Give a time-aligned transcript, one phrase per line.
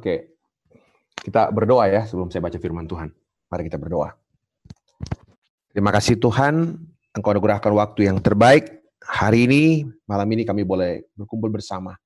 [0.00, 0.32] Oke,
[1.20, 3.12] kita berdoa ya sebelum saya baca firman Tuhan.
[3.52, 4.16] Mari kita berdoa.
[5.76, 6.72] Terima kasih Tuhan,
[7.12, 8.80] Engkau anugerahkan waktu yang terbaik.
[9.04, 12.00] Hari ini, malam ini kami boleh berkumpul bersama.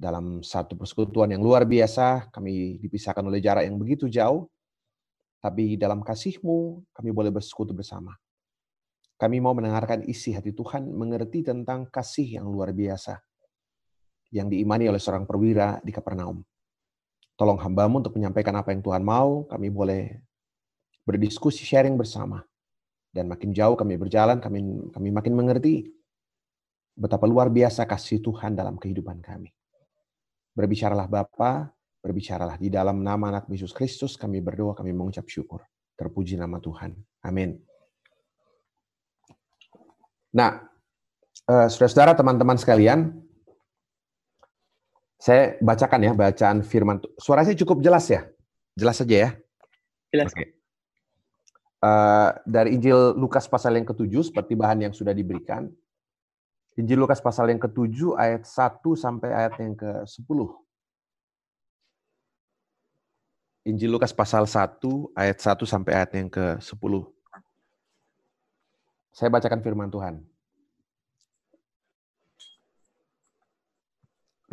[0.00, 4.48] Dalam satu persekutuan yang luar biasa, kami dipisahkan oleh jarak yang begitu jauh.
[5.44, 8.16] Tapi dalam kasih-Mu, kami boleh bersekutu bersama.
[9.20, 13.20] Kami mau mendengarkan isi hati Tuhan, mengerti tentang kasih yang luar biasa
[14.34, 16.42] yang diimani oleh seorang perwira di Kapernaum.
[17.34, 20.22] Tolong hambamu untuk menyampaikan apa yang Tuhan mau, kami boleh
[21.02, 22.46] berdiskusi, sharing bersama.
[23.10, 25.90] Dan makin jauh kami berjalan, kami, kami makin mengerti
[26.94, 29.50] betapa luar biasa kasih Tuhan dalam kehidupan kami.
[30.54, 35.66] Berbicaralah Bapa, berbicaralah di dalam nama anak Yesus Kristus, kami berdoa, kami mengucap syukur.
[35.98, 36.94] Terpuji nama Tuhan.
[37.26, 37.58] Amin.
[40.34, 40.62] Nah,
[41.50, 43.23] eh, saudara-saudara, teman-teman sekalian,
[45.24, 47.00] saya bacakan ya bacaan firman.
[47.16, 48.28] Suaranya cukup jelas ya?
[48.76, 49.30] Jelas saja ya?
[50.12, 50.28] Jelas.
[50.36, 50.52] Okay.
[51.80, 55.72] Uh, eh, dari Injil Lukas pasal yang ketujuh seperti bahan yang sudah diberikan.
[56.76, 60.38] Injil Lukas pasal yang ketujuh ayat 1 sampai ayat yang ke-10.
[63.64, 64.76] Injil Lukas pasal 1
[65.16, 66.92] ayat 1 sampai ayat yang ke-10.
[69.16, 70.33] Saya bacakan firman Tuhan.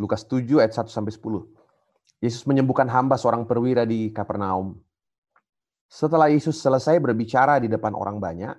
[0.02, 1.46] Lukas 7 ayat 1 sampai 10.
[2.18, 4.74] Yesus menyembuhkan hamba seorang perwira di Kapernaum.
[5.86, 8.58] Setelah Yesus selesai berbicara di depan orang banyak,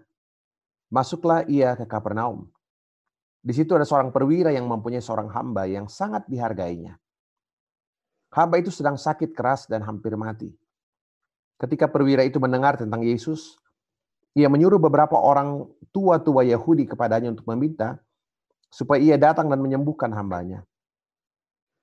[0.88, 2.47] masuklah ia ke Kapernaum.
[3.44, 6.95] Di situ ada seorang perwira yang mempunyai seorang hamba yang sangat dihargainya.
[8.31, 10.47] Hamba itu sedang sakit keras dan hampir mati.
[11.59, 13.59] Ketika perwira itu mendengar tentang Yesus,
[14.31, 18.00] ia menyuruh beberapa orang tua-tua Yahudi kepadanya untuk meminta
[18.72, 20.66] supaya ia datang dan menyembuhkan hambanya.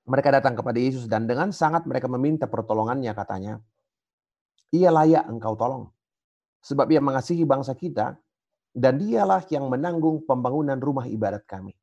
[0.09, 3.61] Mereka datang kepada Yesus dan dengan sangat mereka meminta pertolongannya katanya.
[4.73, 5.85] Ia layak engkau tolong.
[6.65, 8.17] Sebab ia mengasihi bangsa kita
[8.71, 11.75] dan dialah yang menanggung pembangunan rumah ibadat kami.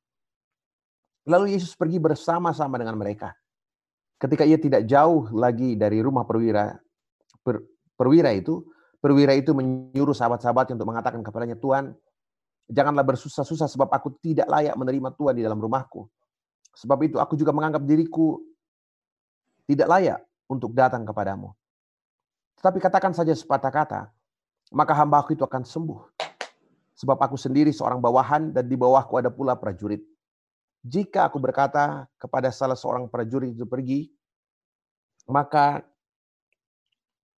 [1.27, 3.35] Lalu Yesus pergi bersama-sama dengan mereka.
[4.17, 6.73] Ketika ia tidak jauh lagi dari rumah perwira
[7.43, 7.61] per,
[7.99, 8.63] perwira itu,
[8.97, 11.93] perwira itu menyuruh sahabat-sahabatnya untuk mengatakan kepadanya, Tuhan,
[12.71, 16.07] janganlah bersusah-susah sebab aku tidak layak menerima Tuhan di dalam rumahku.
[16.77, 18.37] Sebab itu aku juga menganggap diriku
[19.65, 21.51] tidak layak untuk datang kepadamu.
[22.61, 24.01] Tetapi katakan saja sepatah kata,
[24.69, 26.01] maka hamba aku itu akan sembuh.
[26.97, 30.01] Sebab aku sendiri seorang bawahan dan di bawahku ada pula prajurit.
[30.81, 34.09] Jika aku berkata kepada salah seorang prajurit itu pergi,
[35.29, 35.85] maka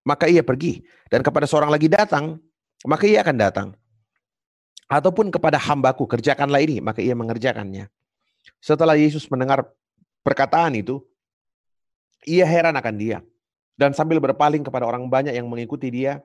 [0.07, 0.83] maka ia pergi.
[1.11, 2.39] Dan kepada seorang lagi datang,
[2.87, 3.67] maka ia akan datang.
[4.89, 7.91] Ataupun kepada hambaku, kerjakanlah ini, maka ia mengerjakannya.
[8.59, 9.67] Setelah Yesus mendengar
[10.23, 10.99] perkataan itu,
[12.27, 13.19] ia heran akan dia.
[13.79, 16.19] Dan sambil berpaling kepada orang banyak yang mengikuti dia,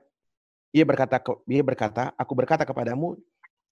[0.75, 3.15] ia berkata, ia berkata, aku berkata kepadamu,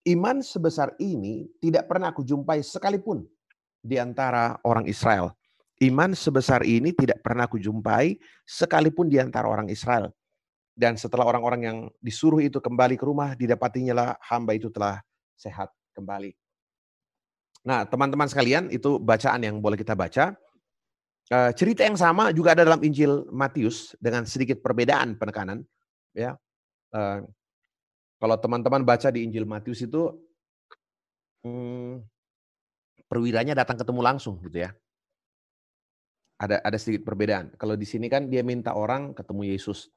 [0.08, 3.28] iman sebesar ini tidak pernah aku jumpai sekalipun
[3.84, 5.36] di antara orang Israel.
[5.84, 8.16] Iman sebesar ini tidak pernah aku jumpai
[8.48, 10.16] sekalipun di antara orang Israel.
[10.72, 15.04] Dan setelah orang-orang yang disuruh itu kembali ke rumah, didapatinya lah hamba itu telah
[15.36, 16.32] sehat kembali.
[17.64, 20.36] Nah, teman-teman sekalian, itu bacaan yang boleh kita baca.
[21.32, 25.64] Eh, cerita yang sama juga ada dalam Injil Matius dengan sedikit perbedaan penekanan.
[26.12, 26.36] Ya,
[26.92, 27.24] eh,
[28.20, 30.12] kalau teman-teman baca di Injil Matius itu
[31.48, 32.04] hmm,
[33.08, 34.76] perwiranya datang ketemu langsung gitu ya.
[36.44, 37.56] Ada ada sedikit perbedaan.
[37.56, 39.88] Kalau di sini kan dia minta orang ketemu Yesus.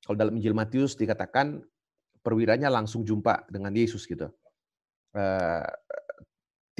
[0.00, 1.60] Kalau dalam Injil Matius dikatakan
[2.24, 4.32] perwiranya langsung jumpa dengan Yesus gitu.
[5.12, 5.68] Eh,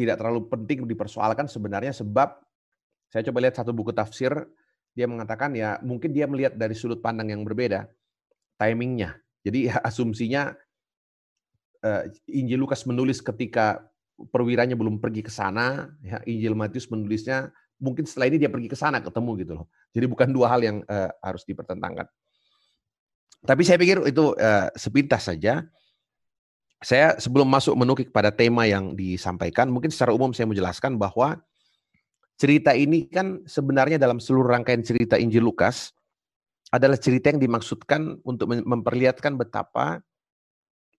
[0.07, 2.41] tidak terlalu penting dipersoalkan sebenarnya sebab
[3.11, 4.33] saya coba lihat satu buku tafsir
[4.95, 7.87] dia mengatakan ya mungkin dia melihat dari sudut pandang yang berbeda
[8.59, 9.19] timingnya.
[9.43, 10.53] Jadi ya, asumsinya
[11.85, 13.83] uh, Injil Lukas menulis ketika
[14.31, 17.49] perwiranya belum pergi ke sana ya Injil Matius menulisnya
[17.81, 19.67] mungkin setelah ini dia pergi ke sana ketemu gitu loh.
[19.97, 22.05] Jadi bukan dua hal yang uh, harus dipertentangkan.
[23.41, 25.65] Tapi saya pikir itu uh, sepintas saja
[26.81, 31.37] saya sebelum masuk menukik pada tema yang disampaikan, mungkin secara umum saya menjelaskan bahwa
[32.41, 35.93] cerita ini kan sebenarnya dalam seluruh rangkaian cerita Injil Lukas
[36.73, 40.01] adalah cerita yang dimaksudkan untuk memperlihatkan betapa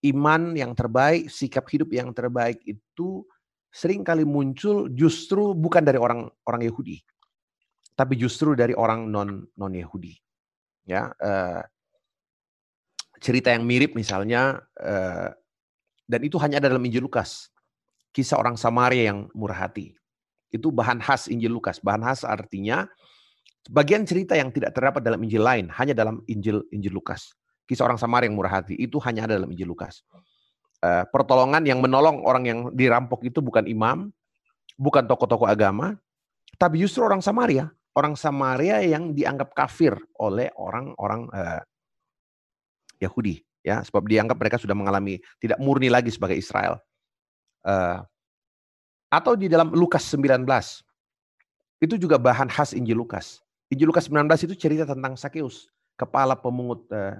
[0.06, 3.26] iman yang terbaik, sikap hidup yang terbaik itu
[3.74, 7.02] sering kali muncul justru bukan dari orang orang Yahudi,
[7.98, 10.14] tapi justru dari orang non non Yahudi.
[10.86, 11.62] Ya, uh,
[13.18, 15.30] cerita yang mirip misalnya uh,
[16.12, 17.48] dan itu hanya ada dalam Injil Lukas.
[18.12, 19.96] Kisah orang Samaria yang murah hati.
[20.52, 21.80] Itu bahan khas Injil Lukas.
[21.80, 22.84] Bahan khas artinya
[23.70, 27.30] Bagian cerita yang tidak terdapat dalam Injil lain, hanya dalam Injil Injil Lukas.
[27.62, 30.02] Kisah orang Samaria yang murah hati itu hanya ada dalam Injil Lukas.
[30.82, 34.10] Uh, pertolongan yang menolong orang yang dirampok itu bukan imam,
[34.74, 35.94] bukan tokoh-tokoh agama,
[36.58, 37.70] tapi justru orang Samaria.
[37.94, 41.62] Orang Samaria yang dianggap kafir oleh orang-orang uh,
[42.98, 46.78] Yahudi, ya, sebab dianggap mereka sudah mengalami tidak murni lagi sebagai Israel.
[47.62, 48.02] Uh,
[49.08, 50.46] atau di dalam Lukas 19,
[51.82, 53.42] itu juga bahan khas Injil Lukas.
[53.72, 57.18] Injil Lukas 19 itu cerita tentang Sakeus, kepala pemungut uh,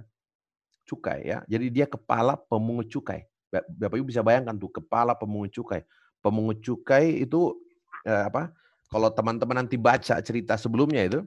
[0.86, 1.42] cukai ya.
[1.48, 3.24] Jadi dia kepala pemungut cukai.
[3.52, 5.84] Bapak Ibu bisa bayangkan tuh kepala pemungut cukai.
[6.24, 7.56] Pemungut cukai itu
[8.08, 8.52] uh, apa?
[8.92, 11.20] Kalau teman-teman nanti baca cerita sebelumnya itu,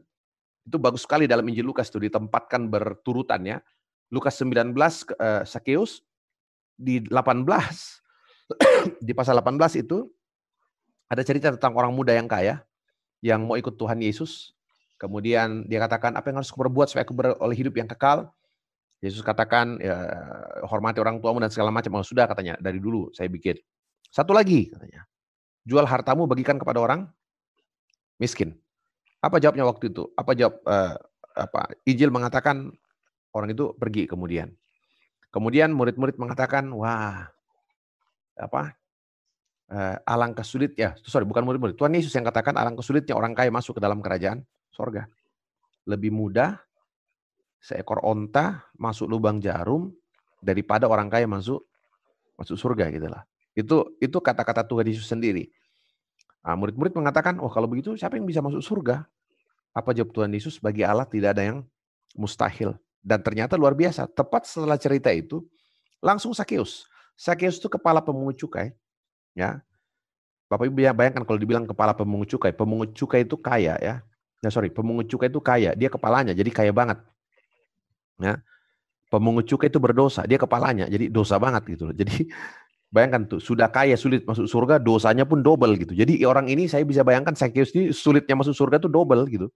[0.65, 3.57] itu bagus sekali dalam Injil Lukas itu ditempatkan berturutan ya.
[4.13, 6.05] Lukas 19 uh, Sakeus
[6.75, 7.45] di 18
[9.07, 10.05] di pasal 18 itu
[11.09, 12.61] ada cerita tentang orang muda yang kaya
[13.21, 14.53] yang mau ikut Tuhan Yesus.
[14.95, 18.31] Kemudian dia katakan apa yang harus aku perbuat supaya aku beroleh hidup yang kekal.
[19.03, 20.07] Yesus katakan ya,
[20.65, 21.99] hormati orang tuamu dan segala macam.
[21.99, 23.59] Oh, sudah katanya dari dulu saya bikin.
[24.07, 25.03] Satu lagi katanya.
[25.65, 27.09] Jual hartamu bagikan kepada orang
[28.21, 28.55] miskin.
[29.19, 30.07] Apa jawabnya waktu itu?
[30.15, 30.95] Apa jawab uh,
[31.35, 31.75] apa?
[31.83, 32.71] Ijil mengatakan
[33.35, 34.55] orang itu pergi kemudian.
[35.29, 37.27] Kemudian murid-murid mengatakan, wah,
[38.39, 38.79] apa?
[39.65, 41.75] Uh, alangkah sulit ya, sorry bukan murid-murid.
[41.75, 45.09] Tuhan Yesus yang katakan alangkah sulitnya orang kaya masuk ke dalam kerajaan sorga.
[45.89, 46.61] Lebih mudah
[47.57, 49.89] seekor onta masuk lubang jarum
[50.37, 51.65] daripada orang kaya masuk
[52.37, 53.25] masuk surga gitu lah.
[53.57, 55.49] Itu itu kata-kata Tuhan Yesus sendiri.
[56.45, 59.01] Nah, murid-murid mengatakan, "Oh, kalau begitu siapa yang bisa masuk surga?"
[59.73, 60.61] Apa jawab Tuhan Yesus?
[60.61, 61.65] Bagi Allah tidak ada yang
[62.13, 62.77] mustahil.
[63.05, 64.09] Dan ternyata luar biasa.
[64.09, 65.45] Tepat setelah cerita itu,
[66.01, 66.89] langsung Sakeus.
[67.13, 68.73] Sakeus itu kepala pemungut cukai.
[69.37, 69.61] Ya,
[70.49, 74.01] Bapak Ibu bayangkan kalau dibilang kepala pemungut cukai, pemungut cukai itu kaya ya.
[74.41, 77.01] Nah, sorry, pemungut cukai itu kaya, dia kepalanya, jadi kaya banget.
[78.21, 78.41] Ya,
[79.09, 81.93] pemungut cukai itu berdosa, dia kepalanya, jadi dosa banget gitu.
[81.93, 82.29] Jadi
[82.95, 85.91] Bayangkan tuh, sudah kaya sulit masuk surga, dosanya pun double gitu.
[85.91, 89.51] Jadi orang ini saya bisa bayangkan Zacchaeus ini sulitnya masuk surga itu double gitu.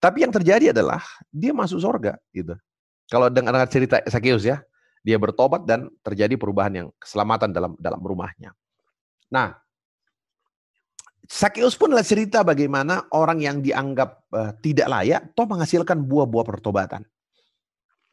[0.00, 2.56] Tapi yang terjadi adalah dia masuk surga gitu.
[3.12, 4.64] Kalau dengar cerita Zacchaeus ya,
[5.04, 8.56] dia bertobat dan terjadi perubahan yang keselamatan dalam dalam rumahnya.
[9.28, 9.60] Nah,
[11.30, 17.04] Zacchaeus pun adalah cerita bagaimana orang yang dianggap uh, tidak layak toh menghasilkan buah-buah pertobatan.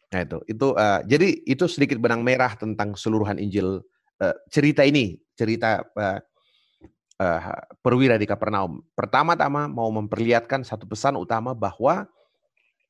[0.07, 3.81] Nah itu, itu uh, jadi itu sedikit benang merah tentang seluruhan Injil
[4.21, 6.19] uh, cerita ini, cerita uh,
[7.21, 7.41] uh,
[7.81, 8.81] perwira di Kapernaum.
[8.93, 12.05] Pertama-tama mau memperlihatkan satu pesan utama bahwa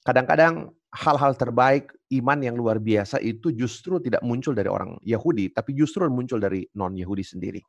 [0.03, 5.75] kadang-kadang hal-hal terbaik iman yang luar biasa itu justru tidak muncul dari orang Yahudi, tapi
[5.75, 7.61] justru muncul dari non-Yahudi sendiri.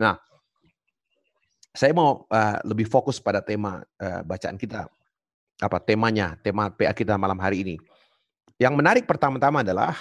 [0.00, 0.16] Nah,
[1.72, 4.88] saya mau uh, lebih fokus pada tema uh, bacaan kita,
[5.60, 7.76] apa temanya, tema PA kita malam hari ini.
[8.56, 9.96] Yang menarik pertama-tama adalah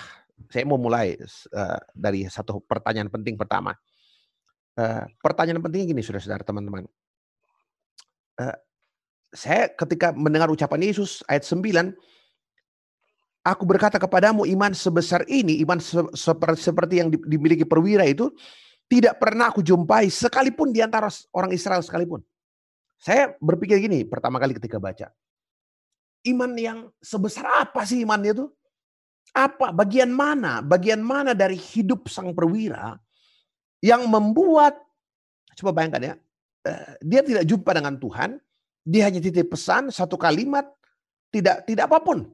[0.49, 3.75] saya mau mulai uh, dari satu pertanyaan penting pertama.
[4.71, 6.87] Uh, pertanyaan penting gini, saudara-saudara, teman-teman.
[8.39, 8.55] Uh,
[9.31, 11.91] saya ketika mendengar ucapan Yesus ayat 9,
[13.43, 15.99] aku berkata kepadamu iman sebesar ini, iman se
[16.55, 18.31] seperti yang dimiliki perwira itu,
[18.91, 22.23] tidak pernah aku jumpai sekalipun di antara orang Israel sekalipun.
[22.99, 25.09] Saya berpikir gini pertama kali ketika baca.
[26.21, 28.45] Iman yang sebesar apa sih imannya itu?
[29.33, 30.61] Apa bagian mana?
[30.61, 32.99] Bagian mana dari hidup sang perwira
[33.81, 34.77] yang membuat
[35.57, 36.13] coba bayangkan ya,
[36.69, 38.37] eh, dia tidak jumpa dengan Tuhan,
[38.85, 40.69] dia hanya titip pesan satu kalimat,
[41.33, 42.29] tidak tidak apa pun.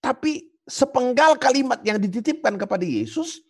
[0.00, 3.40] Tapi sepenggal kalimat yang dititipkan kepada Yesus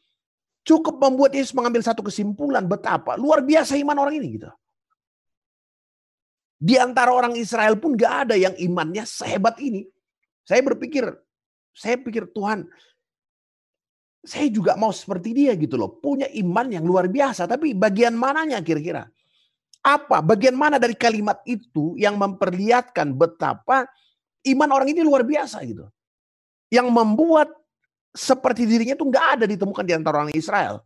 [0.66, 4.50] cukup membuat Yesus mengambil satu kesimpulan betapa luar biasa iman orang ini gitu.
[6.56, 9.84] Di antara orang Israel pun gak ada yang imannya sehebat ini.
[10.40, 11.04] Saya berpikir
[11.76, 12.64] saya pikir Tuhan,
[14.26, 16.02] saya juga mau seperti dia gitu loh.
[16.02, 17.46] Punya iman yang luar biasa.
[17.46, 19.06] Tapi bagian mananya kira-kira?
[19.86, 20.18] Apa?
[20.18, 23.86] Bagian mana dari kalimat itu yang memperlihatkan betapa
[24.50, 25.86] iman orang ini luar biasa gitu.
[26.74, 27.48] Yang membuat
[28.10, 30.82] seperti dirinya itu nggak ada ditemukan di antara orang Israel.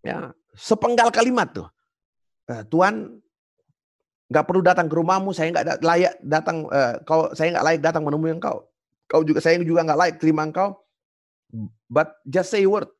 [0.00, 1.68] Ya, sepenggal kalimat tuh.
[2.48, 3.20] Eh, Tuhan
[4.28, 6.64] nggak perlu datang ke rumahmu, saya nggak layak datang.
[6.68, 8.64] Uh, kau saya nggak layak datang menemui engkau.
[9.04, 10.83] Kau juga saya juga nggak like terima engkau.
[11.86, 12.90] But just say word.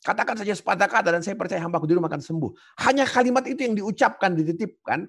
[0.00, 2.50] Katakan saja sepatah kata dan saya percaya hambaku di rumah akan sembuh.
[2.86, 5.04] Hanya kalimat itu yang diucapkan, dititipkan.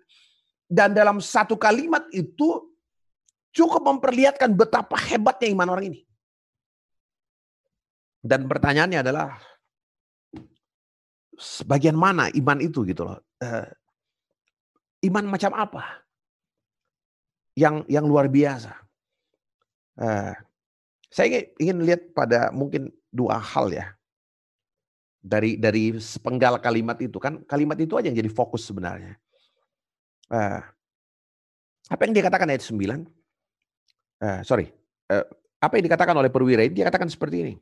[0.70, 2.74] Dan dalam satu kalimat itu
[3.54, 6.00] cukup memperlihatkan betapa hebatnya iman orang ini.
[8.20, 9.40] Dan pertanyaannya adalah
[11.40, 13.18] sebagian mana iman itu gitu loh.
[13.40, 13.66] Uh,
[15.08, 16.04] iman macam apa?
[17.60, 18.72] yang yang luar biasa.
[20.00, 20.32] Uh,
[21.10, 23.98] saya ingin, lihat pada mungkin dua hal ya
[25.20, 29.20] dari dari sepenggal kalimat itu kan kalimat itu aja yang jadi fokus sebenarnya.
[30.30, 30.62] Uh,
[31.90, 33.10] apa yang dikatakan ayat 9?
[34.22, 34.70] Uh, sorry,
[35.10, 35.26] uh,
[35.58, 36.78] apa yang dikatakan oleh perwira ini?
[36.78, 37.54] Dia katakan seperti ini.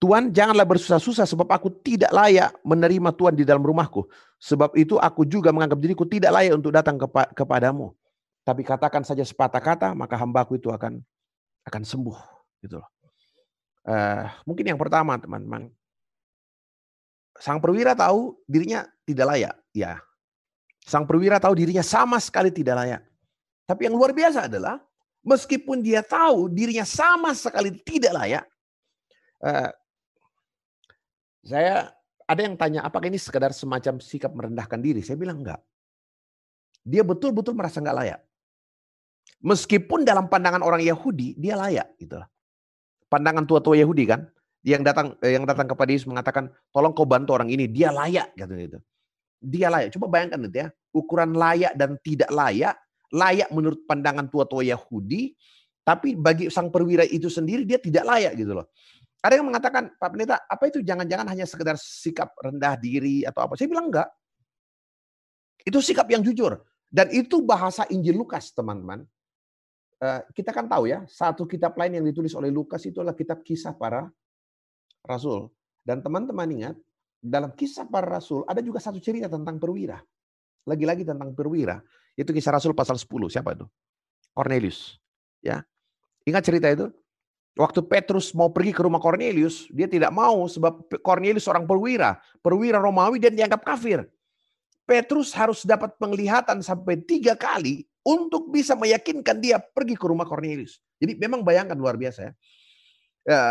[0.00, 4.08] Tuhan janganlah bersusah-susah sebab aku tidak layak menerima Tuhan di dalam rumahku.
[4.40, 7.92] Sebab itu aku juga menganggap diriku tidak layak untuk datang kepa kepadamu.
[8.40, 11.04] Tapi katakan saja sepatah kata, maka hambaku itu akan
[11.66, 12.18] akan sembuh.
[12.60, 12.88] Gitu loh.
[13.84, 15.72] Uh, mungkin yang pertama teman-teman.
[17.40, 19.54] Sang perwira tahu dirinya tidak layak.
[19.72, 20.00] Ya.
[20.84, 23.02] Sang perwira tahu dirinya sama sekali tidak layak.
[23.64, 24.82] Tapi yang luar biasa adalah
[25.24, 28.44] meskipun dia tahu dirinya sama sekali tidak layak,
[29.44, 29.70] uh,
[31.44, 31.88] saya
[32.30, 35.02] ada yang tanya, apakah ini sekedar semacam sikap merendahkan diri?
[35.02, 35.58] Saya bilang enggak.
[36.86, 38.20] Dia betul-betul merasa enggak layak.
[39.40, 41.96] Meskipun dalam pandangan orang Yahudi, dia layak.
[41.96, 42.20] Gitu.
[43.08, 44.28] Pandangan tua-tua Yahudi kan,
[44.60, 48.36] yang datang eh, yang datang kepada Yesus mengatakan, tolong kau bantu orang ini, dia layak.
[48.36, 48.78] Gitu, gitu.
[49.40, 49.96] Dia layak.
[49.96, 52.76] Coba bayangkan itu ya, ukuran layak dan tidak layak,
[53.16, 55.32] layak menurut pandangan tua-tua Yahudi,
[55.80, 58.68] tapi bagi sang perwira itu sendiri dia tidak layak gitu loh.
[59.20, 63.52] Ada yang mengatakan, Pak Pendeta, apa itu jangan-jangan hanya sekedar sikap rendah diri atau apa?
[63.52, 64.08] Saya bilang enggak.
[65.60, 66.56] Itu sikap yang jujur.
[66.88, 69.04] Dan itu bahasa Injil Lukas, teman-teman.
[70.00, 73.44] Eh, kita kan tahu ya, satu kitab lain yang ditulis oleh Lukas itu adalah kitab
[73.44, 74.08] kisah para
[75.04, 75.52] rasul.
[75.84, 76.76] Dan teman-teman ingat,
[77.20, 80.00] dalam kisah para rasul ada juga satu cerita tentang perwira.
[80.64, 81.84] Lagi-lagi tentang perwira.
[82.16, 83.28] Itu kisah rasul pasal 10.
[83.28, 83.68] Siapa itu?
[84.32, 84.96] Cornelius.
[85.44, 85.64] Ya,
[86.28, 86.86] Ingat cerita itu?
[87.58, 92.78] Waktu Petrus mau pergi ke rumah Cornelius, dia tidak mau sebab Cornelius seorang perwira, perwira
[92.78, 94.06] Romawi dan dianggap kafir.
[94.86, 100.80] Petrus harus dapat penglihatan sampai tiga kali untuk bisa meyakinkan dia pergi ke rumah Cornelius.
[100.96, 102.32] Jadi memang bayangkan luar biasa ya.
[103.28, 103.42] ya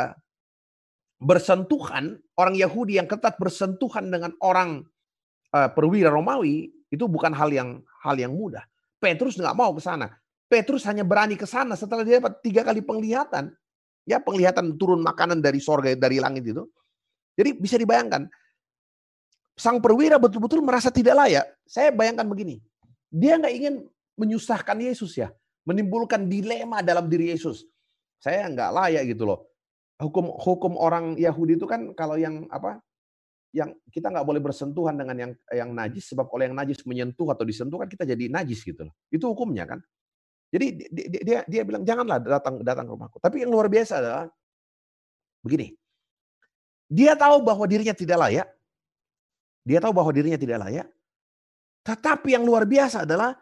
[1.19, 4.87] bersentuhan orang Yahudi yang ketat bersentuhan dengan orang
[5.51, 8.63] uh, perwira Romawi itu bukan hal yang hal yang mudah.
[8.97, 10.15] Petrus nggak mau ke sana.
[10.49, 13.53] Petrus hanya berani ke sana setelah dia dapat tiga kali penglihatan.
[14.07, 16.65] Ya penglihatan turun makanan dari sorga, dari langit itu.
[17.37, 18.25] Jadi bisa dibayangkan.
[19.53, 21.45] Sang perwira betul-betul merasa tidak layak.
[21.67, 22.63] Saya bayangkan begini.
[23.13, 23.75] Dia nggak ingin
[24.19, 25.31] menyusahkan Yesus ya.
[25.63, 27.63] Menimbulkan dilema dalam diri Yesus.
[28.19, 29.47] Saya nggak layak gitu loh.
[29.99, 32.79] Hukum hukum orang Yahudi itu kan kalau yang apa
[33.51, 37.43] yang kita nggak boleh bersentuhan dengan yang yang najis sebab kalau yang najis menyentuh atau
[37.43, 38.95] disentuh kan kita jadi najis gitu loh.
[39.09, 39.79] Itu hukumnya kan.
[40.49, 43.17] Jadi dia, dia, dia bilang janganlah datang datang ke rumahku.
[43.21, 44.25] Tapi yang luar biasa adalah
[45.45, 45.73] begini.
[46.89, 48.47] Dia tahu bahwa dirinya tidak layak.
[49.61, 50.87] Dia tahu bahwa dirinya tidak layak.
[51.85, 53.37] Tetapi yang luar biasa adalah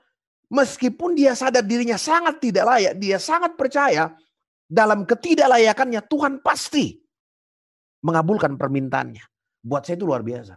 [0.51, 4.15] meskipun dia sadar dirinya sangat tidak layak, dia sangat percaya
[4.67, 6.95] dalam ketidaklayakannya Tuhan pasti
[8.03, 9.23] mengabulkan permintaannya.
[9.63, 10.55] Buat saya itu luar biasa.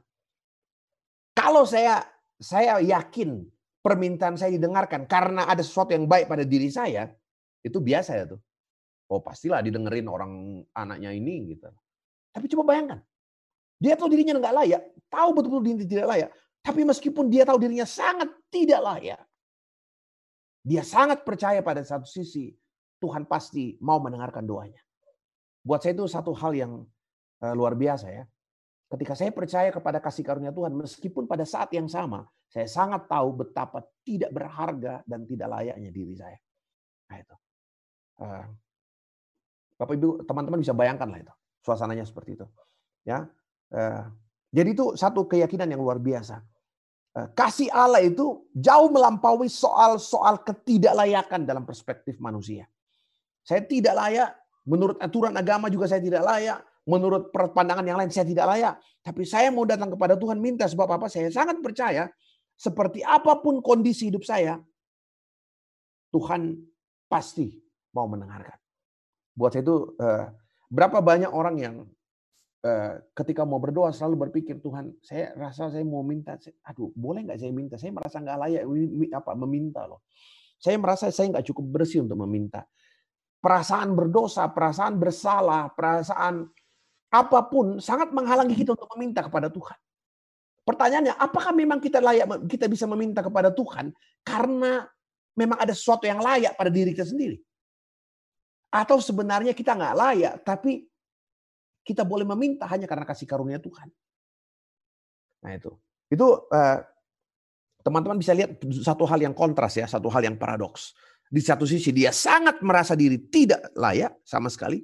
[1.35, 2.03] Kalau saya
[2.39, 3.43] saya yakin
[3.81, 7.09] permintaan saya didengarkan karena ada sesuatu yang baik pada diri saya,
[7.65, 8.41] itu biasa ya tuh.
[9.11, 11.67] Oh pastilah didengerin orang anaknya ini gitu.
[12.31, 13.03] Tapi coba bayangkan,
[13.83, 16.31] dia tahu dirinya nggak layak, tahu betul-betul dirinya tidak layak.
[16.61, 19.21] Tapi meskipun dia tahu dirinya sangat tidak layak,
[20.61, 22.53] dia sangat percaya pada satu sisi
[23.01, 24.81] Tuhan pasti mau mendengarkan doanya.
[25.65, 26.73] Buat saya itu satu hal yang
[27.41, 28.25] eh, luar biasa ya.
[28.91, 33.47] Ketika saya percaya kepada kasih karunia Tuhan, meskipun pada saat yang sama, saya sangat tahu
[33.47, 36.35] betapa tidak berharga dan tidak layaknya diri saya.
[37.07, 37.37] Nah itu.
[38.19, 38.45] Uh,
[39.79, 41.35] Bapak Ibu, teman-teman bisa bayangkan lah itu.
[41.63, 42.47] Suasananya seperti itu.
[43.07, 43.31] Ya.
[43.71, 44.11] Uh,
[44.51, 46.43] jadi itu satu keyakinan yang luar biasa.
[47.11, 52.71] Uh, kasih Allah itu jauh melampaui soal-soal ketidaklayakan dalam perspektif manusia.
[53.43, 54.31] Saya tidak layak,
[54.63, 58.75] menurut aturan agama juga saya tidak layak, menurut pandangan yang lain saya tidak layak.
[59.03, 61.11] Tapi saya mau datang kepada Tuhan minta sebab apa?
[61.11, 62.07] Saya sangat percaya
[62.61, 64.61] seperti apa pun kondisi hidup saya,
[66.13, 66.61] Tuhan
[67.09, 67.57] pasti
[67.97, 68.61] mau mendengarkan.
[69.33, 70.25] Buat saya itu eh,
[70.69, 72.00] berapa banyak orang yang eh,
[73.17, 77.53] ketika mau berdoa selalu berpikir Tuhan, saya rasa saya mau minta, aduh boleh nggak saya
[77.57, 77.81] minta?
[77.81, 78.63] Saya merasa nggak layak
[79.17, 80.05] apa meminta loh.
[80.61, 82.69] Saya merasa saya nggak cukup bersih untuk meminta.
[83.41, 86.45] Perasaan berdosa, perasaan bersalah, perasaan
[87.09, 89.79] apa pun sangat menghalangi kita untuk meminta kepada Tuhan.
[90.61, 93.89] Pertanyaannya, apakah memang kita layak kita bisa meminta kepada Tuhan
[94.21, 94.85] karena
[95.33, 97.41] memang ada sesuatu yang layak pada diri kita sendiri?
[98.69, 100.90] Atau sebenarnya kita nggak layak, tapi
[101.85, 103.89] kita boleh meminta hanya karena kasih karunia Tuhan.
[105.41, 105.73] Nah itu,
[106.13, 106.79] itu uh,
[107.81, 110.93] teman-teman bisa lihat satu hal yang kontras ya, satu hal yang paradoks.
[111.31, 114.83] Di satu sisi dia sangat merasa diri tidak layak sama sekali,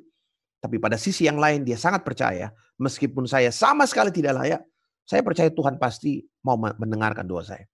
[0.63, 4.63] tapi pada sisi yang lain dia sangat percaya, meskipun saya sama sekali tidak layak,
[5.07, 7.67] saya percaya Tuhan pasti mau mendengarkan doa saya.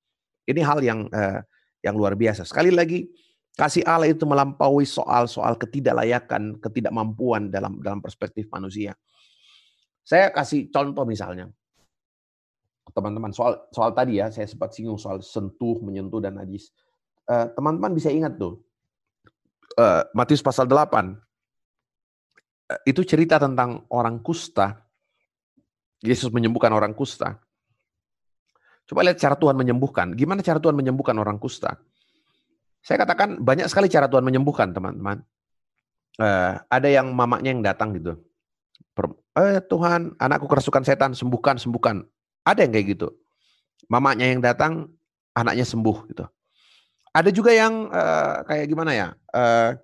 [0.49, 1.41] Ini hal yang uh,
[1.85, 2.43] yang luar biasa.
[2.49, 3.07] Sekali lagi,
[3.55, 8.97] kasih Allah itu melampaui soal-soal ketidaklayakan, ketidakmampuan dalam dalam perspektif manusia.
[10.03, 11.47] Saya kasih contoh misalnya,
[12.91, 16.75] teman-teman soal soal tadi ya, saya sempat singgung soal sentuh, menyentuh dan najis.
[17.31, 18.59] Eh, teman-teman bisa ingat tuh,
[19.79, 21.15] uh, Matius pasal 8,
[22.67, 24.83] eh, itu cerita tentang orang kusta.
[26.03, 27.39] Yesus menyembuhkan orang kusta.
[28.91, 30.19] Coba lihat cara Tuhan menyembuhkan.
[30.19, 31.79] Gimana cara Tuhan menyembuhkan orang kusta?
[32.83, 35.23] Saya katakan banyak sekali cara Tuhan menyembuhkan, teman-teman.
[36.19, 38.19] Uh, ada yang mamanya yang datang gitu.
[39.33, 42.05] Eh, Tuhan, anakku kerasukan setan, sembuhkan, sembuhkan.
[42.45, 43.09] Ada yang kayak gitu.
[43.89, 44.93] Mamanya yang datang,
[45.33, 46.25] anaknya sembuh gitu.
[47.13, 49.09] Ada juga yang uh, kayak gimana ya?
[49.33, 49.77] Uh,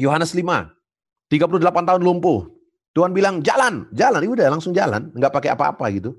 [0.00, 2.48] Yohanes 5, 38 tahun lumpuh.
[2.96, 6.16] Tuhan bilang jalan, jalan, itu udah langsung jalan, nggak pakai apa-apa gitu.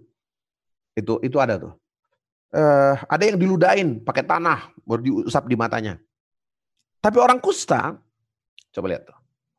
[0.94, 1.74] Itu itu ada tuh.
[2.54, 5.98] Uh, ada yang diludain pakai tanah, baru diusap di matanya.
[7.02, 7.98] Tapi orang kusta,
[8.74, 9.15] coba lihat tuh.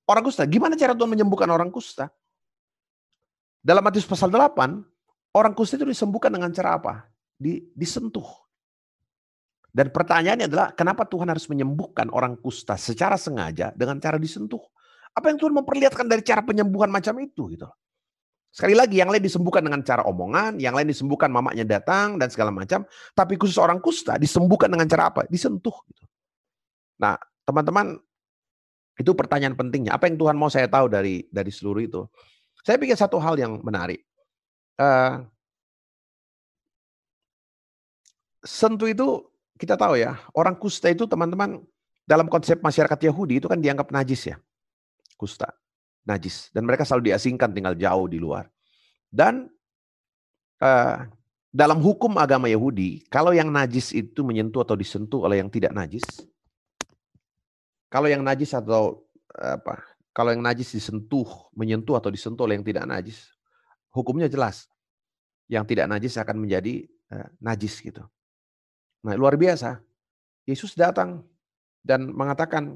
[0.07, 2.07] Orang kusta, gimana cara Tuhan menyembuhkan orang kusta?
[3.59, 4.55] Dalam Matius pasal 8,
[5.35, 7.11] orang kusta itu disembuhkan dengan cara apa?
[7.35, 8.47] Di, disentuh.
[9.77, 14.63] Dan pertanyaannya adalah kenapa Tuhan harus menyembuhkan orang kusta secara sengaja dengan cara disentuh?
[15.13, 17.69] Apa yang Tuhan memperlihatkan dari cara penyembuhan macam itu gitu.
[18.55, 22.49] Sekali lagi yang lain disembuhkan dengan cara omongan, yang lain disembuhkan mamanya datang dan segala
[22.49, 25.29] macam, tapi khusus orang kusta disembuhkan dengan cara apa?
[25.29, 26.09] Disentuh gitu.
[26.97, 28.01] Nah, teman-teman
[28.97, 29.93] itu pertanyaan pentingnya.
[29.93, 32.03] Apa yang Tuhan mau saya tahu dari dari seluruh itu?
[32.65, 34.03] Saya pikir satu hal yang menarik.
[34.77, 35.25] Uh,
[38.43, 39.25] sentuh itu
[39.57, 41.65] kita tahu ya, orang kusta itu teman-teman
[42.05, 44.37] dalam konsep masyarakat Yahudi itu kan dianggap najis ya.
[45.17, 45.49] Kusta,
[46.05, 46.53] najis.
[46.53, 48.49] Dan mereka selalu diasingkan tinggal jauh di luar.
[49.09, 49.49] Dan
[50.61, 50.97] uh,
[51.57, 56.05] dalam hukum agama Yahudi, kalau yang najis itu menyentuh atau disentuh oleh yang tidak najis,
[57.87, 59.83] kalau yang najis atau apa,
[60.17, 63.31] kalau yang najis disentuh, menyentuh atau disentuh oleh yang tidak najis,
[63.93, 64.67] hukumnya jelas.
[65.47, 68.03] Yang tidak najis akan menjadi uh, najis gitu.
[69.07, 69.79] Nah, luar biasa.
[70.43, 71.23] Yesus datang
[71.87, 72.75] dan mengatakan,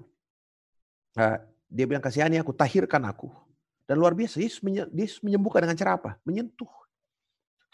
[1.67, 3.31] dia bilang kasihani aku, tahirkan aku.
[3.87, 4.63] Dan luar biasa, Yesus,
[5.23, 6.11] menyembuhkan dengan cara apa?
[6.23, 6.71] Menyentuh.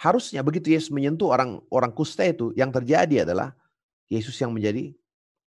[0.01, 3.53] Harusnya begitu Yesus menyentuh orang orang kusta itu, yang terjadi adalah
[4.09, 4.97] Yesus yang menjadi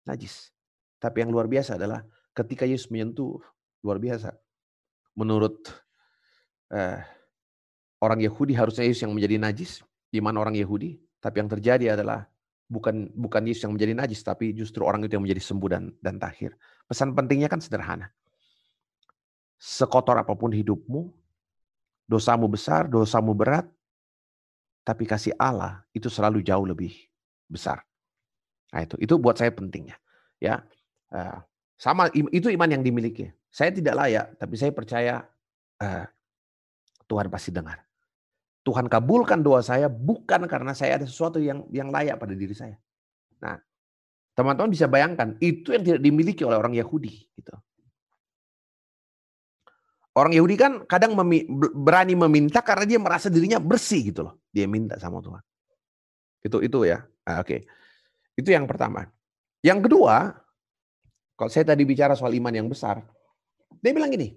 [0.04, 0.52] najis.
[0.98, 2.02] Tapi yang luar biasa adalah
[2.34, 3.38] ketika Yesus menyentuh,
[3.86, 4.34] luar biasa.
[5.14, 5.70] Menurut
[6.74, 7.00] eh,
[8.02, 12.26] orang Yahudi harusnya Yesus yang menjadi najis, di mana orang Yahudi, tapi yang terjadi adalah
[12.68, 16.18] bukan bukan Yesus yang menjadi najis, tapi justru orang itu yang menjadi sembuh dan dan
[16.18, 16.54] tahir.
[16.86, 18.10] Pesan pentingnya kan sederhana.
[19.58, 21.10] Sekotor apa pun hidupmu,
[22.06, 23.66] dosamu besar, dosamu berat,
[24.86, 26.94] tapi kasih Allah itu selalu jauh lebih
[27.50, 27.82] besar.
[28.72, 30.00] Nah itu, itu buat saya pentingnya.
[30.38, 30.62] Ya,
[31.14, 31.38] uh,
[31.78, 33.30] sama itu iman yang dimiliki.
[33.48, 35.14] Saya tidak layak, tapi saya percaya
[35.80, 36.04] uh,
[37.08, 37.80] Tuhan pasti dengar.
[38.66, 42.76] Tuhan kabulkan doa saya bukan karena saya ada sesuatu yang yang layak pada diri saya.
[43.40, 43.56] Nah,
[44.36, 47.54] teman-teman bisa bayangkan itu yang tidak dimiliki oleh orang Yahudi gitu.
[50.18, 54.42] Orang Yahudi kan kadang memi, berani meminta karena dia merasa dirinya bersih gitu loh.
[54.50, 55.40] Dia minta sama Tuhan.
[56.42, 57.06] Itu itu ya.
[57.24, 57.46] Nah, Oke.
[57.46, 57.60] Okay.
[58.34, 59.06] Itu yang pertama.
[59.62, 60.34] Yang kedua,
[61.38, 62.98] kalau saya tadi bicara soal iman yang besar,
[63.78, 64.34] dia bilang gini,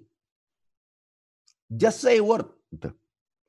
[1.66, 2.46] just say word.
[2.70, 2.94] Gitu.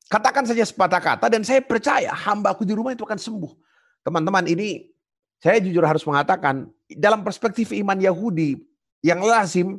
[0.09, 3.53] Katakan saja sepatah kata dan saya percaya hamba aku di rumah itu akan sembuh.
[4.01, 4.89] Teman-teman ini
[5.37, 8.57] saya jujur harus mengatakan dalam perspektif iman Yahudi
[9.05, 9.77] yang lazim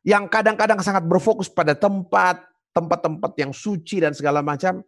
[0.00, 2.40] yang kadang-kadang sangat berfokus pada tempat,
[2.72, 4.80] tempat-tempat yang suci dan segala macam.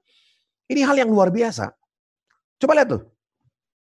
[0.64, 1.76] Ini hal yang luar biasa.
[2.56, 3.02] Coba lihat tuh.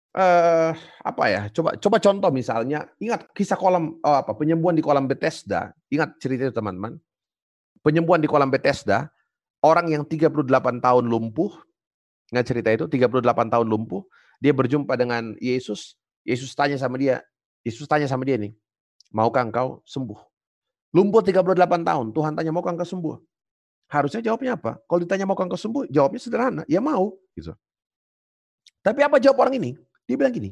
[0.09, 0.73] Uh,
[1.05, 1.41] apa ya?
[1.53, 5.73] Coba coba contoh misalnya, ingat kisah kolam oh apa penyembuhan di kolam Bethesda.
[5.93, 6.97] Ingat cerita itu teman-teman.
[7.85, 9.13] Penyembuhan di kolam Bethesda
[9.63, 10.31] orang yang 38
[10.79, 11.51] tahun lumpuh,
[12.31, 14.03] nggak cerita itu, 38 tahun lumpuh,
[14.39, 17.23] dia berjumpa dengan Yesus, Yesus tanya sama dia,
[17.63, 18.55] Yesus tanya sama dia nih,
[19.11, 20.19] maukah engkau sembuh?
[20.95, 23.15] Lumpuh 38 tahun, Tuhan tanya maukah engkau sembuh?
[23.89, 24.77] Harusnya jawabnya apa?
[24.85, 27.13] Kalau ditanya maukah engkau sembuh, jawabnya sederhana, ya mau.
[27.35, 27.53] Gitu.
[28.79, 29.75] Tapi apa jawab orang ini?
[30.09, 30.49] Dia bilang gini,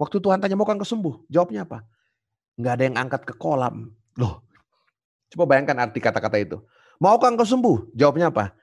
[0.00, 1.84] waktu Tuhan tanya maukah engkau sembuh, jawabnya apa?
[2.56, 3.92] Nggak ada yang angkat ke kolam.
[4.16, 4.40] Loh,
[5.28, 6.56] coba bayangkan arti kata-kata itu.
[6.96, 7.92] Maukah engkau sembuh?
[7.92, 8.56] Jawabnya apa?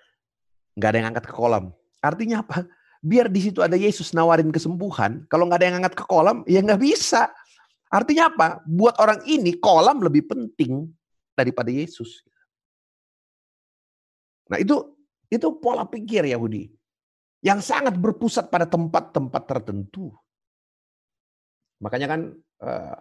[0.73, 1.69] Enggak ada yang angkat ke kolam.
[2.01, 2.65] Artinya apa?
[3.01, 5.25] biar di situ ada Yesus nawarin kesembuhan.
[5.29, 7.29] Kalau nggak ada yang angkat ke kolam, ya nggak bisa.
[7.87, 8.47] Artinya apa?
[8.67, 10.89] Buat orang ini kolam lebih penting
[11.37, 12.25] daripada Yesus.
[14.51, 14.95] Nah itu
[15.27, 16.71] itu pola pikir Yahudi
[17.47, 20.11] yang sangat berpusat pada tempat-tempat tertentu.
[21.79, 22.21] Makanya kan
[22.67, 22.97] eh,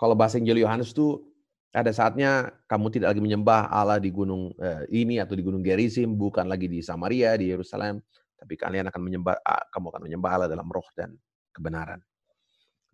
[0.00, 1.20] kalau bahasa Injil Yohanes itu
[1.68, 6.16] ada saatnya kamu tidak lagi menyembah Allah di gunung eh, ini atau di gunung Gerizim,
[6.16, 8.00] bukan lagi di Samaria, di Yerusalem,
[8.40, 9.36] tapi kalian akan menyembah
[9.68, 11.12] kamu akan menyembah Allah dalam roh dan
[11.52, 12.00] kebenaran.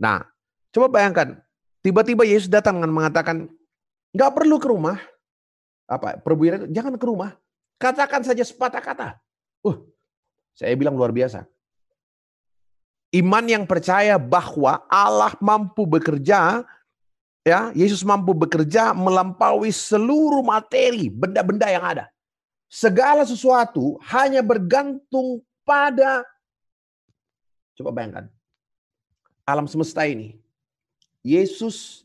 [0.02, 0.26] Nah,
[0.74, 1.38] coba bayangkan,
[1.86, 3.46] tiba-tiba Yesus datang dengan mengatakan,
[4.10, 4.98] nggak perlu ke rumah,
[5.86, 7.38] apa perwira jangan ke rumah,
[7.78, 9.08] katakan saja sepatah kata.
[10.54, 11.44] Saya bilang luar biasa.
[13.14, 16.66] Iman yang percaya bahwa Allah mampu bekerja
[17.46, 22.04] ya Yesus mampu bekerja melampaui seluruh materi benda-benda yang ada.
[22.66, 26.26] Segala sesuatu hanya bergantung pada
[27.74, 28.26] coba bayangkan
[29.46, 30.40] alam semesta ini.
[31.24, 32.03] Yesus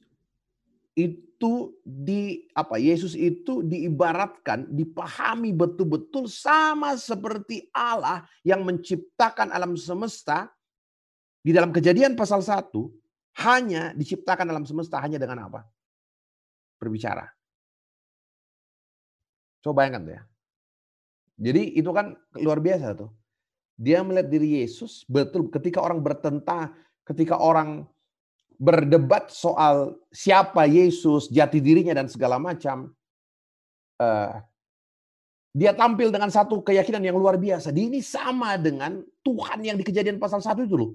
[0.99, 2.75] itu di apa?
[2.75, 10.51] Yesus itu diibaratkan, dipahami betul-betul sama seperti Allah yang menciptakan alam semesta
[11.39, 12.75] di dalam Kejadian pasal 1
[13.47, 15.63] hanya diciptakan dalam semesta hanya dengan apa?
[16.75, 17.31] Berbicara.
[19.63, 20.23] Coba bayangkan tuh ya.
[21.39, 23.11] Jadi itu kan luar biasa tuh.
[23.79, 26.75] Dia melihat diri Yesus betul ketika orang bertentang,
[27.07, 27.87] ketika orang
[28.59, 32.91] berdebat soal siapa Yesus, jati dirinya dan segala macam.
[33.95, 34.35] Uh,
[35.55, 37.73] dia tampil dengan satu keyakinan yang luar biasa.
[37.73, 40.91] Dia ini sama dengan Tuhan yang di kejadian pasal 1 itu loh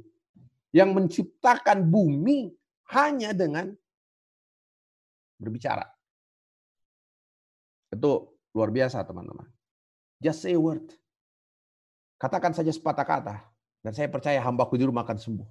[0.74, 2.50] yang menciptakan bumi
[2.90, 3.70] hanya dengan
[5.38, 5.86] berbicara.
[7.94, 9.46] Itu luar biasa teman-teman.
[10.18, 10.90] Just say a word.
[12.18, 13.36] Katakan saja sepatah kata.
[13.84, 15.48] Dan saya percaya hambaku di rumah akan sembuh.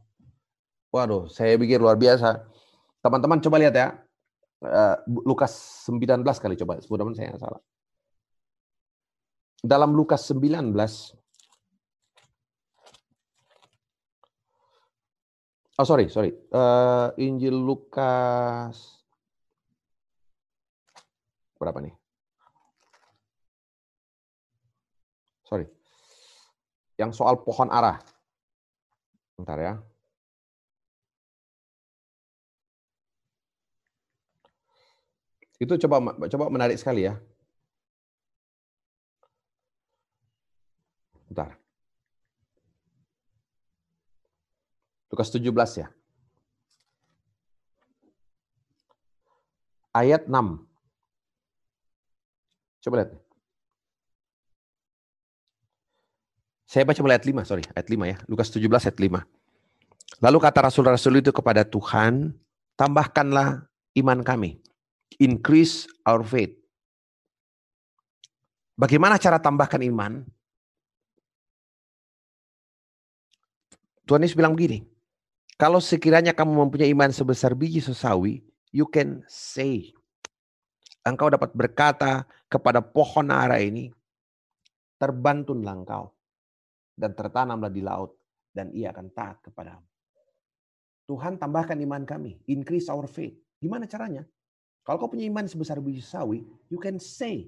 [0.93, 2.45] Waduh, saya pikir luar biasa.
[3.01, 3.97] Teman-teman coba lihat ya.
[4.61, 6.77] Eh, Lukas 19 kali coba.
[6.85, 7.61] Mudah-mudahan saya salah.
[9.65, 10.69] Dalam Lukas 19
[15.81, 16.29] Oh sorry, sorry.
[16.53, 19.01] Uh, Injil Lukas
[21.57, 21.95] berapa nih?
[25.49, 25.65] Sorry.
[27.01, 27.97] Yang soal pohon arah.
[29.33, 29.73] Bentar ya.
[35.61, 37.17] Itu coba coba menarik sekali ya.
[41.29, 41.57] Bentar.
[45.13, 45.87] Lukas 17 ya.
[49.93, 50.65] Ayat 6.
[52.81, 53.13] Coba lihat.
[56.65, 58.17] Saya baca mulai ayat 5, sorry, ayat 5 ya.
[58.25, 59.21] Lukas 17 ayat 5.
[60.17, 62.33] Lalu kata rasul-rasul itu kepada Tuhan,
[62.73, 63.69] tambahkanlah
[64.01, 64.62] iman kami.
[65.21, 66.55] Increase our faith.
[68.73, 70.25] Bagaimana cara tambahkan iman?
[74.03, 74.83] Tuhan Yesus bilang begini,
[75.55, 79.95] kalau sekiranya kamu mempunyai iman sebesar biji sesawi, you can say.
[81.07, 83.91] Engkau dapat berkata kepada pohon ara ini,
[84.99, 86.11] terbantunlah engkau
[86.95, 88.15] dan tertanamlah di laut
[88.51, 89.83] dan ia akan taat kepadamu.
[91.03, 93.35] Tuhan tambahkan iman kami, increase our faith.
[93.59, 94.23] Gimana caranya?
[94.83, 97.47] Kalau kau punya iman sebesar biji sawi, you can say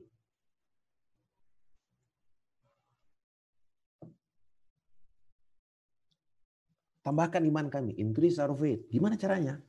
[7.06, 7.94] Tambahkan iman kami.
[8.02, 8.82] Increase our faith.
[8.90, 9.62] Gimana caranya?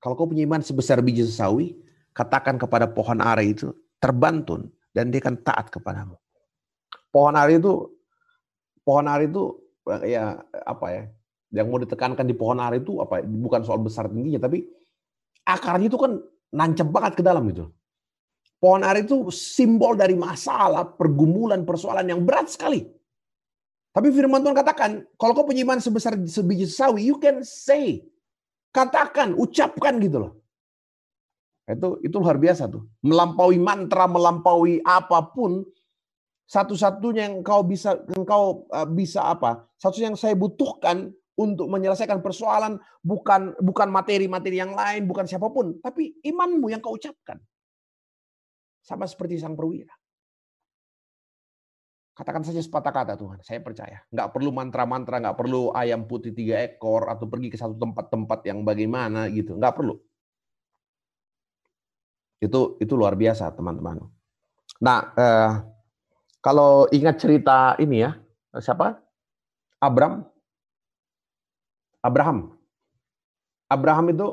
[0.00, 1.76] Kalau kau punya iman sebesar biji sesawi,
[2.16, 6.16] katakan kepada pohon ara itu, terbantun, dan dia akan taat kepadamu.
[7.12, 7.84] Pohon ara itu,
[8.80, 9.60] pohon ara itu,
[10.08, 11.02] ya apa ya,
[11.52, 14.64] yang mau ditekankan di pohon ara itu apa bukan soal besar tingginya, tapi
[15.48, 16.12] akarnya itu kan
[16.52, 17.64] nancep banget ke dalam itu.
[18.58, 22.84] Pohon ara itu simbol dari masalah, pergumulan, persoalan yang berat sekali.
[23.94, 28.02] Tapi firman Tuhan katakan, kalau kau punya iman sebesar sebiji sawi, you can say.
[28.74, 30.32] Katakan, ucapkan gitu loh.
[31.70, 32.84] Itu itu luar biasa tuh.
[33.00, 35.62] Melampaui mantra, melampaui apa pun,
[36.48, 39.68] satu-satunya yang kau bisa engkau eh, bisa apa?
[39.78, 45.78] Satu yang saya butuhkan untuk menyelesaikan persoalan bukan bukan materi-materi yang lain, bukan siapa pun,
[45.78, 47.38] tapi imanmu yang kau ucapkan.
[48.82, 49.94] Sama seperti sang perwira.
[52.18, 54.02] Katakan saja sepatah kata Tuhan, saya percaya.
[54.10, 58.66] Nggak perlu mantra-mantra, nggak perlu ayam putih tiga ekor, atau pergi ke satu tempat-tempat yang
[58.66, 59.54] bagaimana gitu.
[59.54, 59.94] Nggak perlu.
[62.42, 64.02] Itu itu luar biasa teman-teman.
[64.82, 65.50] Nah, eh,
[66.42, 68.18] kalau ingat cerita ini ya,
[68.58, 68.98] siapa?
[69.78, 70.26] Abram.
[72.08, 72.56] Abraham.
[73.68, 74.28] Abraham itu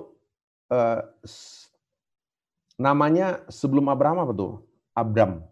[0.71, 1.03] uh,
[2.79, 4.53] namanya sebelum Abraham apa tuh?
[4.95, 5.43] Abram.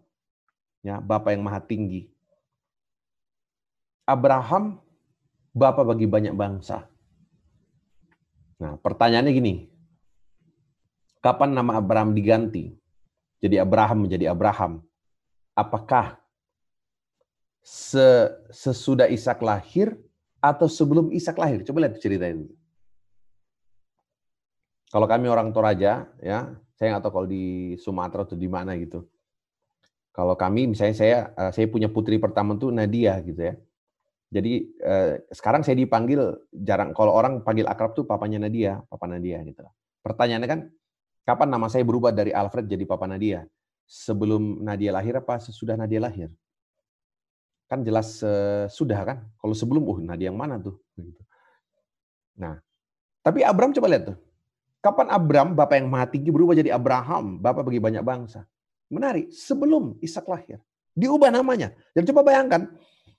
[0.80, 2.08] Ya, Bapak yang Maha Tinggi.
[4.08, 4.80] Abraham
[5.52, 6.88] Bapak bagi banyak bangsa.
[8.58, 9.54] Nah, pertanyaannya gini.
[11.22, 12.74] Kapan nama Abraham diganti?
[13.40, 14.80] Jadi Abraham menjadi Abraham.
[15.54, 16.18] Apakah
[18.50, 19.96] sesudah Ishak lahir
[20.44, 21.64] atau sebelum Ishak lahir?
[21.64, 22.44] Coba lihat cerita ini.
[24.92, 29.08] Kalau kami orang Toraja, ya, saya nggak tahu kalau di Sumatera atau di mana gitu.
[30.14, 33.56] Kalau kami, misalnya saya, eh, saya punya putri pertama tuh Nadia gitu ya.
[34.30, 36.20] Jadi eh, sekarang saya dipanggil
[36.54, 36.94] jarang.
[36.94, 39.64] Kalau orang panggil akrab tuh papanya Nadia, papa Nadia gitu.
[40.04, 40.60] Pertanyaannya kan,
[41.26, 43.42] kapan nama saya berubah dari Alfred jadi papa Nadia?
[43.88, 46.30] Sebelum Nadia lahir apa sesudah Nadia lahir?
[47.64, 49.18] Kan jelas uh, sudah kan.
[49.40, 50.76] Kalau sebelum, uh Nadia yang mana tuh?
[52.36, 52.58] Nah,
[53.24, 54.18] tapi Abram coba lihat tuh.
[54.84, 58.44] Kapan Abram, Bapak yang tinggi, berubah jadi Abraham, Bapak bagi banyak bangsa?
[58.92, 60.60] Menarik, sebelum Ishak lahir.
[60.92, 61.72] Diubah namanya.
[61.96, 62.68] Dan coba bayangkan,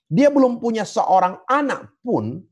[0.06, 2.46] dia belum punya seorang anak pun,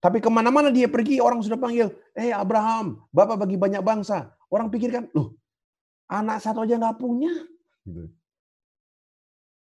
[0.00, 4.32] tapi ke mana-mana dia pergi, orang sudah panggil, eh hey, Abraham, Bapak bagi banyak bangsa.
[4.48, 5.36] Orang pikirkan, loh,
[6.08, 7.30] anak satu aja nggak punya.
[7.84, 8.08] Gitu.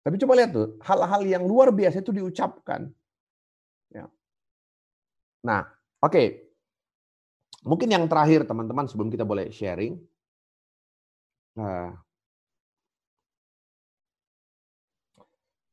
[0.02, 2.90] Tapi coba lihat tuh, hal-hal yang luar biasa itu diucapkan.
[3.94, 4.10] Ya.
[5.46, 5.70] Nah,
[6.02, 6.12] oke.
[6.12, 6.28] Okay.
[7.62, 9.94] Mungkin yang terakhir teman-teman sebelum kita boleh sharing.
[11.54, 11.94] Nah,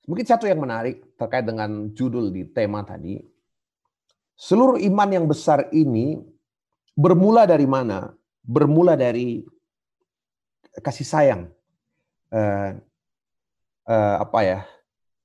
[0.04, 3.24] mungkin satu yang menarik terkait dengan judul di tema tadi.
[4.36, 6.20] Seluruh iman yang besar ini
[6.92, 8.12] bermula dari mana?
[8.44, 9.40] Bermula dari
[10.84, 11.42] kasih sayang.
[13.88, 14.60] Uh, apa ya?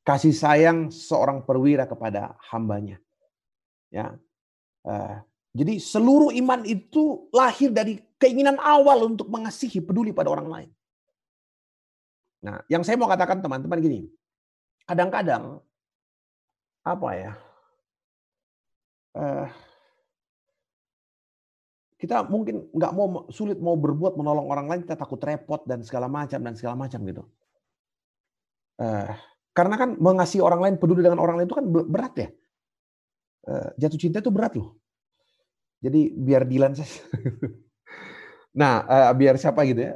[0.08, 2.95] Kasih sayang seorang perwira kepada hambanya.
[3.91, 4.15] Ya.
[4.88, 5.19] Uh,
[5.52, 10.69] jadi seluruh iman itu lahir dari keinginan awal untuk mengasihi, peduli pada orang lain.
[12.43, 13.99] Nah, yang saya mau katakan teman-teman gini,
[14.88, 15.60] kadang-kadang
[16.84, 17.32] apa ya?
[19.13, 19.47] Uh,
[22.02, 26.12] kita mungkin nggak mau sulit mau berbuat menolong orang lain, kita takut repot dan segala
[26.12, 27.23] macam dan segala macam gitu.
[28.84, 29.08] Uh,
[29.56, 32.28] karena kan mengasihi orang lain, peduli dengan orang lain itu kan berat ya.
[33.48, 34.76] Uh, jatuh cinta itu berat loh.
[35.80, 37.00] Jadi biar Dilan saja.
[38.60, 39.96] nah, uh, biar siapa gitu ya.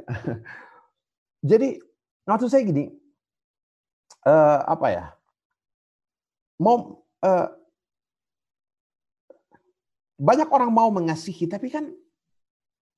[1.50, 1.76] Jadi
[2.24, 2.88] maksud saya gini,
[4.68, 5.04] apa ya?
[6.58, 7.00] Mau
[10.18, 11.94] banyak orang mau mengasihi, tapi kan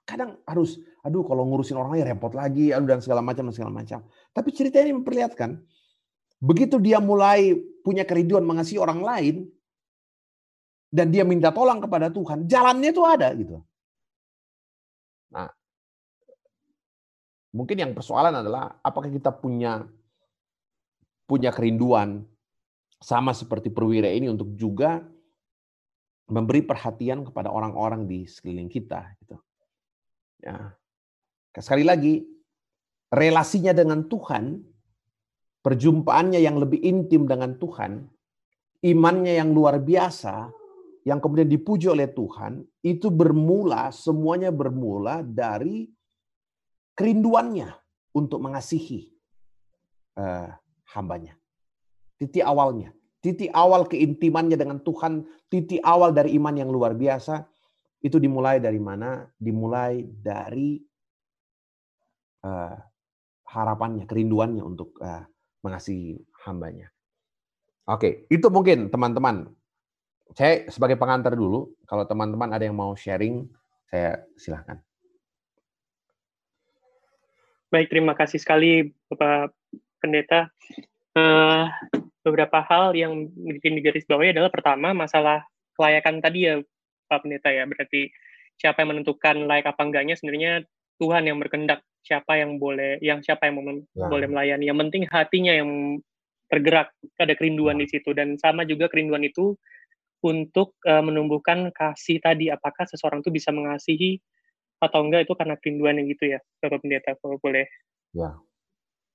[0.08, 3.70] kadang harus, aduh kalau ngurusin orang lain repot lagi, aduh dan segala macam dan segala
[3.70, 4.02] macam.
[4.34, 5.60] Tapi cerita ini memperlihatkan,
[6.40, 9.36] begitu dia mulai punya kerinduan mengasihi orang lain,
[10.90, 13.62] dan dia minta tolong kepada Tuhan, jalannya itu ada gitu.
[15.30, 15.46] Nah,
[17.54, 19.86] mungkin yang persoalan adalah apakah kita punya
[21.30, 22.26] punya kerinduan
[22.98, 24.98] sama seperti perwira ini untuk juga
[26.26, 29.38] memberi perhatian kepada orang-orang di sekeliling kita gitu.
[30.42, 30.74] Ya.
[31.54, 32.22] Sekali lagi,
[33.10, 34.62] relasinya dengan Tuhan,
[35.60, 38.08] perjumpaannya yang lebih intim dengan Tuhan,
[38.84, 40.48] imannya yang luar biasa,
[41.04, 45.88] yang kemudian dipuji oleh Tuhan itu bermula semuanya bermula dari
[46.96, 47.72] kerinduannya
[48.12, 49.08] untuk mengasihi
[50.20, 50.52] uh,
[50.92, 51.36] hambanya.
[52.20, 52.92] Titik awalnya,
[53.24, 57.48] titik awal keintimannya dengan Tuhan, titik awal dari iman yang luar biasa
[58.04, 59.24] itu dimulai dari mana?
[59.40, 60.76] Dimulai dari
[62.44, 62.76] uh,
[63.48, 65.24] harapannya, kerinduannya untuk uh,
[65.60, 66.88] mengasihi hambanya.
[67.88, 69.50] Oke, itu mungkin teman-teman
[70.34, 71.74] saya sebagai pengantar dulu.
[71.86, 73.50] Kalau teman-teman ada yang mau sharing,
[73.90, 74.78] saya silahkan.
[77.70, 79.54] Baik, terima kasih sekali Bapak
[80.02, 80.50] Pendeta.
[81.14, 81.66] Uh,
[82.22, 85.42] beberapa hal yang mungkin digarisbawahi adalah pertama masalah
[85.74, 86.54] kelayakan tadi ya
[87.10, 87.66] Pak Pendeta ya.
[87.66, 88.10] Berarti
[88.58, 90.66] siapa yang menentukan layak apa enggaknya sebenarnya
[91.00, 93.64] Tuhan yang berkendak siapa yang boleh yang siapa yang
[93.96, 94.06] ya.
[94.06, 94.68] boleh melayani.
[94.68, 95.70] Yang penting hatinya yang
[96.52, 97.86] tergerak, ada kerinduan ya.
[97.86, 99.56] di situ dan sama juga kerinduan itu
[100.20, 104.20] untuk uh, menumbuhkan kasih tadi apakah seseorang itu bisa mengasihi
[104.80, 107.68] atau enggak itu karena kerinduan yang gitu ya Bapak Pendeta kalau boleh
[108.16, 108.36] ya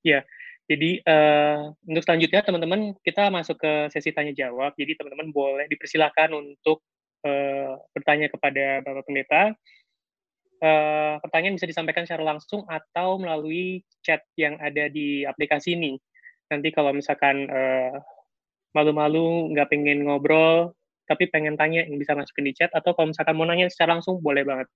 [0.06, 0.19] ya
[0.65, 6.38] jadi uh, untuk selanjutnya teman-teman kita masuk ke sesi tanya jawab jadi teman-teman boleh dipersilakan
[6.38, 6.86] untuk
[7.26, 9.54] uh, bertanya kepada Bapak Pendeta
[10.65, 16.01] uh, pertanyaan bisa disampaikan secara langsung atau melalui chat yang ada di aplikasi ini
[16.49, 17.97] nanti kalau misalkan uh,
[18.75, 20.75] malu-malu, nggak pengen ngobrol,
[21.08, 24.19] tapi pengen tanya yang bisa masukin di chat, atau kalau misalkan mau nanya secara langsung,
[24.19, 24.67] boleh banget.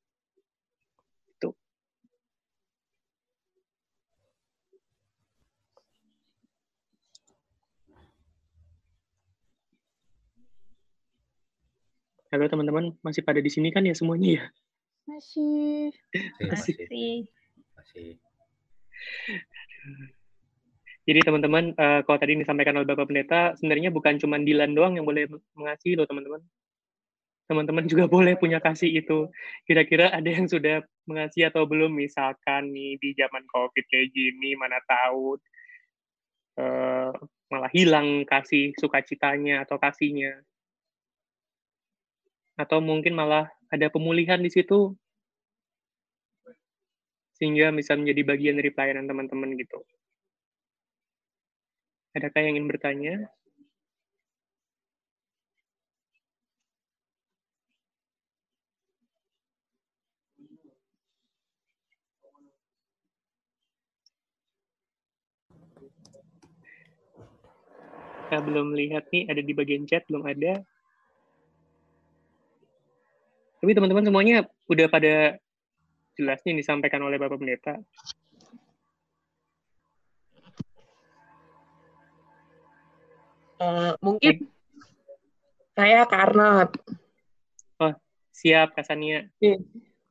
[12.29, 14.43] Halo teman-teman, masih pada di sini kan ya semuanya ya?
[15.09, 15.89] Masih.
[16.37, 16.75] Masih.
[16.85, 17.25] Masih.
[17.73, 18.09] Masih.
[21.09, 25.09] Jadi teman-teman, uh, kalau tadi disampaikan oleh Bapak Pendeta, sebenarnya bukan cuma Dilan doang yang
[25.09, 25.25] boleh
[25.57, 26.37] mengasihi loh teman-teman.
[27.49, 29.25] Teman-teman juga boleh punya kasih itu.
[29.65, 31.97] Kira-kira ada yang sudah mengasihi atau belum?
[31.97, 35.41] Misalkan nih di zaman COVID kayak gini, mana tahu
[36.61, 37.09] uh,
[37.49, 40.45] malah hilang kasih sukacitanya atau kasihnya.
[42.53, 44.97] Atau mungkin malah ada pemulihan di situ,
[47.39, 49.79] sehingga bisa menjadi bagian dari pelayanan teman-teman gitu.
[52.17, 53.15] Adakah yang ingin bertanya?
[68.29, 70.61] Saya belum lihat nih, ada di bagian chat, belum ada.
[73.59, 75.35] Tapi teman-teman semuanya udah pada
[76.15, 77.75] jelas nih disampaikan oleh Bapak Pendeta.
[83.59, 84.47] Uh, mungkin
[85.75, 86.71] saya karena
[87.83, 87.93] oh,
[88.31, 89.27] siap Kasania.
[89.43, 89.59] Iya.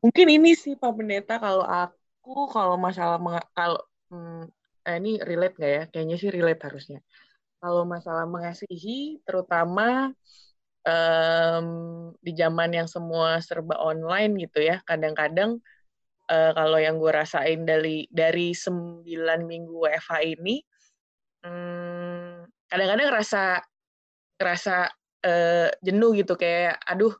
[0.04, 3.16] Mungkin ini sih Pak Pendeta kalau aku kalau masalah
[3.56, 3.80] kalau
[4.12, 4.44] hmm,
[4.84, 5.82] eh, ini relate nggak ya?
[5.88, 7.00] Kayaknya sih relate harusnya.
[7.58, 10.12] Kalau masalah mengasihi, terutama
[10.88, 11.68] um,
[12.24, 15.60] di zaman yang semua serba online gitu ya, kadang-kadang
[16.32, 20.56] uh, kalau yang gue rasain dari dari sembilan minggu WFH ini,
[21.44, 23.60] hmm, kadang-kadang rasa
[24.40, 24.88] rasa
[25.26, 27.12] uh, jenuh gitu kayak aduh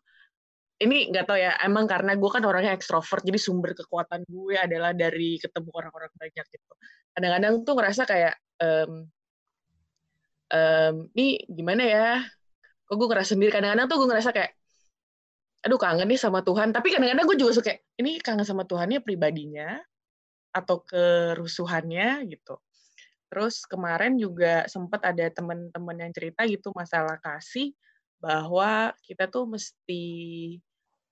[0.79, 4.95] ini nggak tahu ya emang karena gue kan orangnya ekstrovert jadi sumber kekuatan gue adalah
[4.95, 6.73] dari ketemu orang-orang banyak gitu.
[7.19, 9.11] Kadang-kadang tuh ngerasa kayak um,
[10.55, 12.09] um, ini gimana ya
[12.89, 14.53] kok gue ngerasa sendiri kadang-kadang tuh gue ngerasa kayak
[15.69, 19.77] aduh kangen nih sama Tuhan tapi kadang-kadang gue juga suka ini kangen sama Tuhannya pribadinya
[20.57, 22.57] atau kerusuhannya gitu
[23.29, 27.77] Terus kemarin juga sempat ada teman-teman yang cerita gitu masalah kasih
[28.19, 30.03] bahwa kita tuh mesti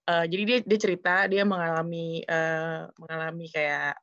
[0.09, 4.01] uh, jadi dia dia cerita dia mengalami uh, mengalami kayak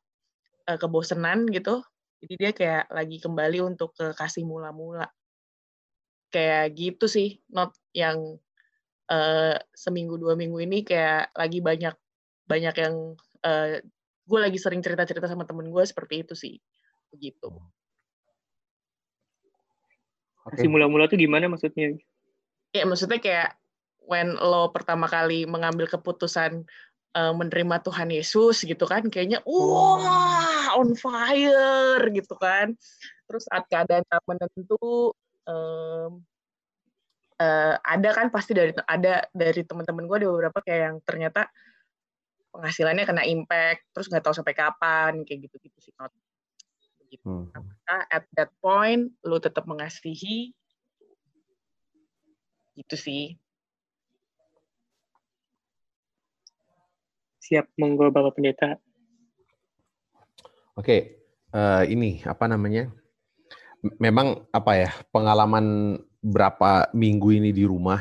[0.70, 1.82] uh, kebosanan gitu.
[2.24, 5.10] Jadi dia kayak lagi kembali untuk ke kasih mula-mula.
[6.34, 8.42] Kayak gitu sih, not yang
[9.06, 11.94] uh, seminggu dua minggu ini kayak lagi banyak
[12.50, 13.14] banyak yang
[13.46, 13.78] uh,
[14.24, 16.58] gue lagi sering cerita-cerita sama temen gue seperti itu sih
[17.12, 17.54] begitu.
[20.44, 20.68] Okay.
[20.68, 21.96] mula-mula tuh gimana maksudnya?
[22.76, 23.56] Ya maksudnya kayak
[24.04, 26.68] when lo pertama kali mengambil keputusan
[27.16, 32.76] uh, menerima Tuhan Yesus gitu kan, kayaknya wah on fire gitu kan.
[33.24, 35.16] Terus saat keadaan tak menentu
[35.48, 36.22] um,
[37.40, 41.48] uh, ada kan pasti dari ada dari teman-teman gue ada beberapa kayak yang ternyata
[42.54, 45.94] penghasilannya kena impact, terus nggak tahu sampai kapan kayak gitu-gitu sih
[47.14, 47.46] gitu.
[47.46, 47.70] Hmm.
[47.86, 50.50] At that point lu tetap mengasihi?
[52.74, 53.38] Gitu sih.
[57.44, 58.80] Siap, monggo Bapak Pendeta.
[60.74, 61.22] Oke,
[61.54, 62.90] uh, ini apa namanya?
[64.00, 68.00] Memang apa ya pengalaman berapa minggu ini di rumah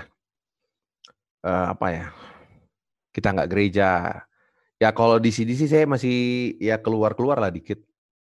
[1.44, 2.06] uh, apa ya?
[3.12, 4.16] Kita nggak gereja.
[4.80, 6.16] Ya kalau di sini sih saya masih
[6.58, 7.84] ya keluar-keluar lah dikit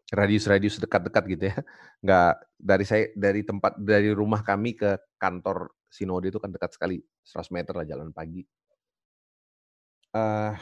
[0.10, 1.58] radius-radius dekat-dekat gitu ya.
[2.02, 6.98] Nggak dari saya dari tempat dari rumah kami ke kantor sinode itu kan dekat sekali,
[7.22, 8.42] 100 meter lah jalan pagi.
[10.14, 10.58] Uh,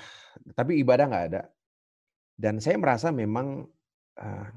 [0.56, 1.44] tapi ibadah nggak ada.
[2.36, 3.64] Dan saya merasa memang
[4.20, 4.48] uh,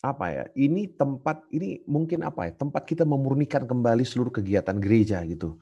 [0.00, 0.44] apa ya?
[0.56, 2.52] Ini tempat ini mungkin apa ya?
[2.56, 5.60] Tempat kita memurnikan kembali seluruh kegiatan gereja gitu.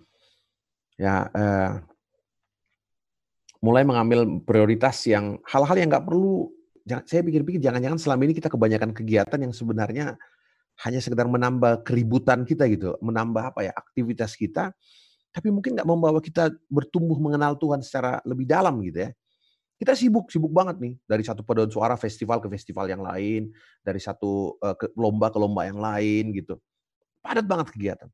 [0.99, 1.79] Ya, uh,
[3.63, 6.51] mulai mengambil prioritas yang hal-hal yang nggak perlu
[7.05, 10.17] saya pikir-pikir jangan-jangan selama ini kita kebanyakan kegiatan yang sebenarnya
[10.87, 14.71] hanya sekedar menambah keributan kita gitu, menambah apa ya aktivitas kita,
[15.35, 19.11] tapi mungkin nggak membawa kita bertumbuh mengenal Tuhan secara lebih dalam gitu ya.
[19.79, 24.03] Kita sibuk, sibuk banget nih dari satu paduan suara festival ke festival yang lain, dari
[24.03, 26.59] satu uh, ke lomba ke lomba yang lain gitu.
[27.23, 28.11] Padat banget kegiatan.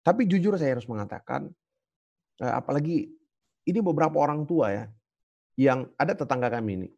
[0.00, 1.52] Tapi jujur saya harus mengatakan,
[2.40, 3.12] uh, apalagi
[3.68, 4.84] ini beberapa orang tua ya,
[5.60, 6.88] yang ada tetangga kami ini,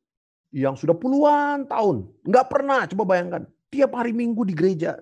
[0.55, 4.97] yang sudah puluhan tahun nggak pernah coba bayangkan tiap hari minggu di gereja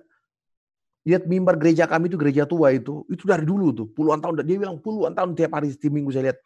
[1.07, 4.43] lihat mimbar gereja kami itu gereja tua itu, itu dari dulu tuh, puluhan tahun.
[4.43, 6.39] Dia bilang puluhan tahun tiap hari setiap minggu saya lihat.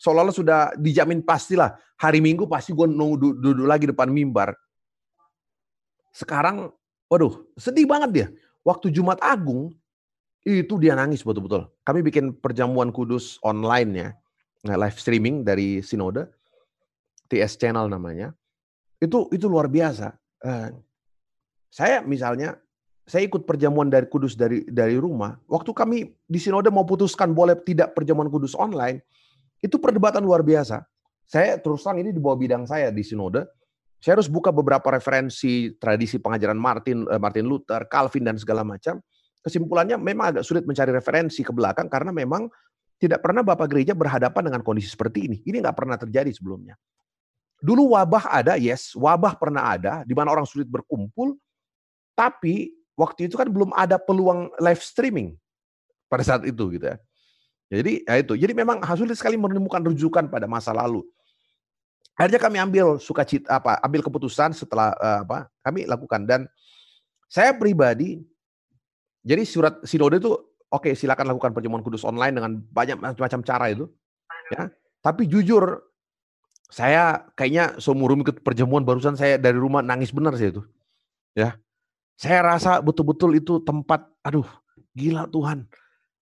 [0.00, 4.56] Seolah-olah sudah dijamin pastilah hari minggu pasti gue nunggu duduk lagi depan mimbar.
[6.08, 6.72] Sekarang,
[7.12, 8.28] waduh, sedih banget dia.
[8.64, 9.76] Waktu Jumat Agung,
[10.40, 11.68] itu dia nangis betul-betul.
[11.84, 14.08] Kami bikin perjamuan kudus online ya,
[14.64, 16.32] nah, live streaming dari Sinode,
[17.28, 18.32] TS Channel namanya.
[18.96, 20.16] Itu itu luar biasa.
[20.40, 20.68] Eh,
[21.68, 22.56] saya misalnya
[23.04, 25.36] saya ikut perjamuan dari kudus dari dari rumah.
[25.44, 29.02] Waktu kami di sinode mau putuskan boleh tidak perjamuan kudus online,
[29.60, 30.84] itu perdebatan luar biasa.
[31.28, 33.46] Saya terus ini di bawah bidang saya di sinode.
[34.00, 38.98] Saya harus buka beberapa referensi tradisi pengajaran Martin eh, Martin Luther, Calvin dan segala macam.
[39.40, 42.48] Kesimpulannya memang agak sulit mencari referensi ke belakang karena memang
[43.00, 45.38] tidak pernah Bapak Gereja berhadapan dengan kondisi seperti ini.
[45.44, 46.76] Ini nggak pernah terjadi sebelumnya.
[47.60, 51.36] Dulu wabah ada, yes, wabah pernah ada, di mana orang sulit berkumpul,
[52.16, 55.36] tapi waktu itu kan belum ada peluang live streaming
[56.08, 56.96] pada saat itu gitu ya.
[57.70, 58.34] Jadi ya itu.
[58.34, 61.06] Jadi memang sulit sekali menemukan rujukan pada masa lalu.
[62.18, 66.44] Akhirnya kami ambil sukacita apa ambil keputusan setelah uh, apa kami lakukan dan
[67.30, 68.20] saya pribadi
[69.24, 70.34] jadi surat sinode itu
[70.68, 73.88] oke okay, silakan lakukan perjamuan kudus online dengan banyak macam-macam cara itu
[74.52, 74.68] ya.
[75.00, 75.80] Tapi jujur
[76.70, 80.62] saya kayaknya seumur ikut perjamuan barusan saya dari rumah nangis benar sih itu.
[81.34, 81.58] Ya.
[82.20, 84.44] Saya rasa betul-betul itu tempat, aduh,
[84.92, 85.64] gila Tuhan.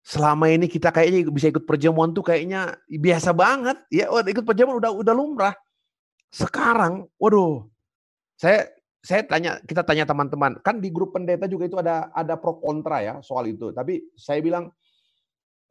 [0.08, 3.76] Selama ini kita kayaknya bisa ikut perjamuan tuh kayaknya biasa banget.
[3.92, 5.52] Ya, ikut perjamuan udah udah lumrah.
[6.32, 7.68] Sekarang, waduh,
[8.40, 8.72] saya
[9.04, 13.04] saya tanya, kita tanya teman-teman, kan di grup pendeta juga itu ada ada pro kontra
[13.04, 13.68] ya soal itu.
[13.68, 14.72] Tapi saya bilang,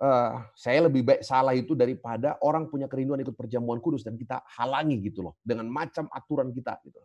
[0.06, 4.46] uh, saya lebih baik salah itu daripada orang punya kerinduan ikut perjamuan kudus dan kita
[4.54, 7.02] halangi gitu loh dengan macam aturan kita gitu.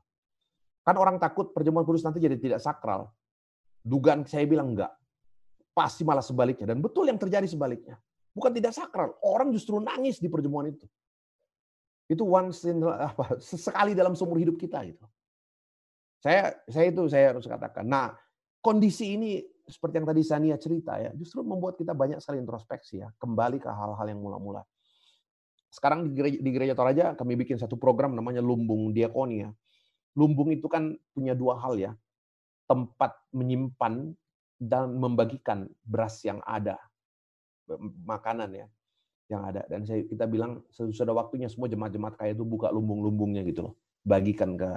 [0.85, 3.09] Kan orang takut perjamuan kudus nanti jadi tidak sakral.
[3.81, 4.93] Dugaan saya bilang enggak.
[5.73, 6.73] Pasti malah sebaliknya.
[6.73, 7.97] Dan betul yang terjadi sebaliknya.
[8.33, 9.17] Bukan tidak sakral.
[9.25, 10.85] Orang justru nangis di perjamuan itu.
[12.09, 15.05] Itu once in, apa, sesekali dalam seumur hidup kita gitu.
[16.23, 17.83] Saya saya itu saya harus katakan.
[17.83, 18.15] Nah,
[18.63, 23.09] kondisi ini seperti yang tadi Sania cerita ya, justru membuat kita banyak sekali introspeksi ya,
[23.19, 24.63] kembali ke hal-hal yang mula-mula.
[25.73, 29.51] Sekarang di gereja, di gereja Toraja kami bikin satu program namanya Lumbung Diakonia
[30.17, 31.93] lumbung itu kan punya dua hal ya.
[32.69, 34.17] Tempat menyimpan
[34.63, 36.79] dan membagikan beras yang ada.
[38.07, 38.67] Makanan ya
[39.33, 39.65] yang ada.
[39.67, 43.75] Dan saya kita bilang sudah waktunya semua jemaat-jemaat kaya itu buka lumbung-lumbungnya gitu loh.
[44.05, 44.71] Bagikan ke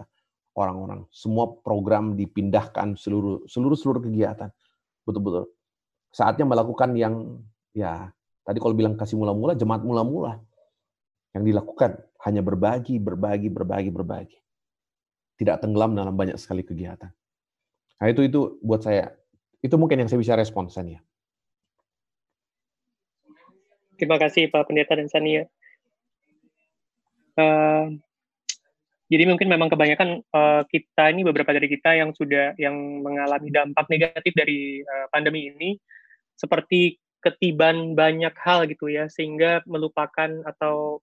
[0.56, 1.04] orang-orang.
[1.12, 4.50] Semua program dipindahkan seluruh seluruh seluruh kegiatan.
[5.04, 5.52] Betul-betul.
[6.16, 7.44] Saatnya melakukan yang
[7.76, 8.10] ya
[8.48, 10.40] tadi kalau bilang kasih mula-mula jemaat mula-mula.
[11.36, 11.92] Yang dilakukan
[12.24, 14.40] hanya berbagi berbagi berbagi berbagi.
[15.36, 17.12] Tidak tenggelam dalam banyak sekali kegiatan.
[18.00, 19.12] Nah itu itu buat saya
[19.62, 21.00] itu mungkin yang saya bisa respon Sania.
[23.96, 25.48] Terima kasih Pak Pendeta dan Sania.
[27.36, 27.96] Uh,
[29.06, 32.76] jadi mungkin memang kebanyakan uh, kita ini beberapa dari kita yang sudah yang
[33.06, 35.78] mengalami dampak negatif dari uh, pandemi ini
[36.34, 41.00] seperti ketiban banyak hal gitu ya sehingga melupakan atau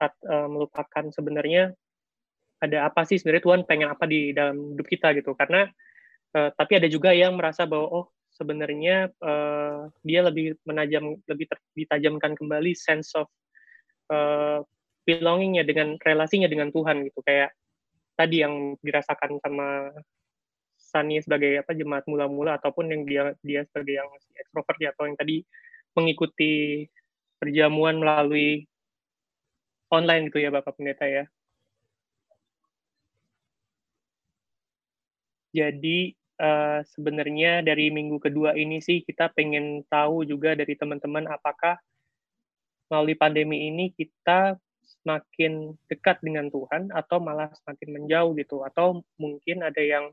[0.00, 1.74] uh, melupakan sebenarnya
[2.60, 5.66] ada apa sih sebenarnya Tuhan pengen apa di dalam hidup kita gitu karena
[6.36, 11.58] uh, tapi ada juga yang merasa bahwa oh sebenarnya uh, dia lebih menajam lebih ter,
[11.76, 13.28] ditajamkan kembali sense of
[14.08, 14.64] uh,
[15.04, 17.52] belongingnya dengan relasinya dengan Tuhan gitu kayak
[18.14, 19.90] tadi yang dirasakan sama
[20.80, 25.14] Sani sebagai apa jemaat mula-mula ataupun yang dia dia sebagai yang ekstrovert ya atau yang
[25.14, 25.46] tadi
[25.94, 26.84] mengikuti
[27.38, 28.66] perjamuan melalui
[29.90, 31.24] online gitu ya Bapak Pendeta ya.
[35.50, 41.76] Jadi uh, sebenarnya dari minggu kedua ini sih kita pengen tahu juga dari teman-teman apakah
[42.88, 49.62] melalui pandemi ini kita semakin dekat dengan Tuhan atau malah semakin menjauh gitu atau mungkin
[49.62, 50.10] ada yang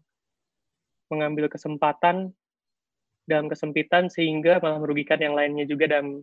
[1.09, 2.35] mengambil kesempatan
[3.27, 6.21] dalam kesempitan sehingga malah merugikan yang lainnya juga dalam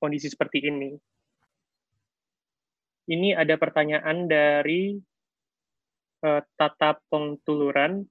[0.00, 0.96] kondisi seperti ini.
[3.10, 4.94] Ini ada pertanyaan dari
[6.22, 8.06] uh, Tata Pengtuluran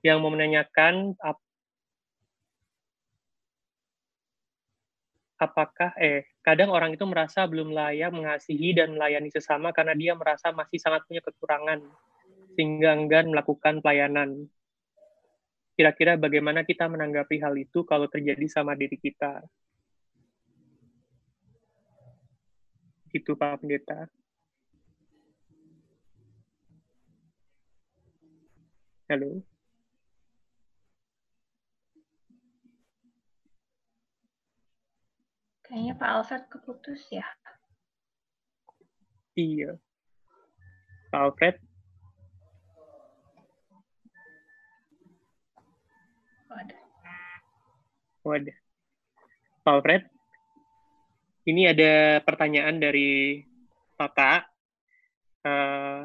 [0.00, 1.36] yang mau menanyakan ap
[5.40, 10.52] apakah eh kadang orang itu merasa belum layak mengasihi dan melayani sesama karena dia merasa
[10.52, 11.80] masih sangat punya kekurangan
[12.52, 14.48] sehingga enggan melakukan pelayanan.
[15.80, 19.40] Kira-kira bagaimana kita menanggapi hal itu kalau terjadi sama diri kita?
[23.16, 24.06] Itu Pak Pendeta.
[29.08, 29.49] Halo.
[35.70, 37.22] Kayaknya Pak Alfred keputus ya.
[39.38, 39.78] Iya.
[41.14, 41.56] Pak Alfred.
[46.50, 46.82] Waduh.
[48.26, 48.58] Wadah.
[49.62, 50.02] Pak Alfred.
[51.46, 53.38] Ini ada pertanyaan dari
[53.94, 54.42] Tata
[55.46, 56.02] uh,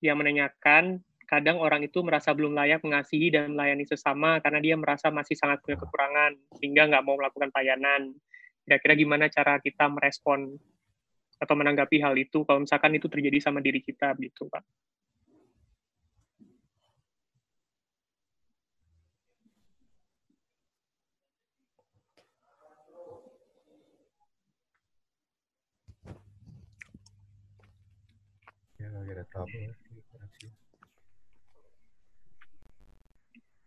[0.00, 5.12] yang menanyakan kadang orang itu merasa belum layak mengasihi dan melayani sesama karena dia merasa
[5.12, 8.16] masih sangat punya kekurangan sehingga nggak mau melakukan pelayanan.
[8.64, 10.56] Kira-kira gimana cara kita merespon
[11.36, 14.64] atau menanggapi hal itu kalau misalkan itu terjadi sama diri kita gitu, Pak?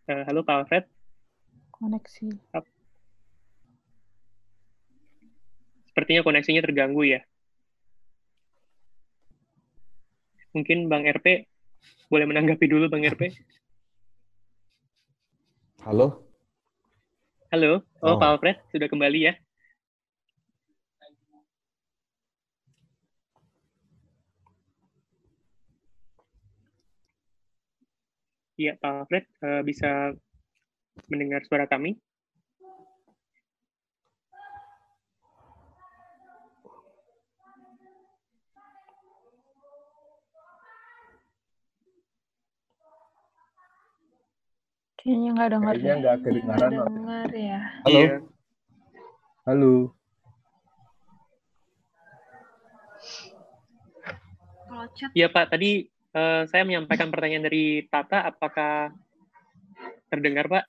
[0.08, 0.84] Uh, halo Pak Alfred.
[1.70, 2.32] Koneksi.
[5.98, 7.18] Sepertinya koneksinya terganggu ya.
[10.54, 11.50] Mungkin Bang RP
[12.06, 13.34] boleh menanggapi dulu Bang RP.
[15.82, 16.22] Halo.
[17.50, 17.82] Halo.
[17.98, 18.16] Oh, Oh.
[18.22, 19.34] Pak Alfred sudah kembali ya.
[28.54, 30.14] Iya, Pak Alfred eh, bisa
[31.10, 31.98] mendengar suara kami?
[45.08, 46.68] Kayaknya nggak dengar Kayaknya nggak kedengaran.
[46.68, 46.92] Nggak Not.
[46.92, 47.58] dengar ya.
[47.80, 47.96] Halo.
[47.96, 48.16] Iya.
[49.48, 49.74] Halo.
[54.68, 58.92] Kalau chat Iya Pak, tadi eh, saya menyampaikan pertanyaan dari Tata, apakah
[60.12, 60.64] terdengar Pak?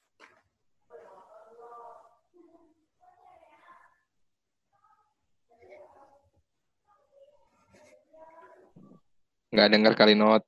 [9.51, 10.47] Nggak dengar kali not.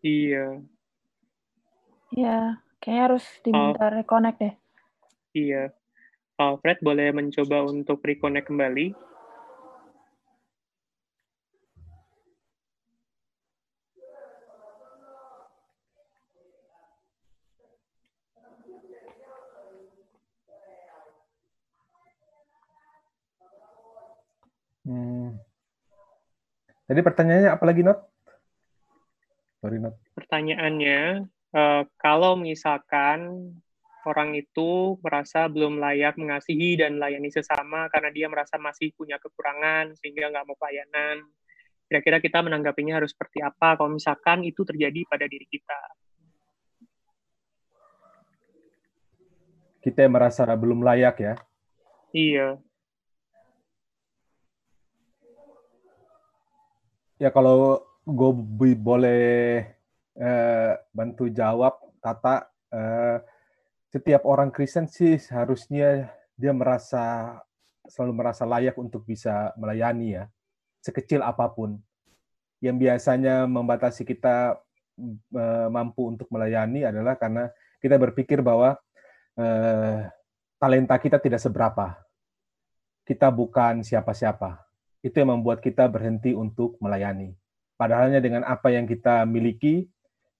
[0.00, 0.64] Iya,
[2.14, 4.54] Ya, kayaknya harus diminta reconnect deh.
[5.34, 5.74] iya.
[6.38, 8.94] Alfred boleh mencoba untuk reconnect kembali.
[24.86, 25.34] Hmm.
[26.86, 27.98] Tadi pertanyaannya apa lagi, Not?
[29.58, 29.98] Sorry, Not.
[30.14, 33.50] Pertanyaannya, eh, kalau misalkan
[34.04, 39.96] orang itu merasa belum layak mengasihi dan melayani sesama karena dia merasa masih punya kekurangan
[39.96, 41.24] sehingga nggak mau pelayanan,
[41.88, 45.80] kira-kira kita menanggapinya harus seperti apa kalau misalkan itu terjadi pada diri kita?
[49.80, 51.34] Kita yang merasa belum layak ya.
[52.14, 52.56] Iya,
[57.14, 58.30] Ya kalau gue
[58.74, 59.62] boleh
[60.18, 63.18] eh, bantu jawab, Tata, eh,
[63.88, 67.38] setiap orang Kristen sih seharusnya dia merasa
[67.86, 70.24] selalu merasa layak untuk bisa melayani ya,
[70.82, 71.78] sekecil apa pun.
[72.58, 74.58] Yang biasanya membatasi kita
[75.34, 78.76] eh, mampu untuk melayani adalah karena kita berpikir bahwa
[79.36, 80.08] eh,
[80.58, 81.96] talenta kita tidak seberapa.
[83.04, 84.64] Kita bukan siapa-siapa
[85.04, 87.36] itu yang membuat kita berhenti untuk melayani.
[87.76, 89.84] Padahalnya dengan apa yang kita miliki,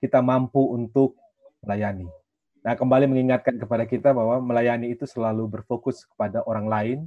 [0.05, 1.17] kita mampu untuk
[1.65, 2.05] melayani.
[2.61, 6.99] Nah, kembali mengingatkan kepada kita bahwa melayani itu selalu berfokus kepada orang lain,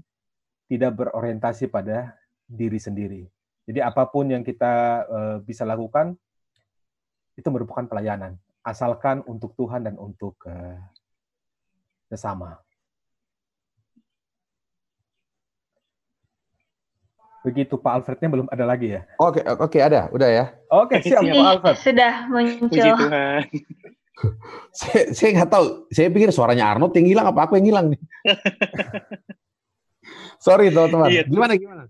[0.65, 2.17] tidak berorientasi pada
[2.49, 3.29] diri sendiri.
[3.69, 4.73] Jadi apa pun yang kita
[5.05, 6.17] eh, bisa lakukan,
[7.37, 8.33] itu merupakan pelayanan.
[8.65, 10.81] Asalkan untuk Tuhan dan untuk eh,
[12.09, 12.57] sesama.
[17.47, 19.07] Begitu Pak Alfrednya belum ada lagi ya?
[19.15, 20.45] Oke, oke ada, udah ya.
[20.67, 21.31] Oke, siap Iya.
[21.31, 21.75] Pak Alfred.
[21.79, 22.67] sudah muncul.
[22.67, 23.41] puji Tuhan.
[24.73, 25.65] Saya, saya nggak tahu.
[25.93, 28.01] Saya pikir suaranya Arnold yang hilang apa aku yang hilang nih.
[30.41, 31.09] Sorry teman-teman.
[31.13, 31.23] Iya.
[31.29, 31.83] Gimana gimana?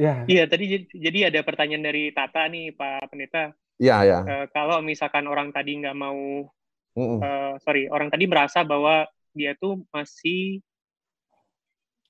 [0.00, 3.52] Ya, Iya, tadi jadi ada pertanyaan dari Tata nih, Pak Pendeta.
[3.76, 4.18] Iya ya.
[4.24, 6.48] Eh, kalau misalkan orang tadi nggak mau,
[6.96, 7.20] Mm-mm.
[7.20, 9.04] eh, sorry, orang tadi merasa bahwa
[9.36, 10.64] dia tuh masih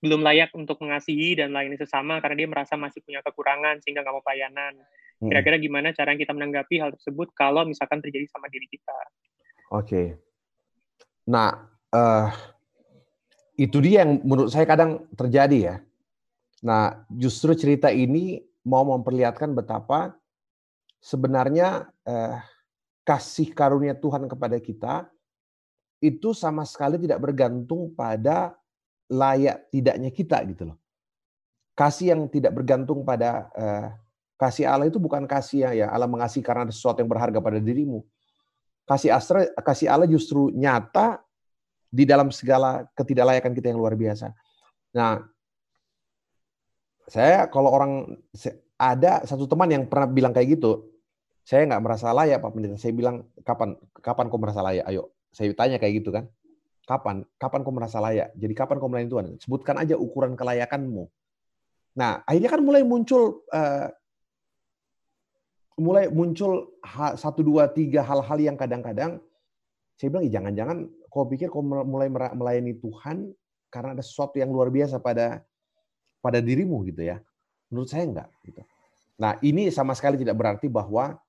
[0.03, 4.15] belum layak untuk mengasihi dan melayani sesama karena dia merasa masih punya kekurangan sehingga nggak
[4.19, 4.75] mau pelayanan.
[5.23, 8.99] Kira-kira gimana cara kita menanggapi hal tersebut kalau misalkan terjadi sama diri kita?
[9.71, 10.19] Oke.
[11.31, 12.29] Nah, eh,
[13.63, 15.77] itu dia yang menurut saya kadang terjadi ya.
[16.67, 20.19] Nah, justru cerita ini mau memperlihatkan betapa
[20.99, 22.43] sebenarnya eh,
[23.07, 25.07] kasih karunia Tuhan kepada kita
[26.03, 28.59] itu sama sekali tidak bergantung pada
[29.13, 30.77] layak tidaknya kita gitu loh.
[31.77, 33.89] Kasih yang tidak bergantung pada uh,
[34.41, 37.61] kasih Allah itu bukan kasih yang ya Allah mengasihi karena ada sesuatu yang berharga pada
[37.61, 38.01] dirimu.
[38.89, 41.21] Kasih asra, kasih Allah justru nyata
[41.93, 44.33] di dalam segala ketidaklayakan kita yang luar biasa.
[44.97, 45.23] Nah,
[47.07, 47.93] saya kalau orang
[48.81, 50.89] ada satu teman yang pernah bilang kayak gitu,
[51.47, 52.77] saya nggak merasa layak Pak Pendeta.
[52.81, 54.85] Saya bilang kapan kapan kau merasa layak?
[54.89, 56.27] Ayo, saya tanya kayak gitu kan.
[56.83, 57.23] Kapan?
[57.39, 58.35] Kapan kau merasa layak?
[58.35, 59.27] Jadi kapan kau melayani Tuhan?
[59.39, 61.07] Sebutkan aja ukuran kelayakanmu.
[61.95, 63.89] Nah, akhirnya kan mulai muncul uh,
[65.79, 66.75] mulai muncul
[67.17, 69.23] satu dua tiga hal-hal yang kadang-kadang
[69.97, 73.31] saya bilang, jangan-jangan kau pikir kau mulai melayani Tuhan
[73.71, 75.47] karena ada sesuatu yang luar biasa pada
[76.19, 77.23] pada dirimu gitu ya.
[77.71, 78.29] Menurut saya enggak.
[78.43, 78.61] Gitu.
[79.23, 81.21] Nah ini sama sekali tidak berarti bahwa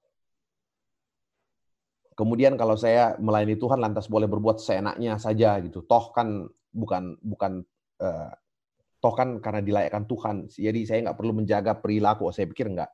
[2.13, 5.85] kemudian kalau saya melayani Tuhan lantas boleh berbuat seenaknya saja gitu.
[5.85, 7.61] Toh kan bukan bukan
[8.01, 8.31] uh,
[9.03, 10.35] toh kan karena dilayakkan Tuhan.
[10.49, 12.29] Jadi saya nggak perlu menjaga perilaku.
[12.31, 12.89] Saya pikir enggak.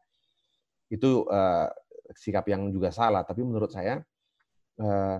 [0.90, 1.70] Itu uh,
[2.16, 3.22] sikap yang juga salah.
[3.24, 4.02] Tapi menurut saya
[4.82, 5.18] uh,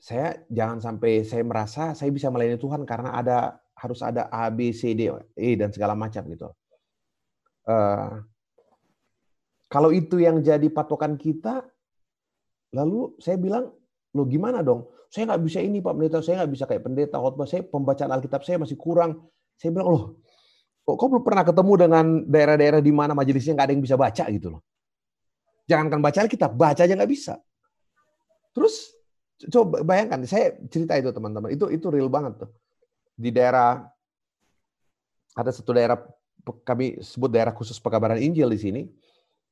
[0.00, 4.76] saya jangan sampai saya merasa saya bisa melayani Tuhan karena ada harus ada A, B,
[4.76, 6.52] C, D, E dan segala macam gitu.
[7.64, 8.24] Uh,
[9.70, 11.62] kalau itu yang jadi patokan kita,
[12.74, 13.70] lalu saya bilang,
[14.14, 14.90] lo gimana dong?
[15.10, 18.46] Saya nggak bisa ini Pak Pendeta, saya nggak bisa kayak pendeta khotbah, saya pembacaan Alkitab
[18.46, 19.26] saya masih kurang.
[19.58, 20.02] Saya bilang, loh,
[20.86, 24.48] kok belum pernah ketemu dengan daerah-daerah di mana majelisnya nggak ada yang bisa baca gitu
[24.54, 24.62] loh.
[25.66, 27.34] Jangankan baca Alkitab, baca aja nggak bisa.
[28.54, 28.94] Terus
[29.50, 32.50] coba bayangkan, saya cerita itu teman-teman, itu itu real banget tuh.
[33.18, 33.82] Di daerah
[35.34, 35.98] ada satu daerah
[36.64, 38.82] kami sebut daerah khusus pekabaran Injil di sini.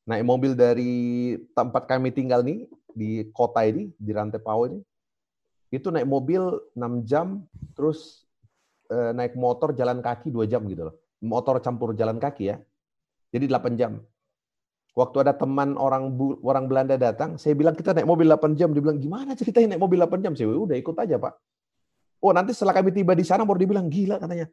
[0.08, 2.64] Naik mobil dari tempat kami tinggal nih
[2.98, 4.82] di kota ini di Rantai Pau ini.
[5.70, 6.42] Itu naik mobil
[6.74, 7.46] 6 jam
[7.78, 8.26] terus
[8.90, 10.96] eh, naik motor jalan kaki 2 jam gitu loh.
[11.22, 12.56] Motor campur jalan kaki ya.
[13.30, 14.02] Jadi 8 jam.
[14.98, 16.10] Waktu ada teman orang
[16.42, 18.74] orang Belanda datang, saya bilang kita naik mobil 8 jam.
[18.74, 20.32] Dia bilang, gimana ceritanya naik mobil 8 jam?
[20.34, 21.34] Saya udah ikut aja Pak.
[22.18, 24.50] Oh nanti setelah kami tiba di sana baru dibilang gila katanya.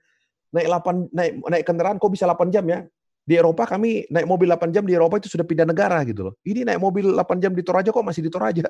[0.53, 2.85] Naik 8 naik naik kendaraan kok bisa 8 jam ya?
[3.25, 6.33] Di Eropa kami naik mobil 8 jam di Eropa itu sudah pindah negara gitu loh.
[6.45, 8.69] Ini naik mobil 8 jam di Toraja kok masih di Toraja.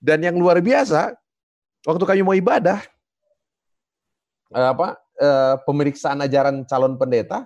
[0.00, 1.12] Dan yang luar biasa,
[1.84, 2.80] waktu kami mau ibadah,
[4.56, 7.44] eh, apa eh, pemeriksaan ajaran calon pendeta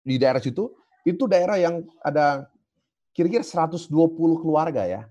[0.00, 0.72] di daerah situ,
[1.04, 2.48] itu daerah yang ada
[3.12, 3.92] kira-kira 120
[4.40, 5.04] keluarga ya.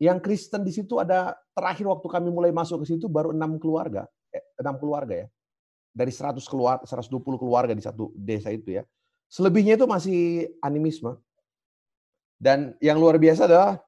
[0.00, 4.08] Yang Kristen di situ ada terakhir waktu kami mulai masuk ke situ baru enam keluarga,
[4.32, 5.28] eh, enam keluarga ya.
[5.92, 8.88] Dari 100 keluarga, 120 keluarga di satu desa itu ya.
[9.32, 11.16] Selebihnya itu masih animisme.
[12.36, 13.80] Dan yang luar biasa adalah,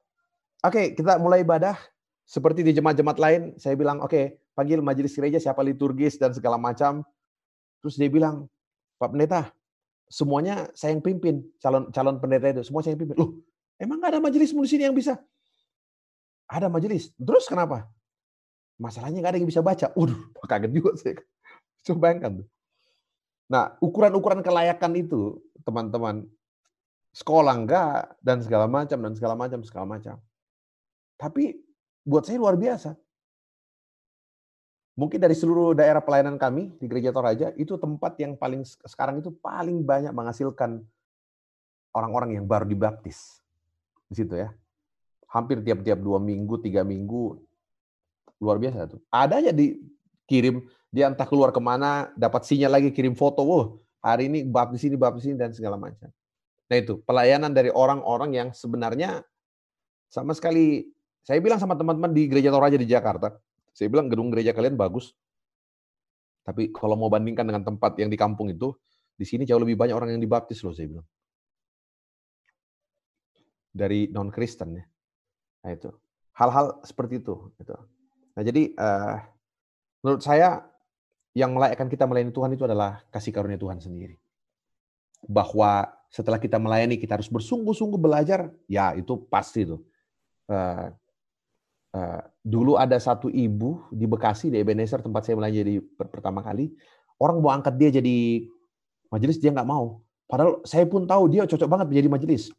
[0.65, 1.77] oke okay, kita mulai ibadah
[2.25, 3.41] seperti di jemaat-jemaat lain.
[3.61, 4.25] Saya bilang, oke okay,
[4.57, 7.05] panggil majelis gereja siapa liturgis dan segala macam.
[7.77, 8.49] Terus dia bilang,
[8.97, 9.53] Pak Pendeta,
[10.09, 13.17] semuanya saya yang pimpin calon calon pendeta itu semua saya yang pimpin.
[13.21, 13.37] Loh
[13.77, 15.21] emang nggak ada majelis di sini yang bisa?
[16.49, 17.13] Ada majelis.
[17.21, 17.85] Terus kenapa?
[18.81, 19.93] Masalahnya nggak ada yang bisa baca.
[19.93, 20.17] Waduh,
[20.49, 21.21] kaget juga saya.
[21.85, 22.47] Coba bayangkan tuh
[23.45, 26.25] nah ukuran-ukuran kelayakan itu teman-teman
[27.13, 30.15] sekolah enggak dan segala macam dan segala macam segala macam
[31.15, 31.57] tapi
[32.03, 32.97] buat saya luar biasa
[34.95, 39.27] Mungkin dari seluruh daerah pelayanan kami di Gereja Toraja, itu tempat yang paling sekarang itu
[39.27, 40.79] paling banyak menghasilkan
[41.91, 43.43] orang-orang yang baru dibaptis.
[44.07, 44.55] Di situ ya.
[45.27, 47.43] Hampir tiap-tiap dua minggu, tiga minggu.
[48.39, 49.03] Luar biasa tuh.
[49.11, 49.51] Ada aja
[50.25, 53.45] dikirim, dia entah keluar ke mana, dapat sinyal lagi, kirim foto.
[53.45, 53.65] Wah,
[54.01, 56.09] hari ini baptis ini, baptis ini, dan segala macam.
[56.65, 59.21] Nah itu, pelayanan dari orang-orang yang sebenarnya
[60.09, 60.89] sama sekali,
[61.21, 63.37] saya bilang sama teman-teman di Gereja Toraja di Jakarta,
[63.69, 65.13] saya bilang gedung gereja kalian bagus.
[66.41, 68.73] Tapi kalau mau bandingkan dengan tempat yang di kampung itu,
[69.13, 71.07] di sini jauh lebih banyak orang yang dibaptis loh saya bilang.
[73.75, 74.85] Dari non Kristen ya.
[75.65, 75.89] Nah itu.
[76.35, 77.75] Hal-hal seperti itu gitu.
[78.35, 79.23] Nah, jadi uh,
[80.05, 80.61] menurut saya
[81.33, 84.21] yang melayakkan kita melayani Tuhan itu adalah kasih karunia Tuhan sendiri.
[85.25, 89.81] Bahwa setelah kita melayani kita harus bersungguh-sungguh belajar, ya itu pasti tuh.
[90.45, 90.93] Uh,
[91.95, 96.75] Eh, dulu ada satu ibu di Bekasi di Ebenezer tempat saya melayani jadi pertama kali
[97.23, 98.43] orang mau angkat dia jadi
[99.07, 102.51] majelis dia nggak mau padahal saya pun tahu dia cocok banget menjadi majelis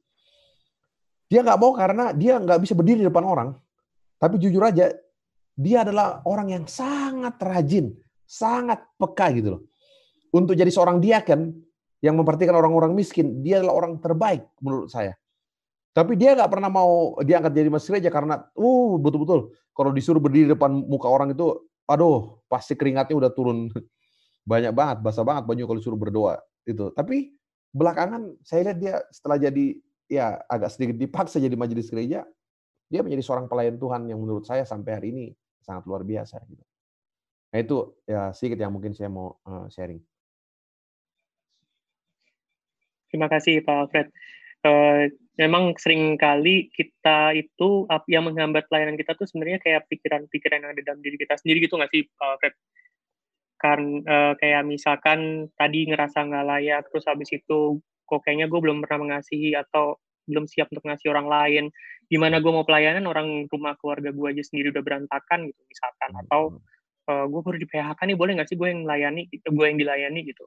[1.29, 3.49] dia nggak mau karena dia nggak bisa berdiri di depan orang
[4.17, 4.89] tapi jujur aja
[5.57, 7.97] dia adalah orang yang sangat rajin
[8.27, 9.63] sangat peka gitu loh.
[10.35, 11.55] Untuk jadi seorang diaken
[12.03, 15.15] yang memperhatikan orang-orang miskin dia adalah orang terbaik menurut saya.
[15.97, 19.57] Tapi dia nggak pernah mau diangkat jadi mas gereja karena uh betul-betul.
[19.73, 21.57] Kalau disuruh berdiri depan muka orang itu
[21.89, 23.73] aduh pasti keringatnya udah turun.
[24.51, 26.39] Banyak banget, basah banget baju kalau suruh berdoa
[26.69, 26.93] itu.
[26.95, 27.35] Tapi
[27.75, 29.75] belakangan saya lihat dia setelah jadi
[30.07, 32.23] ya agak sedikit dipaksa jadi majelis gereja,
[32.87, 35.27] dia menjadi seorang pelayan Tuhan yang menurut saya sampai hari ini
[35.67, 36.65] sangat luar biasa gitu.
[37.51, 39.99] Nah itu ya sedikit yang mungkin saya mau uh, sharing.
[43.11, 44.09] Terima kasih Pak Alfred.
[44.67, 50.73] Uh, memang sering kali kita itu yang menghambat pelayanan kita tuh sebenarnya kayak pikiran-pikiran yang
[50.75, 52.55] ada dalam diri kita sendiri gitu nggak sih Pak Alfred?
[53.57, 58.85] Kan uh, kayak misalkan tadi ngerasa nggak layak, terus habis itu kok kayaknya gue belum
[58.85, 61.65] pernah mengasihi atau belum siap untuk ngasih orang lain.
[62.07, 66.43] Gimana gue mau pelayanan orang rumah keluarga gue aja sendiri udah berantakan gitu misalkan atau
[67.11, 67.27] uh, hmm.
[67.33, 70.45] gue baru di PHK nih boleh nggak sih gue yang melayani, gue yang dilayani gitu.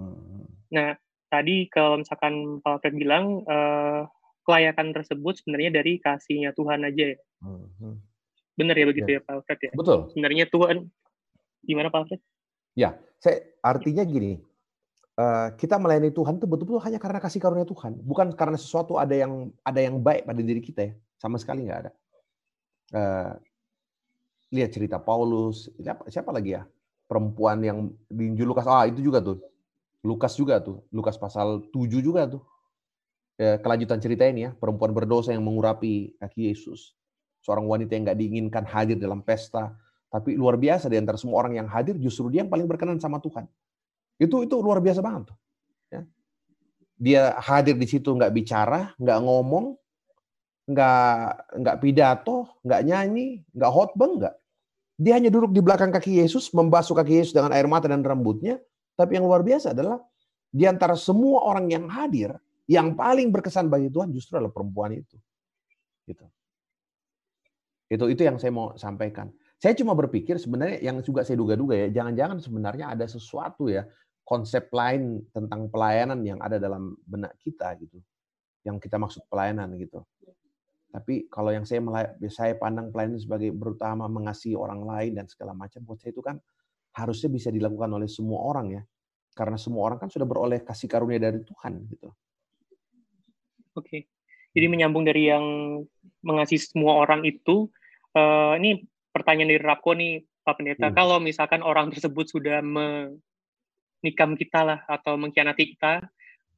[0.00, 0.48] Hmm.
[0.72, 0.96] Nah
[1.28, 4.06] tadi kalau misalkan Pak Alfred bilang uh,
[4.44, 7.18] kelayakan tersebut sebenarnya dari kasihnya Tuhan aja ya.
[7.42, 7.98] Hmm.
[8.54, 9.72] Benar ya begitu ya, ya Pak Alfred ya?
[9.74, 9.98] Betul.
[10.14, 10.76] Sebenarnya Tuhan
[11.64, 12.22] gimana Pak Alfred?
[12.74, 14.38] Ya, saya artinya gini.
[15.14, 19.14] Uh, kita melayani Tuhan itu betul-betul hanya karena kasih karunia Tuhan, bukan karena sesuatu ada
[19.14, 20.92] yang ada yang baik pada diri kita ya,
[21.22, 21.90] sama sekali nggak ada.
[22.90, 23.32] Uh,
[24.50, 26.66] lihat cerita Paulus, siapa, siapa lagi ya?
[27.06, 27.78] Perempuan yang
[28.10, 29.38] di Injil Lukas, ah itu juga tuh
[30.04, 32.44] Lukas juga tuh, Lukas pasal 7 juga tuh.
[33.40, 36.94] Ya, kelanjutan cerita ini ya, perempuan berdosa yang mengurapi kaki Yesus.
[37.40, 39.74] Seorang wanita yang nggak diinginkan hadir dalam pesta,
[40.12, 43.18] tapi luar biasa di antara semua orang yang hadir, justru dia yang paling berkenan sama
[43.18, 43.48] Tuhan.
[44.18, 45.38] Itu itu luar biasa banget tuh.
[45.90, 46.02] Ya.
[46.98, 49.74] Dia hadir di situ nggak bicara, nggak ngomong,
[50.70, 51.14] nggak
[51.60, 54.34] nggak pidato, nggak nyanyi, nggak hotbah, nggak.
[54.94, 58.62] Dia hanya duduk di belakang kaki Yesus, membasuh kaki Yesus dengan air mata dan rambutnya,
[58.94, 59.98] tapi yang luar biasa adalah
[60.54, 62.30] di antara semua orang yang hadir,
[62.70, 65.18] yang paling berkesan bagi Tuhan justru adalah perempuan itu.
[66.06, 66.24] Gitu.
[67.90, 69.34] Itu itu yang saya mau sampaikan.
[69.58, 73.88] Saya cuma berpikir sebenarnya yang juga saya duga-duga ya, jangan-jangan sebenarnya ada sesuatu ya
[74.24, 78.00] konsep lain tentang pelayanan yang ada dalam benak kita gitu.
[78.64, 80.00] Yang kita maksud pelayanan gitu.
[80.88, 81.82] Tapi kalau yang saya
[82.32, 86.40] saya pandang pelayanan sebagai berutama mengasihi orang lain dan segala macam, buat saya itu kan
[86.94, 88.82] harusnya bisa dilakukan oleh semua orang ya.
[89.34, 92.08] Karena semua orang kan sudah beroleh kasih karunia dari Tuhan gitu.
[93.74, 94.06] Oke.
[94.54, 95.44] Jadi menyambung dari yang
[96.22, 97.66] mengasihi semua orang itu,
[98.14, 100.86] uh, ini pertanyaan dari Rako nih Pak Pendeta.
[100.88, 100.94] Hmm.
[100.94, 102.62] Kalau misalkan orang tersebut sudah
[104.04, 106.04] menikam kita lah atau mengkhianati kita,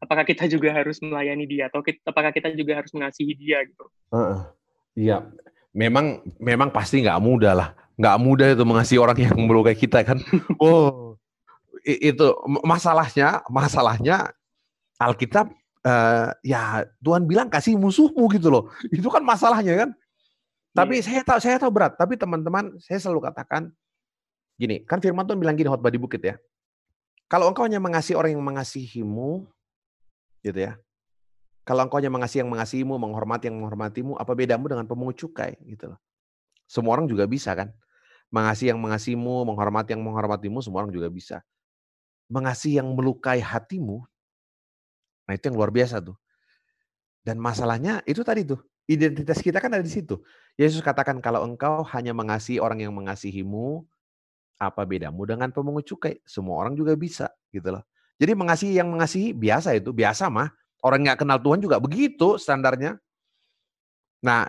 [0.03, 3.86] apakah kita juga harus melayani dia atau kita, apakah kita juga harus mengasihi dia gitu?
[4.99, 5.30] Iya, uh,
[5.70, 10.20] memang memang pasti nggak mudah lah nggak mudah itu mengasihi orang yang melukai kita kan.
[10.62, 11.16] Oh,
[11.84, 12.26] itu
[12.64, 14.32] masalahnya, masalahnya
[14.99, 15.53] Alkitab
[15.84, 18.68] uh, ya Tuhan bilang kasih musuhmu gitu loh.
[18.92, 19.90] Itu kan masalahnya kan.
[20.76, 21.05] Tapi yeah.
[21.05, 23.72] saya tahu saya tahu berat, tapi teman-teman saya selalu katakan
[24.61, 26.36] gini, kan firman Tuhan bilang gini khotbah di bukit ya.
[27.27, 29.51] Kalau engkau hanya mengasihi orang yang mengasihimu
[30.47, 30.79] gitu ya.
[31.66, 35.91] Kalau engkau hanya mengasihi yang mengasihimu, menghormati yang menghormatimu, apa bedamu dengan pemungut cukai gitu
[35.91, 35.99] loh.
[36.70, 37.74] Semua orang juga bisa kan
[38.31, 41.43] mengasihi yang mengasihimu, menghormati yang menghormatimu, semua orang juga bisa.
[42.27, 44.03] Mengasihi yang melukai hatimu,
[45.31, 46.18] nah itu yang luar biasa tuh.
[47.22, 48.59] Dan masalahnya itu tadi tuh,
[48.91, 50.18] identitas kita kan ada di situ.
[50.59, 53.87] Yesus katakan kalau engkau hanya mengasihi orang yang mengasihimu,
[54.57, 56.20] apa bedamu dengan pemungut cukai?
[56.24, 57.84] Semua orang juga bisa gitu loh.
[58.16, 60.48] Jadi mengasihi yang mengasihi biasa itu, biasa mah.
[60.80, 62.96] Orang nggak kenal Tuhan juga begitu standarnya.
[64.24, 64.48] Nah,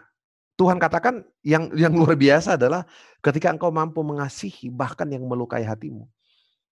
[0.55, 2.87] Tuhan katakan yang yang luar biasa adalah
[3.19, 6.07] ketika engkau mampu mengasihi bahkan yang melukai hatimu.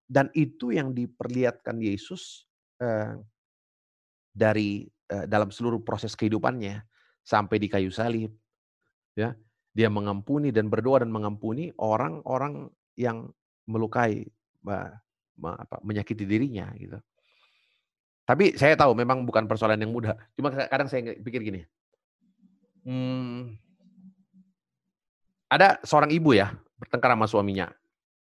[0.06, 2.46] Dan itu yang diperlihatkan Yesus
[2.78, 3.18] eh,
[4.30, 6.86] dari eh, dalam seluruh proses kehidupannya
[7.26, 8.32] sampai di kayu salib.
[9.16, 9.34] Ya,
[9.76, 13.30] dia mengampuni dan berdoa dan mengampuni orang-orang yang
[13.68, 14.28] melukai,
[15.44, 16.98] apa, menyakiti dirinya gitu.
[18.26, 20.18] Tapi saya tahu memang bukan persoalan yang mudah.
[20.34, 21.62] Cuma kadang saya pikir gini,
[22.82, 23.54] hmm,
[25.46, 27.70] ada seorang ibu ya bertengkar sama suaminya.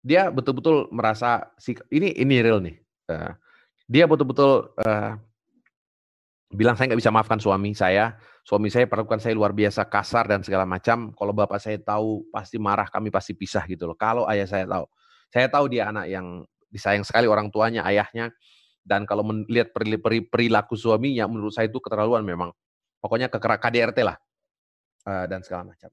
[0.05, 1.55] Dia betul-betul merasa
[1.89, 2.77] ini ini real nih.
[3.09, 3.33] Uh,
[3.87, 5.15] dia betul-betul uh,
[6.53, 8.19] bilang saya nggak bisa maafkan suami saya.
[8.45, 11.17] Suami saya perlakukan saya luar biasa kasar dan segala macam.
[11.17, 13.97] Kalau bapak saya tahu pasti marah, kami pasti pisah gitu loh.
[13.97, 14.85] Kalau ayah saya tahu,
[15.33, 18.29] saya tahu dia anak yang disayang sekali orang tuanya, ayahnya.
[18.85, 19.73] Dan kalau melihat
[20.29, 22.53] perilaku suaminya, menurut saya itu keterlaluan memang.
[23.01, 24.21] Pokoknya kekerak KDRT lah.
[25.09, 25.89] Uh, dan segala macam.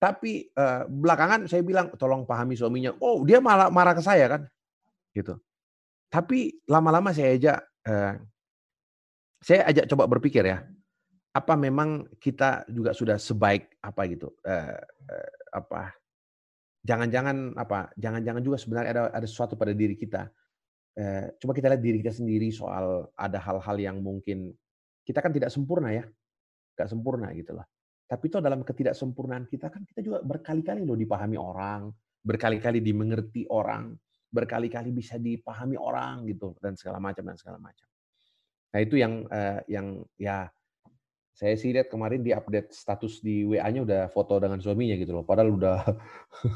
[0.00, 2.96] Tapi uh, belakangan saya bilang tolong pahami suaminya.
[2.96, 4.48] Oh dia malah marah ke saya kan,
[5.12, 5.36] gitu.
[6.08, 8.16] Tapi lama-lama saya ajak, uh,
[9.44, 10.64] saya ajak coba berpikir ya,
[11.30, 16.00] apa memang kita juga sudah sebaik apa gitu, uh, uh, apa
[16.84, 17.92] jangan-jangan apa?
[17.96, 20.28] Jangan-jangan juga sebenarnya ada ada sesuatu pada diri kita.
[20.96, 24.50] Eh, coba kita lihat diri kita sendiri soal ada hal-hal yang mungkin
[25.06, 26.04] kita kan tidak sempurna ya,
[26.76, 27.66] nggak sempurna gitu loh.
[28.10, 31.94] Tapi itu dalam ketidaksempurnaan kita kan kita juga berkali-kali loh dipahami orang,
[32.26, 33.94] berkali-kali dimengerti orang,
[34.34, 37.86] berkali-kali bisa dipahami orang gitu dan segala macam dan segala macam.
[38.74, 40.50] Nah itu yang uh, yang ya
[41.40, 45.24] saya sih lihat kemarin di update status di WA-nya udah foto dengan suaminya gitu loh.
[45.24, 45.80] Padahal udah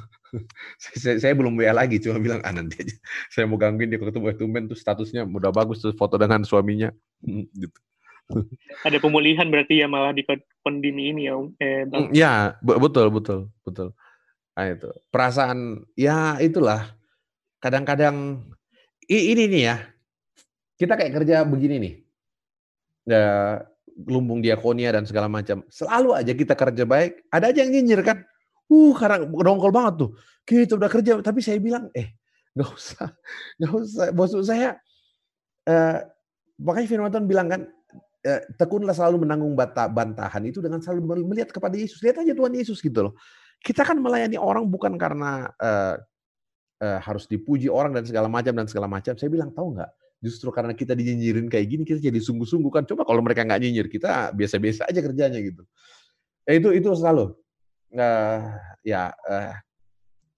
[1.01, 2.93] saya, saya belum WA lagi, cuma bilang ah nanti aja.
[3.32, 6.93] Saya mau gangguin dia ketemu tumben tuh statusnya udah bagus tuh foto dengan suaminya
[7.64, 7.80] gitu.
[8.85, 10.20] Ada pemulihan berarti ya malah di
[10.61, 12.12] pandemi ini ya, eh, Bang.
[12.12, 13.97] Ya, betul betul betul.
[14.53, 16.93] Nah, itu perasaan ya itulah
[17.57, 18.45] kadang-kadang
[19.09, 19.76] ini nih ya
[20.76, 21.95] kita kayak kerja begini nih
[23.09, 23.24] ya
[24.03, 25.62] lumbung diakonia dan segala macam.
[25.70, 28.18] Selalu aja kita kerja baik, ada aja yang nyinyir kan.
[28.66, 30.11] Uh, karena dongkol banget tuh.
[30.45, 32.16] Kita udah kerja, tapi saya bilang, eh,
[32.57, 33.09] nggak usah,
[33.61, 34.07] nggak usah.
[34.11, 34.76] Bos saya,
[35.68, 35.99] eh,
[36.61, 37.62] makanya Firman Tuhan bilang kan,
[38.24, 42.01] eh, tekunlah selalu menanggung bantahan itu dengan selalu melihat kepada Yesus.
[42.01, 43.14] Lihat aja Tuhan Yesus gitu loh.
[43.61, 45.97] Kita kan melayani orang bukan karena eh,
[46.84, 49.14] eh, harus dipuji orang dan segala macam dan segala macam.
[49.16, 49.90] Saya bilang tahu nggak?
[50.24, 52.88] Justru karena kita dinyinyirin kayak gini kita jadi sungguh-sungguh kan.
[52.88, 55.60] Coba kalau mereka nggak nyinyir kita biasa-biasa aja kerjanya gitu.
[56.48, 57.36] Eh, itu itu selalu
[57.96, 58.40] uh,
[58.80, 59.52] ya uh,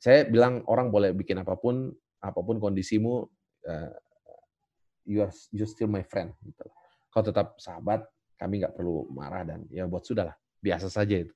[0.02, 3.26] saya bilang orang boleh bikin apa pun apa pun kondisimu
[3.70, 3.92] uh,
[5.06, 6.66] you are you still my friend gitu.
[7.14, 8.02] Kau tetap sahabat
[8.34, 11.34] kami nggak perlu marah dan ya buat sudahlah biasa saja itu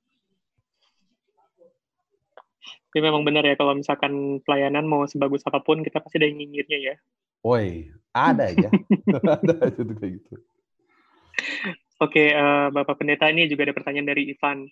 [2.91, 6.43] tapi memang benar ya kalau misalkan pelayanan mau sebagus apa pun kita pasti ada yang
[6.43, 6.95] nyinyirnya ya
[7.41, 8.69] Woi, ada aja.
[9.41, 10.35] ada aja tuh kayak gitu.
[12.01, 14.69] Oke, uh, Bapak Pendeta ini juga ada pertanyaan dari Ivan.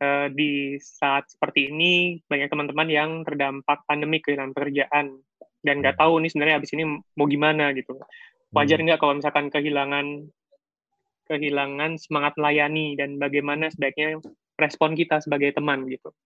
[0.00, 5.20] Uh, di saat seperti ini banyak teman-teman yang terdampak pandemi kehilangan pekerjaan
[5.60, 6.00] dan nggak hmm.
[6.00, 8.00] tahu nih sebenarnya habis ini mau gimana gitu.
[8.52, 8.86] Wajar hmm.
[8.88, 10.24] nggak kalau misalkan kehilangan
[11.28, 14.24] kehilangan semangat melayani dan bagaimana sebaiknya
[14.56, 16.16] respon kita sebagai teman gitu.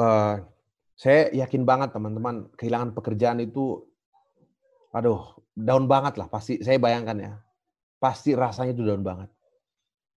[0.00, 0.40] Uh,
[0.96, 3.84] saya yakin banget teman-teman kehilangan pekerjaan itu
[4.96, 7.32] aduh down banget lah pasti saya bayangkan ya.
[8.00, 9.28] Pasti rasanya itu down banget.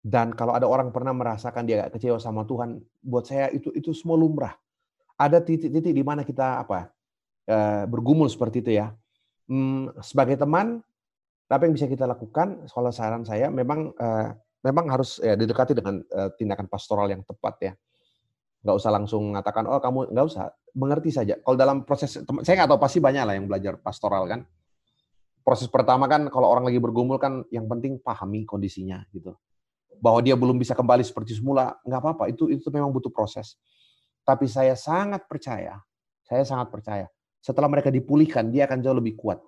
[0.00, 4.16] Dan kalau ada orang pernah merasakan dia kecewa sama Tuhan buat saya itu itu semua
[4.16, 4.56] lumrah.
[5.20, 6.88] Ada titik-titik di mana kita apa
[7.48, 8.92] uh, bergumul seperti itu ya.
[9.48, 10.80] Hmm, sebagai teman
[11.48, 12.68] apa yang bisa kita lakukan?
[12.68, 14.32] Kalau saran saya memang uh,
[14.64, 17.72] memang harus ya, didekati dengan uh, tindakan pastoral yang tepat ya
[18.64, 22.70] nggak usah langsung mengatakan oh kamu nggak usah mengerti saja kalau dalam proses saya nggak
[22.72, 24.48] tahu pasti banyak lah yang belajar pastoral kan
[25.44, 29.36] proses pertama kan kalau orang lagi bergumul kan yang penting pahami kondisinya gitu.
[30.00, 32.24] Bahwa dia belum bisa kembali seperti semula, nggak apa-apa.
[32.32, 33.60] Itu itu memang butuh proses.
[34.24, 35.78] Tapi saya sangat percaya,
[36.24, 37.06] saya sangat percaya.
[37.44, 39.38] Setelah mereka dipulihkan, dia akan jauh lebih kuat.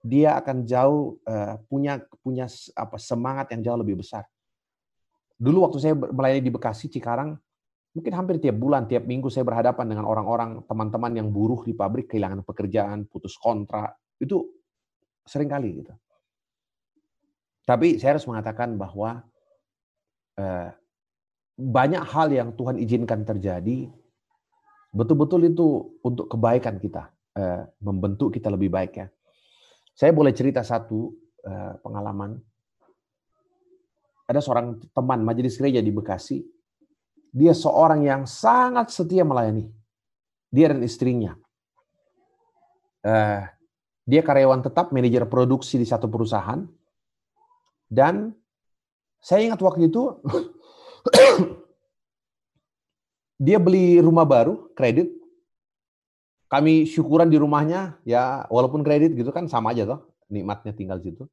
[0.00, 4.24] Dia akan jauh uh, punya punya apa semangat yang jauh lebih besar.
[5.36, 7.36] Dulu waktu saya melayani di Bekasi, Cikarang,
[7.96, 12.12] mungkin hampir tiap bulan, tiap minggu saya berhadapan dengan orang-orang, teman-teman yang buruh di pabrik,
[12.12, 13.96] kehilangan pekerjaan, putus kontrak.
[14.20, 14.52] Itu
[15.24, 15.96] sering kali gitu.
[17.64, 19.24] Tapi saya harus mengatakan bahwa
[20.36, 20.76] eh,
[21.56, 23.88] banyak hal yang Tuhan izinkan terjadi,
[24.92, 29.08] betul-betul itu untuk kebaikan kita, eh, membentuk kita lebih baik ya.
[29.96, 31.16] Saya boleh cerita satu
[31.48, 32.36] eh, pengalaman.
[34.28, 36.44] Ada seorang teman majelis gereja di Bekasi,
[37.36, 39.68] dia seorang yang sangat setia melayani.
[40.48, 41.36] Dia dan istrinya.
[43.04, 43.42] Eh,
[44.08, 46.64] dia karyawan tetap, manajer produksi di satu perusahaan.
[47.92, 48.32] Dan
[49.20, 50.16] saya ingat waktu itu
[53.46, 55.12] dia beli rumah baru, kredit.
[56.48, 61.26] Kami syukuran di rumahnya, ya walaupun kredit gitu kan sama aja toh, nikmatnya tinggal situ.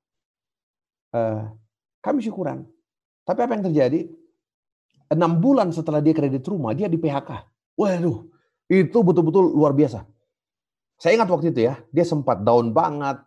[1.14, 1.54] Uh,
[2.02, 2.66] kami syukuran.
[3.24, 4.10] Tapi apa yang terjadi?
[5.14, 7.30] Enam bulan setelah dia kredit rumah, dia di PHK.
[7.78, 8.26] Waduh,
[8.70, 10.02] itu betul-betul luar biasa.
[10.98, 13.22] Saya ingat waktu itu ya, dia sempat down banget.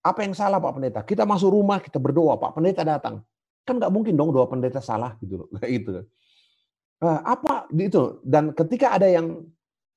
[0.00, 1.00] Apa yang salah Pak Pendeta?
[1.02, 3.20] Kita masuk rumah, kita berdoa, Pak Pendeta datang.
[3.66, 5.48] Kan nggak mungkin dong doa pendeta salah gitu loh.
[5.66, 6.06] Gitu.
[7.02, 8.22] Apa itu?
[8.22, 9.42] Dan ketika ada yang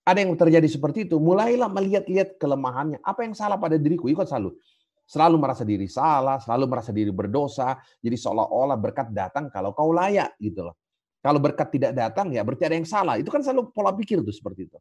[0.04, 2.98] ada yang terjadi seperti itu, mulailah melihat-lihat kelemahannya.
[3.06, 4.10] Apa yang salah pada diriku?
[4.10, 4.58] Ikut selalu.
[5.06, 7.78] Selalu merasa diri salah, selalu merasa diri berdosa.
[8.02, 10.76] Jadi seolah-olah berkat datang kalau kau layak gitu loh.
[11.20, 13.20] Kalau berkat tidak datang ya berarti ada yang salah.
[13.20, 14.78] Itu kan selalu pola pikir tuh seperti itu.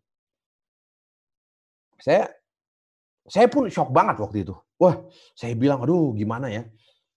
[1.99, 2.31] Saya
[3.29, 4.55] saya pun shock banget waktu itu.
[4.79, 5.03] Wah,
[5.35, 6.63] saya bilang, aduh gimana ya?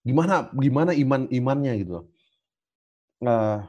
[0.01, 2.09] Gimana gimana iman imannya gitu.
[3.21, 3.61] Uh,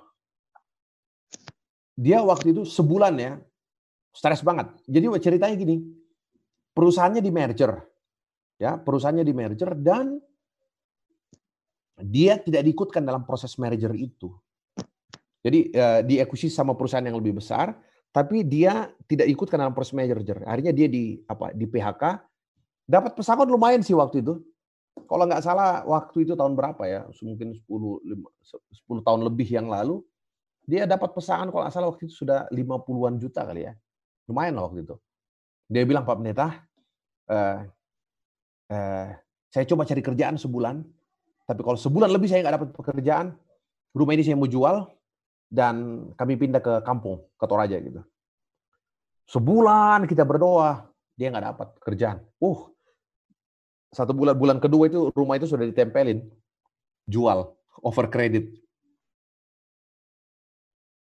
[1.93, 3.33] dia waktu itu sebulan ya,
[4.13, 4.73] Stres banget.
[4.89, 5.81] Jadi ceritanya gini,
[6.77, 7.81] perusahaannya di merger,
[8.61, 10.21] ya perusahaannya di merger dan
[11.97, 14.33] dia tidak diikutkan dalam proses merger itu.
[15.43, 17.75] Jadi uh, diakuisisi sama perusahaan yang lebih besar,
[18.15, 20.43] tapi dia tidak ikutkan dalam proses merger.
[20.47, 22.03] Akhirnya dia di apa di PHK,
[22.87, 24.39] dapat pesangon lumayan sih waktu itu.
[25.09, 27.09] Kalau nggak salah waktu itu tahun berapa ya?
[27.25, 30.05] Mungkin 10 10 tahun lebih yang lalu
[30.63, 33.73] dia dapat pesangon kalau nggak salah waktu itu sudah 50-an juta kali ya.
[34.31, 34.97] Lumayan lah waktu itu.
[35.67, 36.49] Dia bilang Pak Pendeta,
[37.27, 37.59] eh,
[38.71, 39.09] eh,
[39.51, 40.77] saya coba cari kerjaan sebulan,
[41.49, 43.27] tapi kalau sebulan lebih saya nggak dapat pekerjaan,
[43.97, 44.87] rumah ini saya mau jual,
[45.53, 48.01] dan kami pindah ke kampung, ke Toraja gitu.
[49.29, 52.25] Sebulan kita berdoa, dia nggak dapat kerjaan.
[52.41, 52.73] Uh,
[53.93, 56.25] satu bulan bulan kedua itu rumah itu sudah ditempelin,
[57.05, 57.53] jual,
[57.85, 58.49] over credit.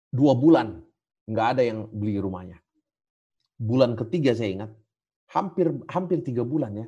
[0.09, 0.81] Dua bulan
[1.29, 2.57] nggak ada yang beli rumahnya.
[3.61, 4.71] Bulan ketiga saya ingat,
[5.29, 6.87] hampir hampir tiga bulan ya,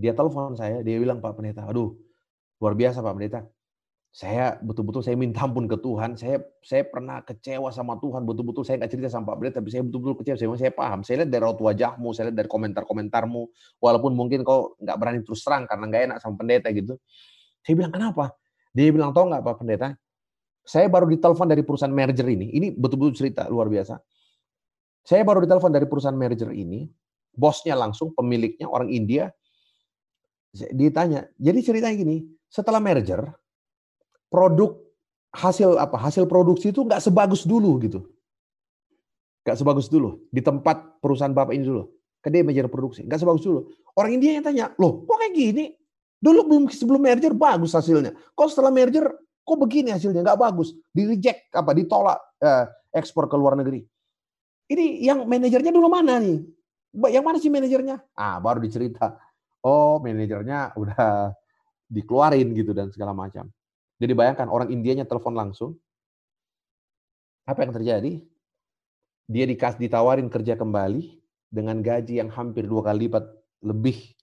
[0.00, 2.00] dia telepon saya, dia bilang Pak Pendeta, aduh
[2.64, 3.40] luar biasa Pak Pendeta,
[4.08, 6.16] saya betul-betul saya minta ampun ke Tuhan.
[6.16, 8.24] Saya saya pernah kecewa sama Tuhan.
[8.24, 10.36] Betul-betul saya nggak cerita sama Pak tapi saya betul-betul kecewa.
[10.40, 11.00] Saya, saya paham.
[11.04, 13.42] Saya lihat dari raut wajahmu, saya lihat dari komentar-komentarmu.
[13.78, 16.96] Walaupun mungkin kau nggak berani terus terang karena nggak enak sama pendeta gitu.
[17.62, 18.32] Saya bilang kenapa?
[18.72, 19.88] Dia bilang tahu nggak Pak Pendeta?
[20.68, 22.52] Saya baru ditelepon dari perusahaan merger ini.
[22.52, 23.96] Ini betul-betul cerita luar biasa.
[25.04, 26.84] Saya baru ditelepon dari perusahaan merger ini.
[27.32, 29.32] Bosnya langsung, pemiliknya orang India.
[30.52, 32.16] Ditanya, jadi ceritanya gini,
[32.50, 33.32] setelah merger,
[34.28, 34.76] produk
[35.32, 38.04] hasil apa hasil produksi itu nggak sebagus dulu gitu.
[39.44, 41.88] Nggak sebagus dulu di tempat perusahaan bapak ini dulu.
[42.18, 43.68] Ke dia merger produksi nggak sebagus dulu.
[43.96, 45.64] Orang India yang tanya loh kok kayak gini?
[46.18, 48.14] Dulu belum sebelum merger bagus hasilnya.
[48.34, 49.08] Kok setelah merger
[49.44, 50.24] kok begini hasilnya?
[50.24, 50.74] Nggak bagus.
[50.92, 52.64] Di reject apa ditolak eh,
[52.94, 53.84] ekspor ke luar negeri.
[54.68, 56.44] Ini yang manajernya dulu mana nih?
[57.08, 57.96] Yang mana sih manajernya?
[58.18, 59.16] Ah baru dicerita.
[59.64, 61.32] Oh manajernya udah
[61.88, 63.48] dikeluarin gitu dan segala macam
[63.98, 65.74] jadi bayangkan orang Indianya telepon langsung.
[67.44, 68.22] Apa yang terjadi?
[69.28, 71.18] Dia dikas ditawarin kerja kembali
[71.50, 73.26] dengan gaji yang hampir dua kali lipat
[73.66, 74.14] lebih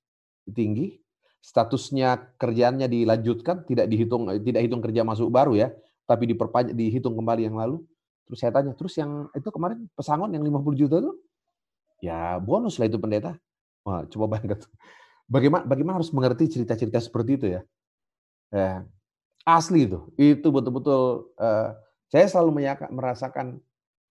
[0.50, 0.98] tinggi.
[1.46, 5.70] Statusnya kerjaannya dilanjutkan, tidak dihitung tidak hitung kerja masuk baru ya,
[6.10, 7.86] tapi diperpanjang dihitung kembali yang lalu.
[8.26, 11.14] Terus saya tanya, terus yang itu kemarin pesangon yang 50 juta itu?
[12.02, 13.38] Ya bonus lah itu pendeta.
[13.86, 14.66] Wah, coba bayangkan.
[15.30, 17.62] Bagaimana bagaimana harus mengerti cerita-cerita seperti itu ya?
[18.50, 18.82] Eh,
[19.46, 20.10] Asli itu.
[20.18, 21.70] Itu betul-betul uh,
[22.10, 23.62] saya selalu merasakan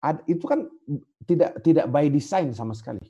[0.03, 0.67] ad, itu kan
[1.25, 3.03] tidak tidak by design sama sekali.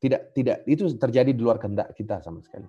[0.00, 2.64] Tidak tidak itu terjadi di luar kehendak kita sama sekali.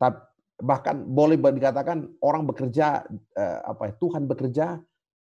[0.00, 3.04] Tapi bahkan boleh dikatakan orang bekerja
[3.36, 4.66] uh, apa ya Tuhan bekerja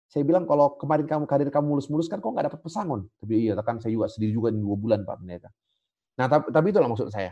[0.08, 3.54] saya bilang kalau kemarin kamu karir kamu mulus-mulus kan kok nggak dapat pesangon tapi iya
[3.62, 5.48] kan saya juga sedih juga dua bulan pak pendeta
[6.18, 7.30] nah tapi, tapi itulah maksud saya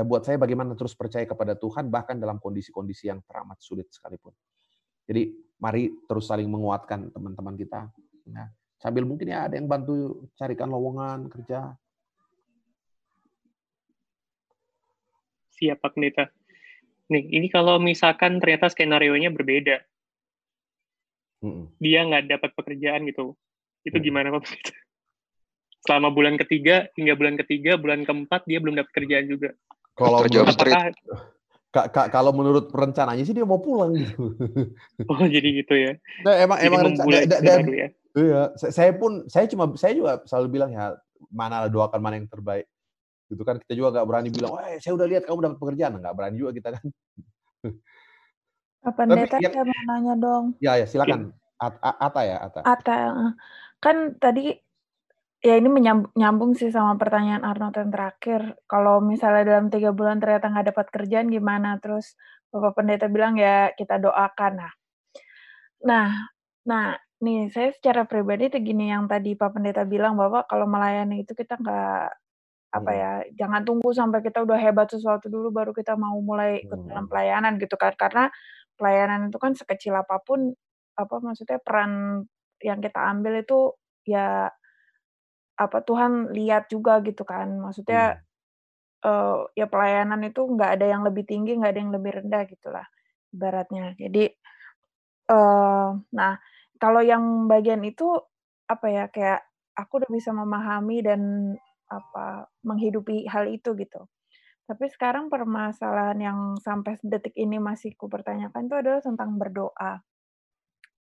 [0.00, 4.32] buat saya bagaimana terus percaya kepada Tuhan bahkan dalam kondisi-kondisi yang teramat sulit sekalipun.
[5.04, 7.92] Jadi mari terus saling menguatkan teman-teman kita.
[8.24, 8.48] Ya.
[8.80, 11.76] Sambil mungkin ya ada yang bantu carikan lowongan kerja.
[15.60, 16.32] Siap Pak Nita.
[17.12, 19.84] Nih, ini kalau misalkan ternyata skenario-nya berbeda.
[21.82, 23.36] Dia nggak dapat pekerjaan gitu.
[23.84, 24.46] Itu mm gimana Pak?
[25.84, 29.50] Selama bulan ketiga hingga bulan ketiga, bulan keempat dia belum dapat kerjaan juga.
[29.92, 30.96] Kalau menurut, street.
[31.72, 34.36] Kak, kak, kalau menurut rencananya sih dia mau pulang gitu.
[35.10, 35.96] Oh jadi gitu ya.
[36.20, 37.88] Nah, emang jadi emang rencana dan, dan ya.
[38.12, 40.92] iya, saya pun saya cuma saya juga selalu bilang ya
[41.32, 42.68] mana doakan mana yang terbaik.
[43.32, 46.16] Gitu kan kita juga nggak berani bilang, "Eh, saya udah lihat kamu dapat pekerjaan." Nggak
[46.16, 46.84] berani juga kita kan.
[48.92, 50.44] Apa Pendeta ya, saya mau nanya dong.
[50.60, 51.32] Ya ya silakan.
[51.80, 52.60] Ata ya, Ata.
[52.68, 52.98] Ata.
[53.80, 54.52] Kan tadi
[55.42, 58.54] Ya ini menyambung sih sama pertanyaan Arnold yang terakhir.
[58.70, 61.82] Kalau misalnya dalam tiga bulan ternyata nggak dapat kerjaan gimana?
[61.82, 62.14] Terus
[62.54, 64.52] Bapak Pendeta bilang ya kita doakan.
[64.62, 64.72] Nah,
[65.82, 66.08] nah,
[66.62, 66.86] nah
[67.18, 71.34] nih saya secara pribadi itu gini yang tadi Pak Pendeta bilang bahwa kalau melayani itu
[71.34, 72.22] kita nggak
[72.72, 72.98] apa hmm.
[72.98, 73.12] ya
[73.44, 77.10] jangan tunggu sampai kita udah hebat sesuatu dulu baru kita mau mulai ikut dalam hmm.
[77.12, 78.32] pelayanan gitu kan karena
[78.80, 80.56] pelayanan itu kan sekecil apa pun
[80.96, 82.24] apa maksudnya peran
[82.64, 83.76] yang kita ambil itu
[84.08, 84.48] ya
[85.68, 89.06] apa Tuhan lihat juga gitu kan maksudnya hmm.
[89.06, 92.86] uh, ya pelayanan itu nggak ada yang lebih tinggi nggak ada yang lebih rendah gitulah
[93.32, 94.34] ibaratnya jadi
[95.30, 96.38] uh, nah
[96.82, 98.10] kalau yang bagian itu
[98.66, 99.40] apa ya kayak
[99.78, 101.22] aku udah bisa memahami dan
[101.88, 104.08] apa menghidupi hal itu gitu
[104.64, 110.00] tapi sekarang permasalahan yang sampai detik ini masih ku pertanyakan itu adalah tentang berdoa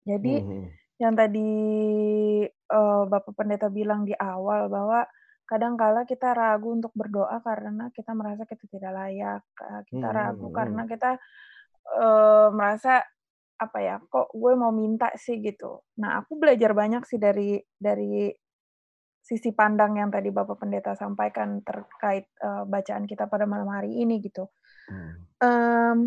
[0.07, 0.65] jadi hmm.
[1.03, 1.51] yang tadi
[2.71, 5.07] uh, Bapak Pendeta bilang di awal bahwa
[5.47, 9.43] kadang-kala kita ragu untuk berdoa karena kita merasa kita tidak layak,
[9.87, 11.15] kita ragu karena kita
[11.95, 12.99] uh, merasa
[13.57, 15.81] apa ya, kok gue mau minta sih gitu.
[16.03, 18.29] Nah, aku belajar banyak sih dari dari
[19.27, 24.23] sisi pandang yang tadi Bapak Pendeta sampaikan terkait uh, bacaan kita pada malam hari ini
[24.23, 24.47] gitu.
[24.87, 25.13] Hmm.
[25.43, 25.97] Um,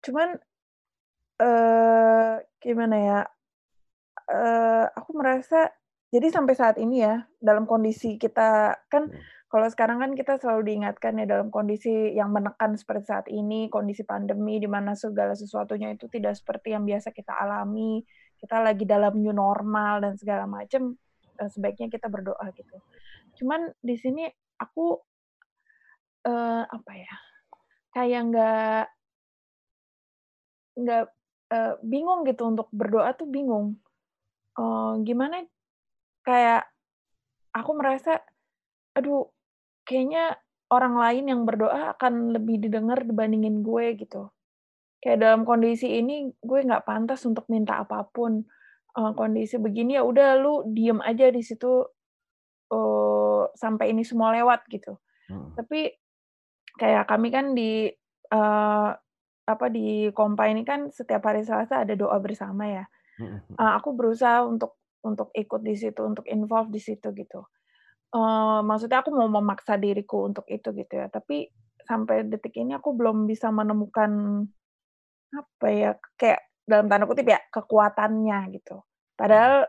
[0.00, 0.36] cuman
[1.42, 3.20] uh, gimana ya?
[4.24, 5.68] Uh, aku merasa
[6.08, 9.20] jadi sampai saat ini ya dalam kondisi kita kan hmm.
[9.52, 14.00] kalau sekarang kan kita selalu diingatkan ya dalam kondisi yang menekan seperti saat ini kondisi
[14.06, 18.00] pandemi di mana segala sesuatunya itu tidak seperti yang biasa kita alami
[18.40, 20.96] kita lagi dalam new normal dan segala macam
[21.40, 22.76] uh, sebaiknya kita berdoa gitu.
[23.40, 24.28] Cuman di sini
[24.60, 25.00] aku
[26.28, 27.14] uh, apa ya
[27.94, 28.84] kayak nggak
[30.74, 31.04] nggak
[31.54, 33.78] uh, bingung gitu untuk berdoa tuh bingung.
[34.54, 35.42] Uh, gimana
[36.22, 36.70] kayak
[37.50, 38.22] aku merasa
[38.94, 39.26] aduh
[39.82, 40.38] kayaknya
[40.70, 44.30] orang lain yang berdoa akan lebih didengar dibandingin gue gitu.
[45.02, 48.42] Kayak dalam kondisi ini gue nggak pantas untuk minta apa pun
[48.96, 51.84] uh, kondisi begini ya udah lu diem aja di situ
[52.72, 54.96] uh, sampai ini semua lewat gitu.
[55.28, 55.52] Hmm.
[55.54, 55.92] Tapi
[56.80, 57.92] kayak kami kan di
[58.32, 58.90] uh,
[59.44, 62.84] apa di kompa ini kan setiap hari Selasa ada doa bersama ya.
[63.20, 67.44] Uh, aku berusaha untuk untuk ikut di situ, untuk involve di situ gitu.
[68.14, 71.06] Uh, maksudnya aku mau memaksa diriku untuk itu gitu ya.
[71.12, 71.50] Tapi
[71.84, 74.44] sampai detik ini aku belum bisa menemukan
[75.34, 78.80] apa ya kayak dalam tanda kutip ya kekuatannya gitu.
[79.14, 79.68] Padahal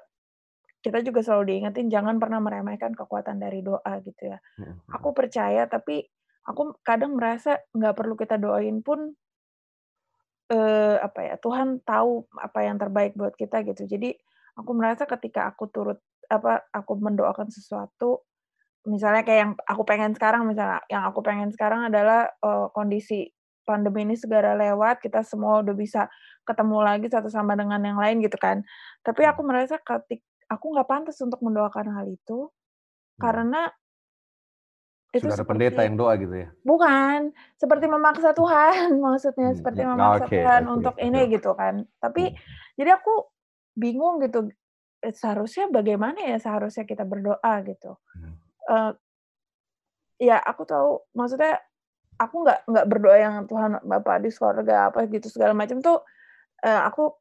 [0.80, 4.38] kita juga selalu diingetin jangan pernah meremehkan kekuatan dari doa gitu ya.
[4.94, 6.06] Aku percaya tapi
[6.46, 9.18] aku kadang merasa nggak perlu kita doain pun
[10.52, 13.86] eh, apa ya Tuhan tahu apa yang terbaik buat kita gitu.
[13.90, 14.14] Jadi
[14.58, 18.26] aku merasa ketika aku turut apa aku mendoakan sesuatu
[18.86, 23.34] misalnya kayak yang aku pengen sekarang misalnya yang aku pengen sekarang adalah uh, kondisi
[23.66, 26.06] pandemi ini segera lewat, kita semua udah bisa
[26.46, 28.62] ketemu lagi satu sama dengan yang lain gitu kan.
[29.02, 33.18] Tapi aku merasa ketik aku nggak pantas untuk mendoakan hal itu hmm.
[33.18, 33.74] karena
[35.16, 36.52] itu Sudah ada pendeta yang doa gitu ya?
[36.68, 39.58] Bukan, seperti memaksa Tuhan maksudnya, hmm.
[39.64, 41.08] seperti memaksa okay, Tuhan okay, untuk okay.
[41.08, 41.88] ini gitu kan.
[42.04, 42.38] Tapi hmm.
[42.76, 43.14] jadi aku
[43.80, 44.52] bingung gitu,
[45.00, 47.96] eh, seharusnya bagaimana ya seharusnya kita berdoa gitu.
[48.20, 48.36] Hmm.
[48.68, 48.92] Uh,
[50.20, 51.64] ya aku tahu, maksudnya
[52.20, 56.00] aku nggak nggak berdoa yang Tuhan Bapak di surga apa gitu segala macam tuh
[56.64, 57.12] uh, aku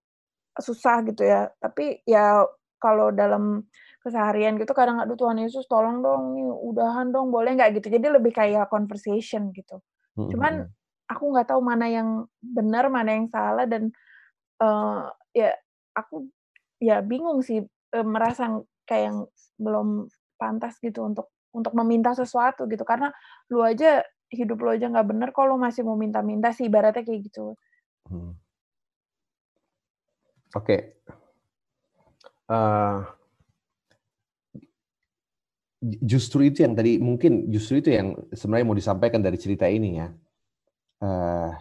[0.55, 2.47] susah gitu ya tapi ya
[2.79, 3.67] kalau dalam
[4.05, 8.13] keseharian gitu kadang aduh Tuhan Yesus tolong dong nih udahan dong boleh nggak gitu jadi
[8.13, 9.81] lebih kayak conversation gitu
[10.15, 10.69] cuman
[11.09, 13.91] aku nggak tahu mana yang benar mana yang salah dan
[14.61, 15.53] uh, ya
[15.97, 16.29] aku
[16.79, 19.19] ya bingung sih uh, merasa kayak yang
[19.57, 23.15] belum pantas gitu untuk untuk meminta sesuatu gitu karena
[23.49, 24.03] lu aja
[24.35, 27.55] hidup lo aja nggak bener lo masih mau minta-minta sih ibaratnya kayak gitu.
[28.11, 28.35] Hmm.
[30.55, 30.67] Oke.
[30.67, 30.81] Okay.
[32.51, 32.99] Uh, eh,
[36.01, 40.09] justru itu yang tadi mungkin justru itu yang sebenarnya mau disampaikan dari cerita ini ya.
[41.05, 41.53] Uh,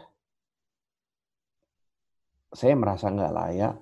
[2.53, 3.75] saya merasa nggak layak,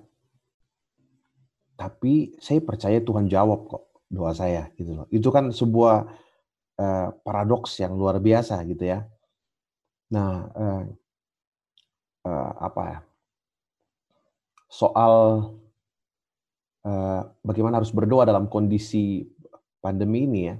[1.76, 5.06] tapi saya percaya Tuhan jawab kok doa saya gitu loh.
[5.12, 6.08] Itu kan sebuah
[6.82, 9.04] Eh, paradoks yang luar biasa gitu ya.
[10.10, 10.82] Nah, uh,
[12.26, 12.98] uh, apa ya?
[14.72, 15.14] Soal
[16.82, 19.20] uh, bagaimana harus berdoa dalam kondisi
[19.82, 20.56] pandemi ini ya.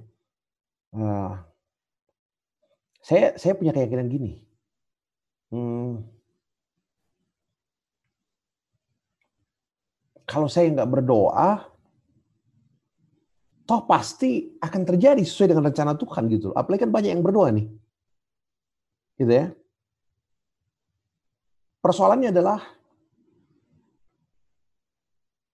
[0.93, 1.33] Uh,
[3.01, 4.43] saya saya punya keyakinan gini.
[5.55, 6.03] Hmm,
[10.27, 11.69] kalau saya nggak berdoa,
[13.69, 16.49] toh pasti akan terjadi sesuai dengan rencana Tuhan gitu.
[16.57, 17.69] Apalagi kan banyak yang berdoa nih.
[19.21, 19.47] Gitu ya.
[21.83, 22.63] Persoalannya adalah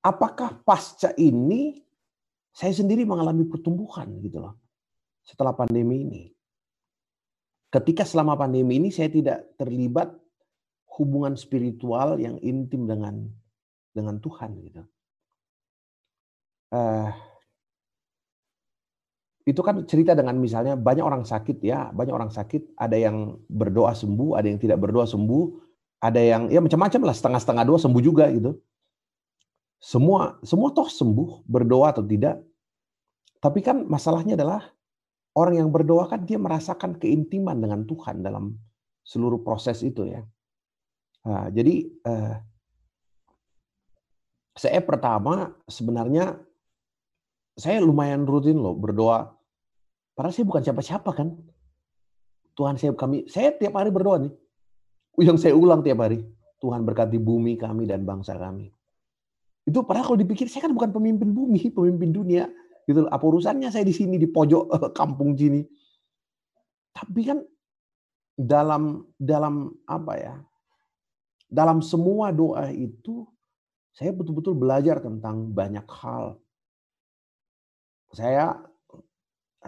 [0.05, 1.88] apakah pasca ini
[2.53, 4.59] saya sendiri mengalami pertumbuhan gitu loh.
[5.23, 6.25] Setelah pandemi ini.
[7.69, 10.17] Ketika selama pandemi ini saya tidak terlibat
[10.97, 13.29] hubungan spiritual yang intim dengan
[13.93, 14.83] dengan Tuhan gitu.
[16.69, 17.09] Uh,
[19.49, 23.97] itu kan cerita dengan misalnya banyak orang sakit ya, banyak orang sakit, ada yang berdoa
[23.97, 25.45] sembuh, ada yang tidak berdoa sembuh,
[26.05, 28.61] ada yang ya macam-macam lah setengah-setengah doa sembuh juga gitu.
[29.79, 32.43] Semua semua toh sembuh berdoa atau tidak.
[33.39, 34.67] Tapi kan masalahnya adalah
[35.39, 38.59] orang yang berdoa kan dia merasakan keintiman dengan Tuhan dalam
[39.07, 40.27] seluruh proses itu ya.
[41.23, 42.35] Nah, jadi eh,
[44.59, 46.35] saya pertama sebenarnya
[47.55, 49.31] saya lumayan rutin loh berdoa.
[50.19, 51.39] Padahal saya bukan siapa-siapa kan.
[52.59, 54.35] Tuhan saya kami saya tiap hari berdoa nih.
[55.23, 56.27] Yang saya ulang tiap hari.
[56.59, 58.75] Tuhan berkati bumi kami dan bangsa kami.
[59.69, 62.49] Itu padahal kalau dipikir saya kan bukan pemimpin bumi, pemimpin dunia.
[62.89, 63.05] Gitu.
[63.05, 65.61] Apa urusannya saya di sini di pojok kampung sini?
[66.97, 67.45] Tapi kan
[68.33, 70.35] dalam dalam apa ya?
[71.53, 73.29] Dalam semua doa itu
[73.93, 76.41] saya betul-betul belajar tentang banyak hal.
[78.09, 78.57] Saya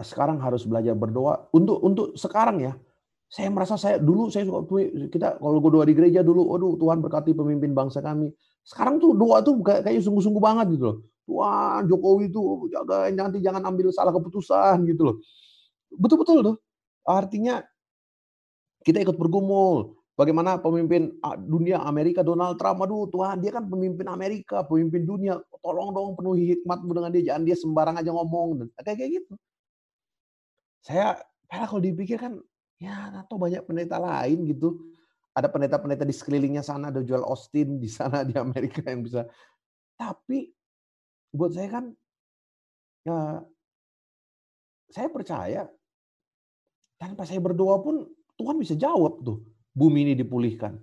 [0.01, 2.73] sekarang harus belajar berdoa untuk untuk sekarang ya.
[3.31, 4.65] Saya merasa saya dulu saya suka
[5.13, 8.33] kita kalau gue doa di gereja dulu, aduh Tuhan berkati pemimpin bangsa kami.
[8.65, 10.97] Sekarang tuh doa tuh kayak sungguh-sungguh banget gitu loh.
[11.25, 12.41] Tuhan Jokowi itu
[12.73, 15.15] jaga nanti jangan ambil salah keputusan gitu loh.
[15.93, 16.55] Betul-betul tuh.
[17.07, 17.61] Artinya
[18.85, 19.97] kita ikut bergumul.
[20.11, 21.17] Bagaimana pemimpin
[21.49, 26.53] dunia Amerika Donald Trump, aduh Tuhan dia kan pemimpin Amerika, pemimpin dunia, tolong dong penuhi
[26.53, 29.33] hikmatmu dengan dia, jangan dia sembarang aja ngomong, kayak kayak gitu.
[30.85, 31.17] Saya,
[31.49, 32.37] kalau dipikir kan,
[32.77, 34.90] ya atau banyak pendeta lain gitu.
[35.31, 39.23] Ada pendeta-pendeta di sekelilingnya sana, ada Joel Austin di sana di Amerika yang bisa.
[39.95, 40.51] Tapi
[41.31, 41.85] buat saya kan,
[43.07, 43.39] ya,
[44.91, 45.71] saya percaya
[46.99, 48.03] tanpa saya berdoa pun
[48.35, 49.39] Tuhan bisa jawab tuh
[49.71, 50.75] bumi ini dipulihkan.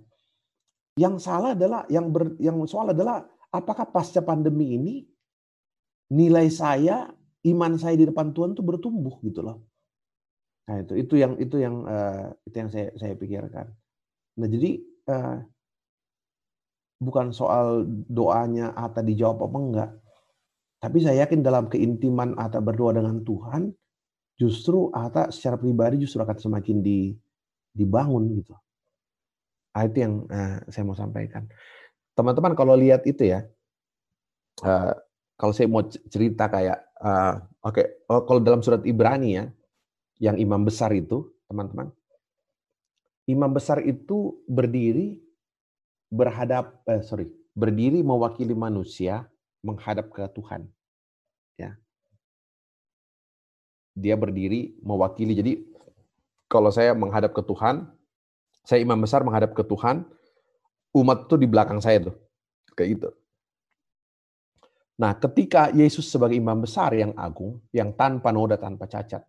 [0.97, 3.23] Yang salah adalah yang ber, yang soal adalah
[3.53, 4.95] apakah pasca pandemi ini
[6.09, 7.07] nilai saya,
[7.45, 9.63] iman saya di depan Tuhan tuh bertumbuh gitu loh.
[10.67, 13.69] Nah itu itu yang itu yang uh, itu yang saya saya pikirkan.
[14.39, 14.79] Nah jadi
[15.11, 15.37] uh,
[17.03, 19.91] bukan soal doanya Ata dijawab apa enggak,
[20.79, 23.71] tapi saya yakin dalam keintiman Ata berdoa dengan Tuhan,
[24.39, 27.11] justru Ata secara pribadi justru akan semakin di,
[27.75, 28.55] dibangun gitu.
[29.75, 31.47] Nah, itu yang uh, saya mau sampaikan.
[32.15, 33.47] Teman-teman kalau lihat itu ya,
[34.63, 34.91] uh,
[35.39, 39.47] kalau saya mau cerita kayak, uh, oke, okay, oh, kalau dalam surat Ibrani ya,
[40.19, 41.95] yang imam besar itu, teman-teman,
[43.29, 45.21] imam besar itu berdiri
[46.09, 49.29] berhadap, eh, sorry, berdiri mewakili manusia
[49.61, 50.65] menghadap ke Tuhan.
[51.61, 51.77] Ya,
[53.93, 55.37] dia berdiri mewakili.
[55.37, 55.53] Jadi
[56.49, 57.85] kalau saya menghadap ke Tuhan,
[58.65, 60.07] saya imam besar menghadap ke Tuhan,
[60.97, 62.15] umat itu di belakang saya tuh.
[62.73, 63.09] Kayak gitu.
[64.99, 69.23] Nah, ketika Yesus sebagai imam besar yang agung, yang tanpa noda, tanpa cacat,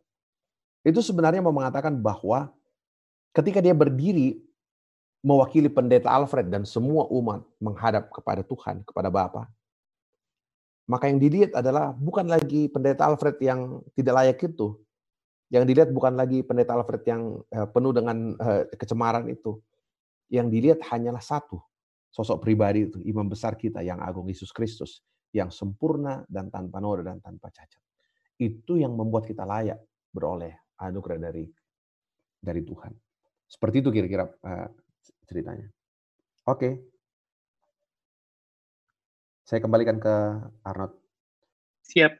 [0.83, 2.51] itu sebenarnya mau mengatakan bahwa
[3.31, 4.43] ketika dia berdiri
[5.21, 9.47] mewakili pendeta Alfred dan semua umat menghadap kepada Tuhan, kepada Bapa,
[10.89, 14.75] maka yang dilihat adalah bukan lagi pendeta Alfred yang tidak layak itu,
[15.53, 19.61] yang dilihat bukan lagi pendeta Alfred yang eh, penuh dengan eh, kecemaran itu.
[20.31, 21.59] Yang dilihat hanyalah satu,
[22.15, 25.03] sosok pribadi itu, imam besar kita yang agung Yesus Kristus,
[25.35, 27.83] yang sempurna dan tanpa noda dan tanpa cacat.
[28.39, 29.83] Itu yang membuat kita layak
[30.15, 31.51] beroleh anugerah dari
[32.39, 33.10] dari Tuhan.
[33.51, 34.71] Seperti itu kira-kira uh,
[35.27, 35.67] ceritanya.
[36.47, 36.79] Oke.
[39.43, 40.15] Saya kembalikan ke
[40.63, 40.95] Arnold.
[41.83, 42.15] Siap.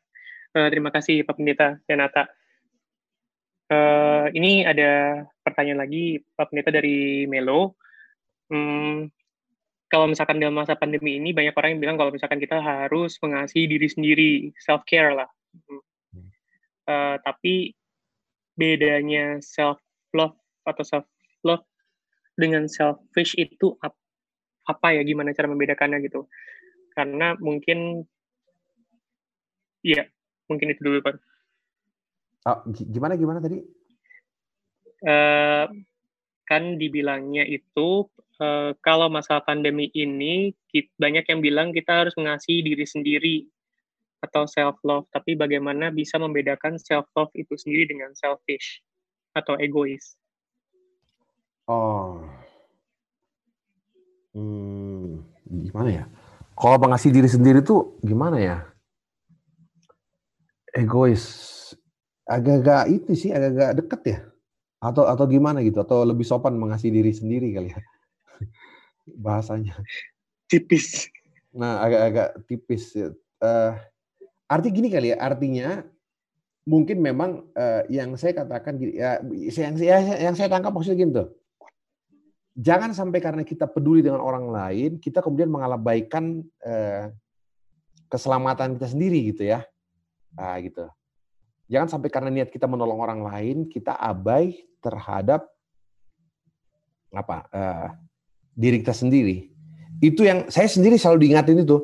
[0.51, 2.27] Uh, terima kasih Pak Pendeta Renata.
[3.71, 7.79] Uh, ini ada pertanyaan lagi, Pak Pendeta dari Melo.
[8.51, 9.07] Hmm,
[9.87, 13.71] kalau misalkan dalam masa pandemi ini banyak orang yang bilang kalau misalkan kita harus mengasihi
[13.71, 15.31] diri sendiri, self care lah.
[16.91, 17.79] Uh, tapi
[18.59, 19.79] bedanya self
[20.11, 20.35] love
[20.67, 21.07] atau self
[21.47, 21.65] love
[22.37, 23.77] dengan selfish itu
[24.67, 25.03] apa ya?
[25.05, 26.29] Gimana cara membedakannya gitu?
[26.95, 28.05] Karena mungkin,
[29.85, 30.05] ya
[30.51, 31.17] mungkin itu dulu Pak.
[32.49, 33.61] Oh, gimana gimana tadi?
[35.01, 35.65] Uh,
[36.45, 38.05] kan dibilangnya itu
[38.43, 40.53] uh, kalau masalah pandemi ini
[40.99, 43.37] banyak yang bilang kita harus mengasihi diri sendiri
[44.21, 48.85] atau self love, tapi bagaimana bisa membedakan self love itu sendiri dengan selfish
[49.33, 50.20] atau egois?
[51.71, 52.19] Oh,
[54.35, 55.23] hmm,
[55.71, 56.05] gimana ya?
[56.59, 58.67] Kalau mengasihi diri sendiri tuh gimana ya?
[60.75, 61.23] Egois.
[62.27, 64.19] Agak-agak itu sih agak-agak deket ya?
[64.83, 65.79] Atau atau gimana gitu?
[65.79, 67.79] Atau lebih sopan mengasihi diri sendiri kali ya?
[69.25, 69.79] Bahasanya.
[70.51, 71.07] Tipis.
[71.55, 72.99] Nah agak-agak tipis.
[72.99, 73.15] Ya.
[73.47, 73.79] uh,
[74.51, 75.87] arti gini kali ya artinya
[76.67, 79.23] mungkin memang uh, yang saya katakan ya
[79.55, 81.25] yang saya yang saya tangkap maksudnya gitu
[82.57, 87.11] jangan sampai karena kita peduli dengan orang lain kita kemudian mengabaikan uh,
[88.11, 89.63] keselamatan kita sendiri gitu ya
[90.35, 90.91] nah, gitu
[91.71, 95.47] Jangan sampai karena niat kita menolong orang lain, kita abai terhadap
[97.15, 97.89] apa uh,
[98.59, 99.55] diri kita sendiri.
[100.03, 101.79] Itu yang saya sendiri selalu diingatin itu.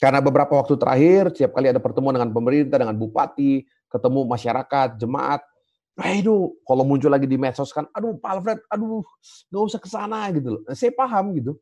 [0.00, 5.44] Karena beberapa waktu terakhir, setiap kali ada pertemuan dengan pemerintah, dengan bupati, ketemu masyarakat, jemaat,
[5.98, 9.02] nah itu kalau muncul lagi di medsos kan, aduh Pak Alfred, aduh
[9.50, 10.62] nggak usah ke sana gitu loh.
[10.70, 11.58] Saya paham gitu.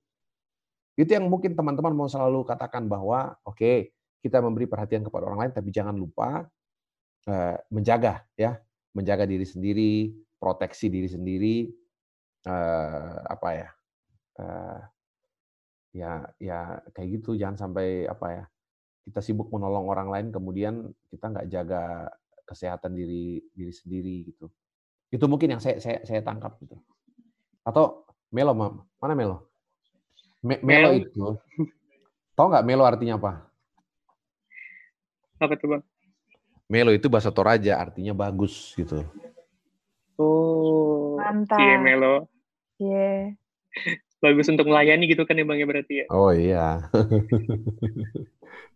[0.97, 3.77] Itu yang mungkin teman-teman mau selalu katakan bahwa, oke, okay,
[4.21, 6.45] kita memberi perhatian kepada orang lain, tapi jangan lupa
[7.29, 8.61] uh, menjaga ya,
[8.93, 11.57] menjaga diri sendiri, proteksi diri sendiri,
[12.49, 13.69] uh, apa ya,
[14.41, 14.81] uh,
[15.97, 18.45] ya ya kayak gitu jangan sampai apa ya
[19.09, 22.13] kita sibuk menolong orang lain kemudian kita nggak jaga
[22.47, 24.47] kesehatan diri diri sendiri gitu.
[25.10, 26.78] Itu mungkin yang saya saya, saya tangkap gitu.
[27.66, 29.51] Atau melo mana melo?
[30.40, 31.35] Me, melo itu
[32.39, 33.32] tau nggak melo artinya apa?
[35.43, 35.82] Apa tuh bang?
[36.70, 39.02] Melo itu bahasa toraja artinya bagus gitu.
[40.16, 41.59] Oh mantap.
[41.59, 42.31] iya melo.
[42.78, 43.35] Iya.
[43.35, 43.36] Yeah
[44.24, 46.06] bagus untuk melayani gitu kan ya bang ya berarti ya.
[46.10, 46.89] Oh iya.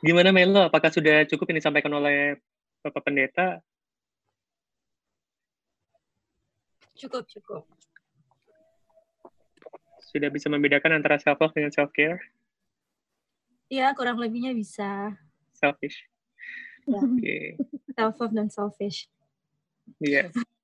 [0.00, 0.64] Gimana Melo?
[0.64, 2.40] Apakah sudah cukup yang disampaikan oleh
[2.80, 3.60] Bapak Pendeta?
[6.96, 7.64] Cukup, cukup.
[10.08, 12.20] Sudah bisa membedakan antara self love dengan self care?
[13.68, 15.14] Iya, kurang lebihnya bisa.
[15.54, 16.08] Selfish.
[16.88, 16.98] Ya.
[16.98, 17.20] Oke.
[17.20, 17.44] Okay.
[17.94, 19.06] Self love dan selfish.
[20.00, 20.32] Iya.
[20.32, 20.59] Yeah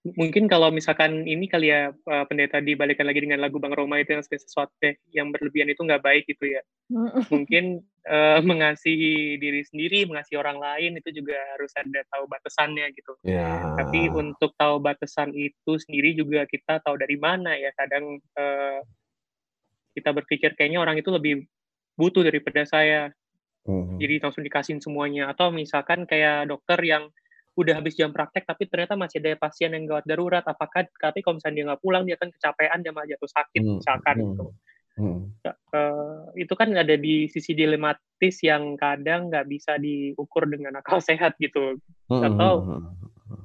[0.00, 4.16] mungkin kalau misalkan ini kali ya uh, pendeta dibalikan lagi dengan lagu Bang Roma itu
[4.16, 4.72] yang sesuatu
[5.12, 6.62] yang berlebihan itu nggak baik gitu ya.
[7.28, 13.12] mungkin uh, mengasihi diri sendiri, mengasihi orang lain itu juga harus ada tahu batasannya gitu.
[13.28, 13.76] Yeah.
[13.76, 17.68] Tapi untuk tahu batasan itu sendiri juga kita tahu dari mana ya.
[17.76, 18.80] Kadang uh,
[19.92, 21.44] kita berpikir kayaknya orang itu lebih
[22.00, 23.12] butuh daripada saya.
[23.68, 24.00] Mm.
[24.00, 25.28] Jadi langsung dikasihin semuanya.
[25.28, 27.12] Atau misalkan kayak dokter yang
[27.58, 31.38] udah habis jam praktek tapi ternyata masih ada pasien yang gawat darurat apakah tapi kalau
[31.38, 33.76] misalnya dia nggak pulang dia akan kecapean dia malah jatuh sakit hmm.
[33.82, 34.24] misalkan hmm.
[34.30, 34.46] gitu
[35.00, 35.20] hmm.
[35.70, 41.34] Uh, itu kan ada di sisi dilematis yang kadang nggak bisa diukur dengan akal sehat
[41.42, 42.22] gitu hmm.
[42.22, 42.82] atau hmm,
[43.30, 43.42] hmm.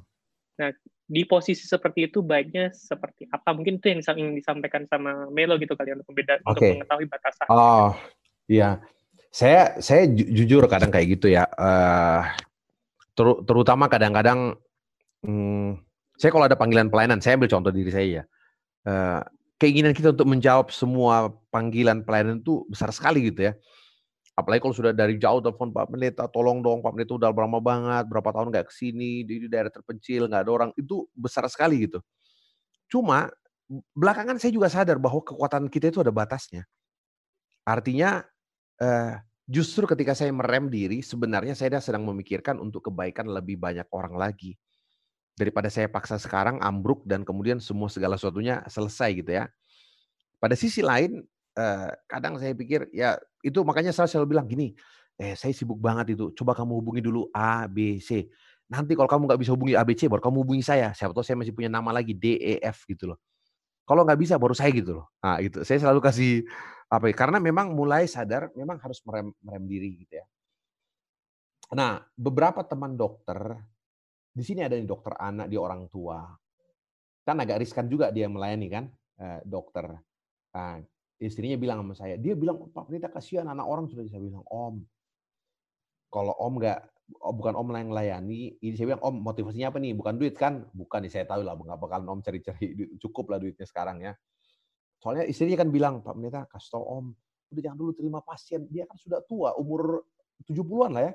[0.62, 0.70] nah
[1.06, 5.78] di posisi seperti itu baiknya seperti apa mungkin itu yang ingin disampaikan sama Melo gitu
[5.78, 6.50] kalian untuk membeda okay.
[6.50, 7.94] untuk mengetahui batasan oh
[8.50, 8.82] iya
[9.30, 12.26] saya saya jujur kadang kayak gitu ya uh,
[13.16, 14.54] ter, terutama kadang-kadang
[15.24, 15.80] hmm,
[16.16, 18.24] saya kalau ada panggilan pelayanan, saya ambil contoh diri saya ya.
[18.86, 19.20] Uh,
[19.58, 23.52] keinginan kita untuk menjawab semua panggilan pelayanan itu besar sekali gitu ya.
[24.36, 28.04] Apalagi kalau sudah dari jauh telepon Pak Pendeta, tolong dong Pak Pendeta udah lama banget,
[28.04, 31.88] berapa tahun nggak ke sini, di, di daerah terpencil, nggak ada orang, itu besar sekali
[31.88, 32.04] gitu.
[32.92, 33.32] Cuma
[33.96, 36.68] belakangan saya juga sadar bahwa kekuatan kita itu ada batasnya.
[37.64, 38.22] Artinya
[38.76, 39.12] eh,
[39.46, 44.58] Justru ketika saya merem diri, sebenarnya saya sedang memikirkan untuk kebaikan lebih banyak orang lagi.
[45.38, 49.46] Daripada saya paksa sekarang ambruk dan kemudian semua segala sesuatunya selesai gitu ya.
[50.42, 51.22] Pada sisi lain,
[51.54, 53.14] eh, kadang saya pikir ya
[53.46, 54.74] itu makanya saya selalu bilang gini,
[55.14, 58.26] eh saya sibuk banget itu, coba kamu hubungi dulu A, B, C.
[58.66, 60.90] Nanti kalau kamu nggak bisa hubungi A, B, C, baru kamu hubungi saya.
[60.90, 63.18] Siapa tahu saya masih punya nama lagi D, E, F gitu loh.
[63.86, 65.06] Kalau nggak bisa baru saya gitu loh.
[65.22, 66.42] Nah itu saya selalu kasih
[66.86, 70.26] apa ya, karena memang mulai sadar memang harus merem, merem diri gitu ya.
[71.74, 73.58] Nah, beberapa teman dokter
[74.36, 76.20] di sini ada nih dokter anak, dia orang tua.
[77.24, 78.84] Kan agak riskan juga dia melayani kan,
[79.16, 79.96] eh, dokter.
[80.52, 80.76] Nah,
[81.16, 84.84] istrinya bilang sama saya, dia bilang, Pak Pendeta kasihan anak orang sudah bisa bilang, Om,
[86.12, 86.78] kalau Om nggak,
[87.24, 89.96] oh, bukan Om yang melayani, ini saya bilang, Om motivasinya apa nih?
[89.96, 90.68] Bukan duit kan?
[90.76, 94.12] Bukan, nih saya tahu lah, nggak bakalan Om cari-cari, cukup lah duitnya sekarang ya.
[95.00, 97.06] Soalnya istrinya kan bilang, Pak Pendeta, kasih tau Om,
[97.52, 98.64] udah jangan dulu terima pasien.
[98.72, 100.04] Dia kan sudah tua, umur
[100.44, 101.12] 70-an lah ya.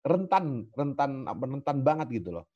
[0.00, 2.48] Rentan, rentan, rentan banget gitu loh.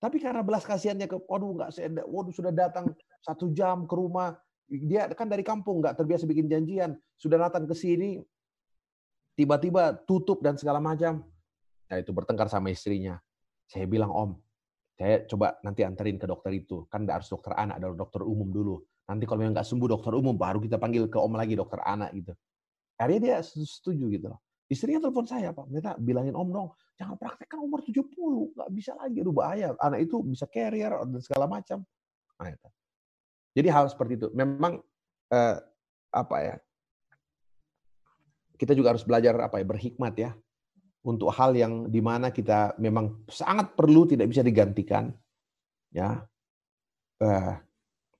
[0.00, 2.88] Tapi karena belas kasihannya ke, waduh nggak saya, waduh sudah datang
[3.20, 4.32] satu jam ke rumah,
[4.64, 8.16] dia kan dari kampung nggak terbiasa bikin janjian, sudah datang ke sini,
[9.36, 11.20] tiba-tiba tutup dan segala macam.
[11.90, 13.20] Nah itu bertengkar sama istrinya.
[13.68, 14.30] Saya bilang Om,
[14.96, 18.48] saya coba nanti anterin ke dokter itu, kan nggak harus dokter anak, ada dokter umum
[18.48, 18.80] dulu.
[19.10, 22.14] Nanti kalau memang nggak sembuh dokter umum, baru kita panggil ke om lagi dokter anak
[22.14, 22.30] gitu.
[22.94, 24.38] Akhirnya dia setuju gitu loh.
[24.70, 25.66] Istrinya telepon saya, Pak.
[25.66, 28.06] Mereka bilangin om dong, jangan praktekkan umur 70,
[28.54, 29.74] nggak bisa lagi, aduh bahaya.
[29.82, 31.82] Anak itu bisa carrier dan segala macam.
[32.38, 32.54] Nah.
[33.50, 34.28] Jadi hal seperti itu.
[34.30, 34.78] Memang
[35.34, 35.58] eh,
[36.14, 36.56] apa ya?
[38.54, 40.30] Kita juga harus belajar apa ya berhikmat ya
[41.00, 45.08] untuk hal yang di mana kita memang sangat perlu tidak bisa digantikan
[45.88, 46.20] ya
[47.24, 47.54] eh,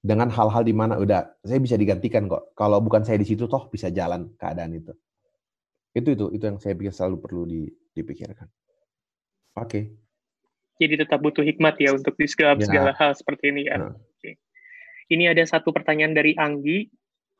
[0.01, 2.57] dengan hal-hal di mana udah saya bisa digantikan kok.
[2.57, 4.93] Kalau bukan saya di situ toh bisa jalan keadaan itu.
[5.93, 7.43] Itu itu itu yang saya pikir selalu perlu
[7.93, 8.49] dipikirkan.
[9.61, 9.69] Oke.
[9.69, 9.85] Okay.
[10.81, 12.65] Jadi tetap butuh hikmat ya untuk di segala, ya.
[12.65, 13.77] segala hal seperti ini ya.
[13.77, 13.93] Nah.
[13.93, 14.41] Oke.
[15.13, 16.89] Ini ada satu pertanyaan dari Anggi.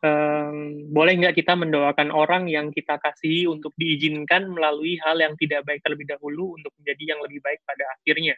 [0.01, 5.61] um, boleh nggak kita mendoakan orang yang kita kasihi untuk diizinkan melalui hal yang tidak
[5.69, 8.33] baik terlebih dahulu untuk menjadi yang lebih baik pada akhirnya?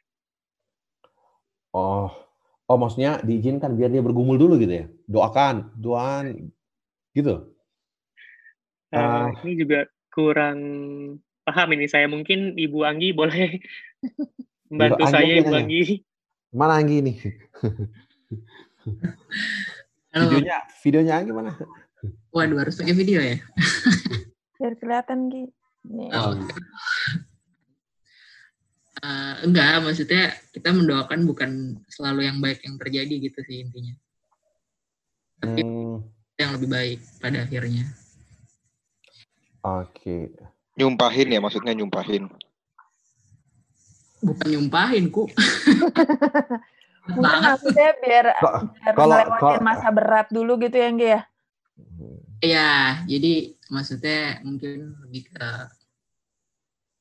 [1.71, 2.11] Oh,
[2.71, 4.87] oh maksudnya diizinkan biar dia bergumul dulu gitu ya?
[5.09, 6.51] Doakan, doan,
[7.17, 7.53] gitu.
[8.93, 10.59] Uh, uh, ini juga kurang
[11.49, 12.07] paham ini saya.
[12.07, 13.59] Mungkin Ibu Anggi boleh
[14.69, 16.05] membantu Ibu saya, Ibu Anggi.
[16.53, 17.13] Mana Anggi ini?
[20.13, 21.53] videonya, videonya Anggi mana?
[22.33, 23.41] Waduh, harus pakai video ya?
[24.61, 25.45] Biar kelihatan, Gi.
[26.15, 26.39] Oh.
[29.03, 31.51] Uh, enggak, maksudnya kita mendoakan bukan
[31.91, 33.95] selalu yang baik yang terjadi gitu sih intinya.
[35.43, 35.99] Tapi hmm.
[36.39, 37.91] yang lebih baik pada akhirnya.
[39.67, 39.91] Oke.
[39.99, 40.23] Okay.
[40.79, 42.31] Nyumpahin ya maksudnya nyumpahin.
[44.23, 45.27] Bukan nyumpahin, ku.
[47.03, 51.21] Mungkin maksudnya biar, biar kalau, kalau, masa berat dulu gitu ya, Nggi ya?
[52.43, 52.71] Iya,
[53.11, 55.49] jadi maksudnya mungkin lebih ke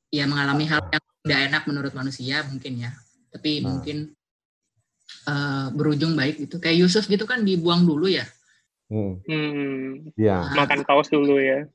[0.09, 2.91] ya mengalami hal yang tidak enak menurut manusia mungkin ya.
[3.31, 3.77] Tapi nah.
[3.77, 3.97] mungkin
[5.29, 6.57] uh, berujung baik gitu.
[6.57, 8.25] Kayak Yusuf gitu kan dibuang dulu ya.
[8.91, 9.21] Hmm.
[9.23, 10.11] hmm.
[10.19, 10.51] Ya.
[10.51, 11.69] Makan kaos dulu ya.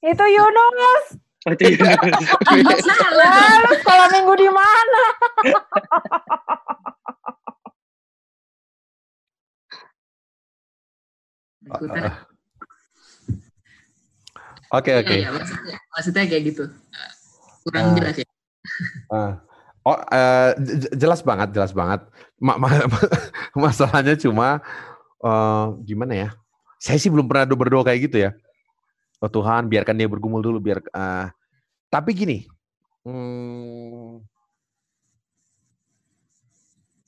[0.00, 1.04] Itu Yunus.
[1.44, 2.24] Oh, itu Yunus.
[3.20, 5.02] Lalu sekolah minggu di mana?
[14.70, 15.16] Oke oke.
[15.18, 16.64] Ya, maksudnya, maksudnya kayak gitu.
[17.66, 18.26] Kurang uh, jelas ya.
[19.10, 19.32] Uh,
[19.84, 20.50] oh uh,
[20.94, 22.00] jelas banget jelas banget.
[22.40, 22.68] Ma ma
[23.68, 24.60] masalahnya cuma
[25.24, 26.28] uh, gimana ya?
[26.80, 28.30] Saya sih belum pernah berdoa kayak gitu ya.
[29.20, 30.80] Oh Tuhan biarkan dia bergumul dulu biar.
[30.92, 31.28] Uh,
[31.92, 32.38] tapi gini.
[33.00, 34.20] Hmm,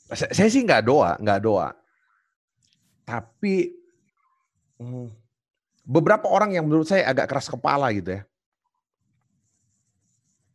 [0.08, 1.76] saya, saya sih nggak doa nggak doa.
[3.04, 3.82] Tapi
[4.82, 5.08] Hmm.
[5.82, 8.22] Beberapa orang yang menurut saya agak keras kepala gitu ya.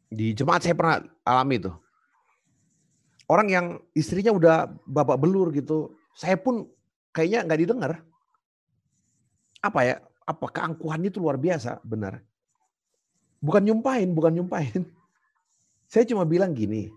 [0.08, 1.72] Di jemaat saya pernah alami itu.
[3.28, 4.56] Orang yang istrinya udah
[4.88, 5.96] babak belur gitu.
[6.16, 6.68] Saya pun
[7.12, 7.92] kayaknya nggak didengar.
[9.60, 9.96] Apa ya?
[10.24, 12.24] Apa keangkuhan itu luar biasa, benar.
[13.44, 14.88] Bukan nyumpahin, bukan nyumpahin.
[15.92, 16.92] Saya cuma bilang gini,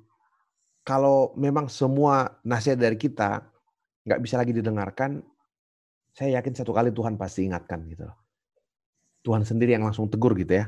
[0.82, 3.46] kalau memang semua nasihat dari kita
[4.02, 5.22] nggak bisa lagi didengarkan,
[6.10, 8.10] saya yakin satu kali Tuhan pasti ingatkan gitu.
[9.22, 10.66] Tuhan sendiri yang langsung tegur gitu ya.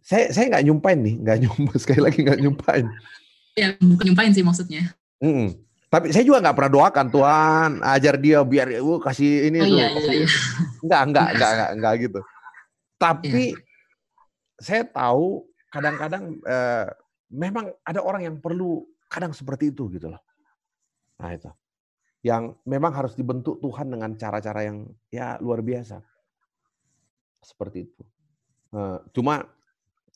[0.00, 2.86] Saya saya nggak nyumpain nih, nggak nyumpain sekali lagi nggak nyumpain.
[3.58, 4.94] Ya bukan nyumpain sih maksudnya.
[5.20, 5.48] Mm -mm.
[5.90, 9.78] Tapi saya juga nggak pernah doakan Tuhan ajar dia biar uh, kasih ini oh, tuh.
[9.82, 10.28] Iya, iya, iya.
[10.86, 12.20] Enggak, enggak, enggak, enggak, enggak gitu.
[12.94, 13.58] Tapi iya.
[14.62, 16.86] saya tahu kadang-kadang eh,
[17.30, 20.22] memang ada orang yang perlu kadang seperti itu gitu loh.
[21.18, 21.50] Nah itu
[22.22, 26.04] yang memang harus dibentuk Tuhan dengan cara-cara yang ya luar biasa.
[27.40, 28.04] Seperti itu.
[29.16, 29.42] Cuma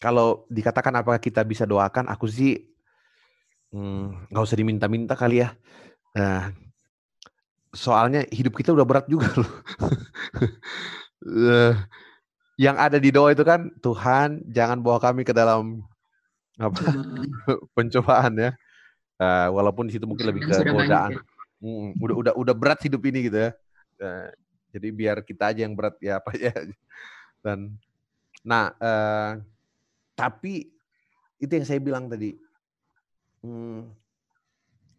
[0.04, 2.60] kalau dikatakan apakah kita bisa doakan, aku sih
[3.72, 5.56] hmm, nggak usah diminta-minta kali ya.
[6.12, 6.52] Nah,
[7.72, 9.52] soalnya hidup kita udah berat juga loh.
[11.24, 11.72] Eh,
[12.60, 15.80] yang ada di doa itu kan Tuhan jangan bawa kami ke dalam
[16.60, 16.84] apa
[17.72, 18.52] pencobaan ya.
[19.14, 21.16] Uh, walaupun di situ mungkin lebih ke godaan.
[21.64, 23.50] Hmm, udah udah udah berat hidup ini gitu ya.
[23.96, 24.28] Uh,
[24.68, 26.52] jadi biar kita aja yang berat ya apa ya.
[27.40, 27.80] Dan
[28.44, 29.40] nah uh,
[30.14, 30.70] tapi
[31.38, 32.34] itu yang saya bilang tadi.
[33.44, 33.92] Hmm,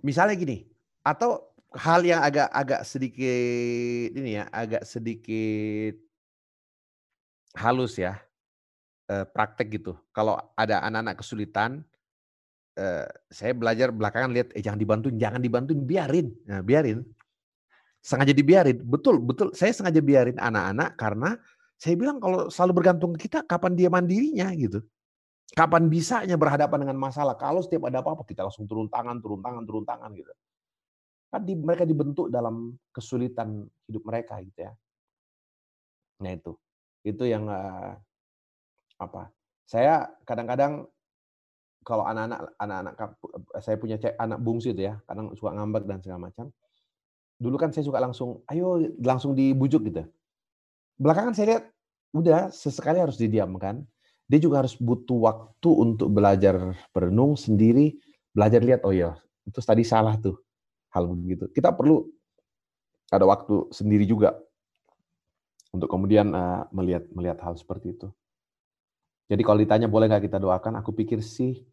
[0.06, 0.70] misalnya gini,
[1.02, 5.98] atau hal yang agak agak sedikit ini ya, agak sedikit
[7.58, 8.22] halus ya,
[9.10, 9.98] uh, praktek gitu.
[10.14, 11.82] Kalau ada anak-anak kesulitan,
[12.76, 16.28] Eh, saya belajar belakangan lihat eh jangan dibantuin, jangan dibantuin, biarin.
[16.44, 17.08] Nah, biarin.
[18.04, 18.84] Sengaja dibiarin.
[18.84, 19.56] Betul, betul.
[19.56, 21.40] Saya sengaja biarin anak-anak karena
[21.80, 24.84] saya bilang kalau selalu bergantung ke kita, kapan dia mandirinya gitu.
[25.54, 27.38] Kapan bisanya berhadapan dengan masalah?
[27.38, 30.34] Kalau setiap ada apa-apa kita langsung turun tangan, turun tangan, turun tangan gitu.
[31.30, 34.74] Kan di, mereka dibentuk dalam kesulitan hidup mereka gitu ya.
[36.26, 36.58] Nah itu,
[37.06, 37.94] itu yang uh,
[38.98, 39.30] apa?
[39.70, 40.90] Saya kadang-kadang
[41.86, 42.94] kalau anak-anak anak-anak
[43.62, 46.50] saya punya cek, anak bungsu itu ya, kadang suka ngambek dan segala macam.
[47.38, 50.08] Dulu kan saya suka langsung, ayo langsung dibujuk gitu.
[50.98, 51.64] Belakangan saya lihat,
[52.16, 53.84] udah sesekali harus didiamkan.
[54.26, 57.94] Dia juga harus butuh waktu untuk belajar berenung sendiri,
[58.34, 59.14] belajar lihat, oh iya,
[59.46, 60.42] itu tadi salah tuh
[60.90, 61.46] hal begitu.
[61.54, 62.10] Kita perlu
[63.14, 64.34] ada waktu sendiri juga
[65.76, 68.08] untuk kemudian uh, melihat melihat hal seperti itu.
[69.30, 71.66] Jadi kalau ditanya boleh nggak kita doakan, aku pikir sih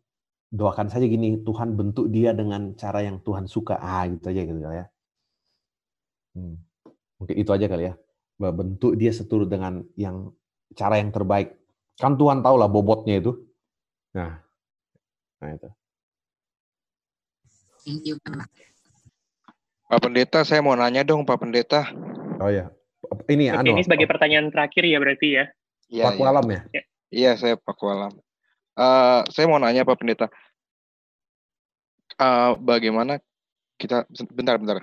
[0.52, 3.80] doakan saja gini, Tuhan bentuk dia dengan cara yang Tuhan suka.
[3.80, 4.86] Ah, gitu aja gitu ya.
[6.36, 6.56] Hmm.
[7.20, 7.94] Mungkin itu aja kali ya.
[8.42, 10.34] bentuk dia seturut dengan yang
[10.74, 11.61] cara yang terbaik.
[12.00, 13.36] Kan Tuhan tahu lah bobotnya itu.
[14.16, 14.40] Nah,
[15.40, 15.68] nah itu.
[17.82, 18.46] Thank you, Pak.
[19.92, 21.84] Pak Pendeta, saya mau nanya dong, Pak Pendeta.
[22.40, 22.72] Oh ya,
[23.28, 23.76] ini Oke, anu.
[23.76, 25.44] ini sebagai pertanyaan terakhir ya berarti ya.
[25.92, 26.30] Iya, Paku iya.
[26.32, 26.60] alam ya.
[27.12, 28.16] Iya, saya Pak Walam.
[28.72, 30.32] Eh, saya mau nanya Pak Pendeta,
[32.22, 33.18] Eh, bagaimana
[33.80, 34.78] kita bentar bentar.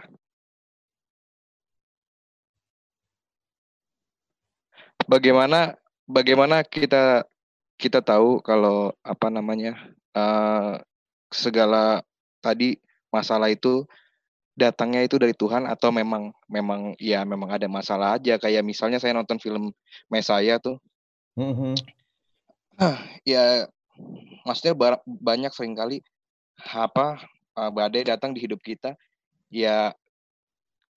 [5.08, 5.79] Bagaimana
[6.10, 7.24] bagaimana kita
[7.78, 9.78] kita tahu kalau apa namanya
[10.18, 10.82] eh,
[11.30, 12.02] segala
[12.42, 12.82] tadi
[13.14, 13.86] masalah itu
[14.58, 18.36] datangnya itu dari Tuhan atau memang memang ya memang ada masalah aja?
[18.36, 19.72] Kayak misalnya saya nonton film
[20.12, 20.82] Mesaya tuh.
[21.38, 21.78] Mhm.
[23.32, 23.70] ya
[24.44, 26.04] maksudnya ba- banyak sering kali
[26.60, 27.24] apa
[27.56, 28.98] uh, badai datang di hidup kita.
[29.48, 29.96] Ya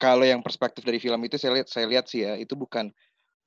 [0.02, 2.90] kalau yang perspektif dari film itu saya lihat saya lihat sih ya itu bukan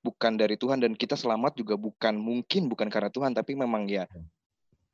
[0.06, 4.06] bukan dari Tuhan dan kita selamat juga bukan mungkin bukan karena Tuhan tapi memang ya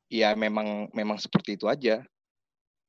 [0.08, 2.00] ya memang memang seperti itu aja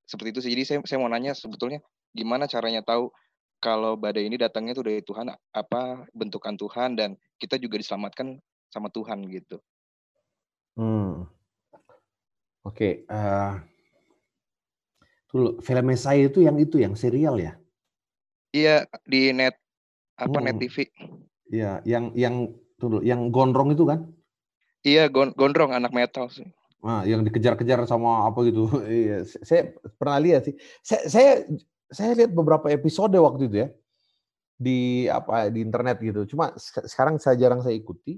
[0.07, 1.83] seperti itu sih jadi saya saya mau nanya sebetulnya
[2.15, 3.11] gimana caranya tahu
[3.59, 8.39] kalau badai ini datangnya itu dari Tuhan apa bentukan Tuhan dan kita juga diselamatkan
[8.71, 9.59] sama Tuhan gitu
[10.73, 11.29] Hmm.
[12.65, 13.53] Oke, eh
[15.29, 17.53] dulu film saya itu yang itu yang serial ya.
[18.53, 19.57] Iya di net
[20.17, 20.65] apa net Hmm.
[20.65, 20.89] TV.
[21.53, 22.35] Iya, yang yang
[22.81, 24.09] dulu yang gondrong itu kan.
[24.81, 26.49] Iya gon- gondrong anak metal sih.
[26.81, 28.65] Nah, yang dikejar-kejar sama apa gitu.
[28.89, 29.69] Iya, saya
[30.01, 30.57] pernah lihat sih.
[30.81, 31.31] Saya saya
[31.93, 33.69] saya lihat beberapa episode waktu itu ya
[34.57, 36.25] di apa di internet gitu.
[36.33, 38.17] Cuma sek- sekarang saya jarang saya ikuti.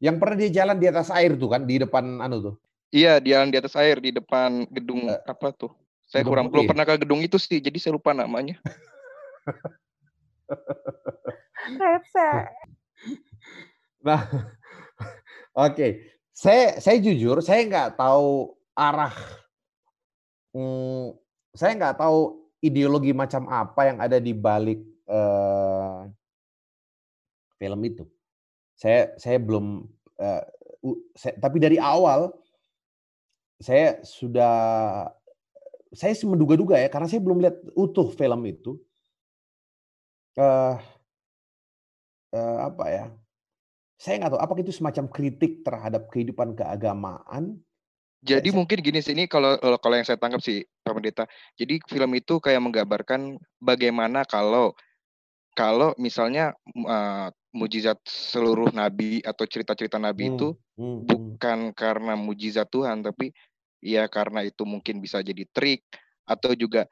[0.00, 2.56] Yang pernah dia jalan di atas air tuh kan di depan anu tuh.
[2.88, 5.76] Iya di jalan di atas air di depan gedung Eh, apa tuh?
[6.08, 6.70] Saya Gedung kurang belum Putih.
[6.72, 8.56] pernah ke gedung itu sih, jadi saya lupa namanya.
[11.74, 12.30] Rese.
[14.06, 14.22] Nah,
[15.66, 15.86] oke.
[16.36, 19.16] Saya saya jujur saya nggak tahu arah.
[20.52, 21.16] Hmm,
[21.56, 26.00] saya nggak tahu ideologi macam apa yang ada di balik eh,
[27.56, 28.04] film itu.
[28.76, 29.88] Saya saya belum.
[30.20, 30.44] eh,
[30.84, 32.32] u- saya- tapi dari awal
[33.56, 34.56] saya sudah
[35.96, 38.76] saya menduga-duga ya karena saya belum lihat utuh film itu.
[40.36, 40.76] Eh,
[42.32, 43.04] eh, apa ya?
[43.96, 47.60] Saya nggak tahu apakah itu semacam kritik terhadap kehidupan keagamaan.
[48.20, 51.24] Jadi saya- mungkin gini sih ini kalau kalau yang saya tangkap sih Pak Pendeta.
[51.56, 54.74] Jadi film itu kayak menggambarkan bagaimana kalau
[55.56, 56.52] kalau misalnya
[56.84, 61.06] uh, mujizat seluruh nabi atau cerita-cerita nabi itu Hmm, hmm, hmm.
[61.08, 63.32] bukan karena mujizat Tuhan tapi
[63.80, 65.88] ya karena itu mungkin bisa jadi trik
[66.28, 66.84] atau juga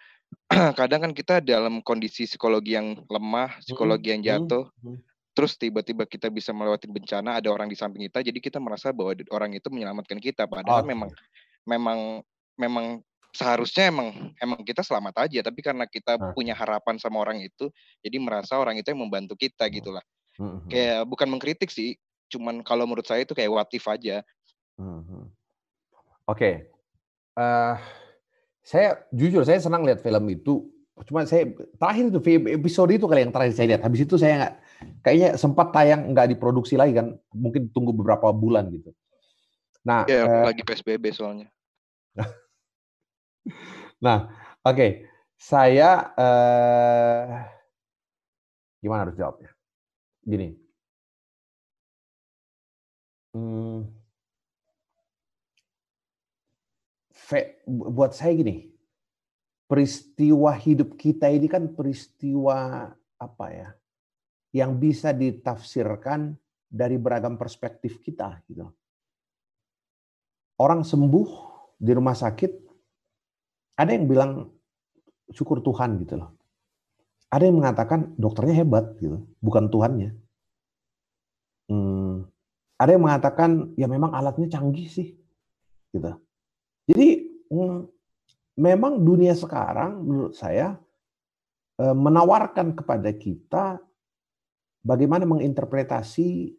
[0.79, 4.99] kadang kan kita dalam kondisi psikologi yang lemah, psikologi yang Hmm, jatuh, hmm.
[5.35, 9.13] Terus tiba-tiba kita bisa melewati bencana, ada orang di samping kita, jadi kita merasa bahwa
[9.35, 10.95] orang itu menyelamatkan kita, padahal Oke.
[10.95, 11.11] memang
[11.67, 11.99] memang
[12.55, 12.87] memang
[13.35, 16.39] seharusnya emang emang kita selamat aja, tapi karena kita Oke.
[16.39, 17.67] punya harapan sama orang itu,
[18.01, 20.03] jadi merasa orang itu yang membantu kita gitulah.
[20.39, 21.99] Hmm, hmm, Kayak bukan mengkritik sih,
[22.31, 24.23] cuman kalau menurut saya itu kayak what if aja.
[24.79, 25.27] hmm, hmm.
[26.25, 26.73] Oke.
[27.35, 27.75] Eh,
[28.65, 30.71] saya jujur saya senang lihat film itu.
[31.05, 32.21] Cuma saya terakhir itu
[32.55, 33.83] episode itu kali yang terakhir saya lihat.
[33.83, 34.55] Habis itu saya nggak
[35.01, 37.15] kayaknya sempat tayang nggak diproduksi lagi kan.
[37.35, 38.91] Mungkin tunggu beberapa bulan gitu.
[39.85, 41.49] Nah, Ya eh, lagi PSBB soalnya.
[44.05, 44.29] Nah,
[44.61, 45.09] oke.
[45.35, 47.25] Saya eh
[48.85, 49.51] gimana harus jawabnya?
[50.25, 50.57] Gini.
[53.35, 53.89] Hmm,
[57.11, 58.71] fe- bu- buat saya gini.
[59.65, 63.69] Peristiwa hidup kita ini kan peristiwa apa ya?
[64.55, 66.39] Yang bisa ditafsirkan
[66.71, 68.71] dari beragam perspektif kita gitu.
[70.59, 71.29] Orang sembuh
[71.75, 72.65] di rumah sakit
[73.75, 74.31] ada yang bilang
[75.31, 76.31] syukur Tuhan gitu loh.
[77.31, 80.15] Ada yang mengatakan dokternya hebat gitu, bukan Tuhannya.
[81.67, 82.31] Hmm,
[82.79, 85.19] ada yang mengatakan ya memang alatnya canggih sih,
[85.91, 86.15] gitu.
[86.87, 87.09] Jadi
[87.51, 87.79] hmm,
[88.63, 90.79] memang dunia sekarang menurut saya
[91.83, 93.83] eh, menawarkan kepada kita
[94.85, 96.53] bagaimana menginterpretasi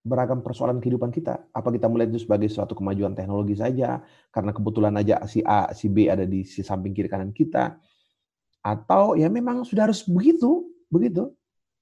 [0.00, 1.44] beragam persoalan kehidupan kita.
[1.52, 4.00] Apa kita melihat itu sebagai suatu kemajuan teknologi saja,
[4.32, 7.76] karena kebetulan aja si A, si B ada di si samping kiri kanan kita,
[8.64, 11.28] atau ya memang sudah harus begitu, begitu.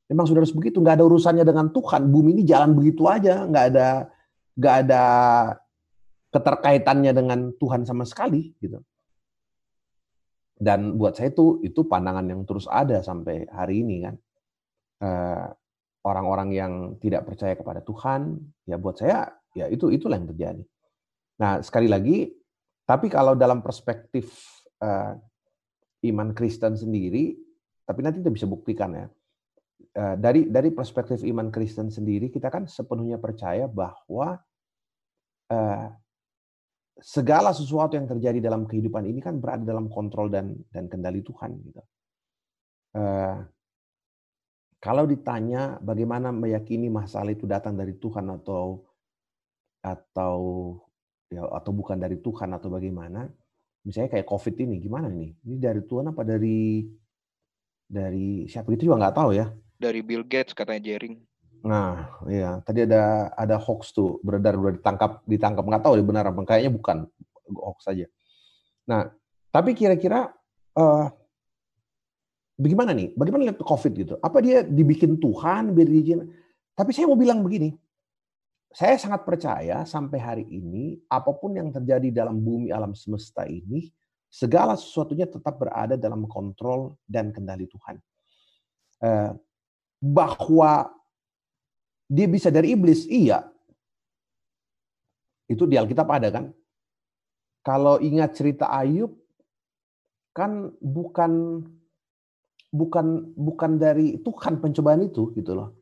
[0.09, 2.09] Memang sudah harus begitu, nggak ada urusannya dengan Tuhan.
[2.11, 3.89] Bumi ini jalan begitu aja, nggak ada
[4.59, 5.05] nggak ada
[6.35, 8.83] keterkaitannya dengan Tuhan sama sekali, gitu.
[10.59, 14.19] Dan buat saya itu itu pandangan yang terus ada sampai hari ini kan.
[14.99, 15.49] Eh,
[16.03, 18.35] orang-orang yang tidak percaya kepada Tuhan,
[18.67, 20.63] ya buat saya ya itu itulah yang terjadi.
[21.39, 22.33] Nah, sekali lagi,
[22.83, 24.33] tapi kalau dalam perspektif
[24.81, 25.15] uh,
[26.03, 27.37] iman Kristen sendiri,
[27.85, 29.07] tapi nanti kita bisa buktikan ya.
[29.95, 34.39] Uh, dari dari perspektif iman Kristen sendiri, kita kan sepenuhnya percaya bahwa
[37.01, 41.57] segala sesuatu yang terjadi dalam kehidupan ini kan berada dalam kontrol dan dan kendali Tuhan.
[41.57, 41.83] Gitu.
[44.79, 48.87] Kalau ditanya bagaimana meyakini masalah itu datang dari Tuhan atau
[49.83, 50.37] atau
[51.29, 53.29] ya atau bukan dari Tuhan atau bagaimana
[53.83, 56.87] misalnya kayak COVID ini gimana nih ini dari Tuhan apa dari
[57.89, 58.69] dari siapa?
[58.77, 59.49] Itu juga nggak tahu ya.
[59.81, 61.17] Dari Bill Gates katanya Jering.
[61.65, 62.61] Nah iya.
[62.61, 65.65] Tadi ada ada hoax tuh beredar udah ditangkap ditangkap.
[65.65, 67.09] Nggak tahu benar apa kayaknya bukan
[67.57, 68.07] hoax saja
[68.89, 69.13] nah
[69.53, 70.33] tapi kira-kira
[70.77, 71.09] uh,
[72.59, 76.27] bagaimana nih bagaimana lihat COVID gitu apa dia dibikin Tuhan biar diizin
[76.75, 77.73] tapi saya mau bilang begini
[78.75, 83.89] saya sangat percaya sampai hari ini apa pun yang terjadi dalam bumi alam semesta ini
[84.29, 87.97] segala sesuatunya tetap berada dalam kontrol dan kendali Tuhan.
[89.01, 89.33] Eh,
[89.99, 90.93] bahwa
[92.09, 93.45] dia bisa dari iblis, iya.
[95.49, 96.53] Itu di Alkitab ada kan?
[97.65, 99.17] Kalau ingat cerita Ayub,
[100.37, 101.65] kan bukan
[102.69, 105.73] bukan bukan dari Tuhan pencobaan itu gitu loh.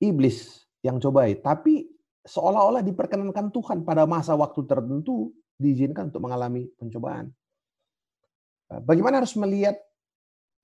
[0.00, 1.84] Iblis yang cobai, tapi
[2.24, 7.30] seolah-olah diperkenankan Tuhan pada masa waktu tertentu diizinkan untuk mengalami pencobaan.
[8.72, 9.76] Eh, bagaimana harus melihat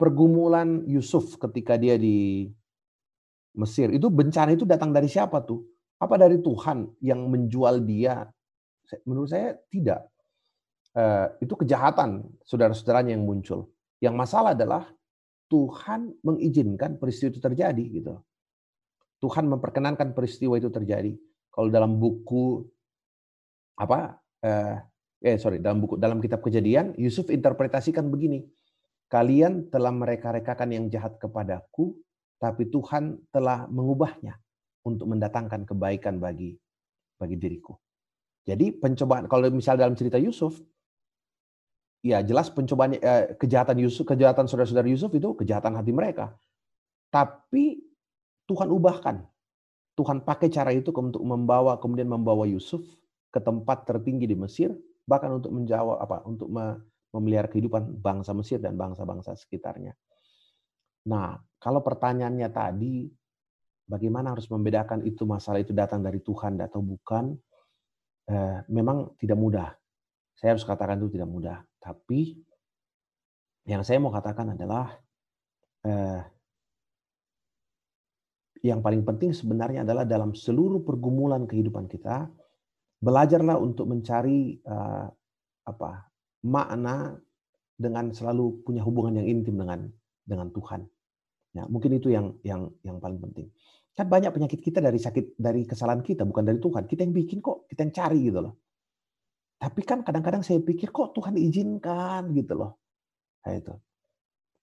[0.01, 2.49] pergumulan Yusuf ketika dia di
[3.55, 3.93] Mesir?
[3.93, 5.63] Itu bencana itu datang dari siapa tuh?
[6.01, 8.25] Apa dari Tuhan yang menjual dia?
[9.05, 10.09] Menurut saya tidak.
[10.97, 13.71] Eh, itu kejahatan saudara-saudaranya yang muncul.
[14.01, 14.91] Yang masalah adalah
[15.51, 18.15] Tuhan mengizinkan peristiwa itu terjadi gitu.
[19.21, 21.13] Tuhan memperkenankan peristiwa itu terjadi.
[21.51, 22.63] Kalau dalam buku
[23.81, 24.77] apa eh,
[25.25, 28.45] eh sorry dalam buku dalam kitab kejadian Yusuf interpretasikan begini
[29.09, 31.97] kalian telah mereka-rekakan yang jahat kepadaku
[32.37, 34.37] tapi Tuhan telah mengubahnya
[34.85, 36.57] untuk mendatangkan kebaikan bagi
[37.17, 37.73] bagi diriku
[38.45, 40.61] jadi pencobaan kalau misal dalam cerita Yusuf
[42.01, 46.33] ya jelas pencobaan eh, kejahatan Yusuf kejahatan saudara-saudara Yusuf itu kejahatan hati mereka
[47.13, 47.85] tapi
[48.49, 49.23] Tuhan ubahkan
[50.01, 52.81] Tuhan pakai cara itu untuk membawa kemudian membawa Yusuf
[53.29, 54.73] ke tempat tertinggi di Mesir
[55.05, 56.49] bahkan untuk menjawab apa untuk
[57.11, 59.93] memelihara kehidupan bangsa Mesir dan bangsa-bangsa sekitarnya.
[61.11, 63.11] Nah, kalau pertanyaannya tadi
[63.91, 67.35] bagaimana harus membedakan itu masalah itu datang dari Tuhan atau bukan
[68.31, 69.69] eh, memang tidak mudah.
[70.39, 72.39] Saya harus katakan itu tidak mudah, tapi
[73.65, 74.95] yang saya mau katakan adalah
[75.85, 76.23] eh,
[78.61, 82.29] yang paling penting sebenarnya adalah dalam seluruh pergumulan kehidupan kita
[83.01, 85.09] belajarlah untuk mencari uh,
[85.65, 85.91] apa
[86.45, 87.17] makna
[87.81, 89.89] dengan selalu punya hubungan yang intim dengan
[90.21, 90.85] dengan Tuhan.
[91.57, 93.49] Ya, mungkin itu yang yang yang paling penting.
[93.97, 96.85] Kan banyak penyakit kita dari sakit dari kesalahan kita, bukan dari Tuhan.
[96.85, 98.55] Kita yang bikin kok, kita yang cari gitu loh.
[99.61, 102.81] Tapi kan kadang-kadang saya pikir kok Tuhan izinkan gitu loh.
[103.45, 103.75] Kayak itu.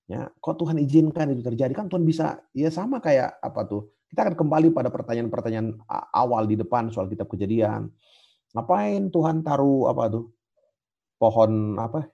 [0.09, 1.69] Ya, kok Tuhan izinkan itu terjadi?
[1.77, 3.93] Kan Tuhan bisa ya sama kayak apa tuh?
[4.09, 5.77] Kita akan kembali pada pertanyaan-pertanyaan
[6.15, 7.93] awal di depan soal kitab Kejadian.
[8.57, 10.33] Ngapain Tuhan taruh apa tuh?
[11.21, 12.09] Pohon apa?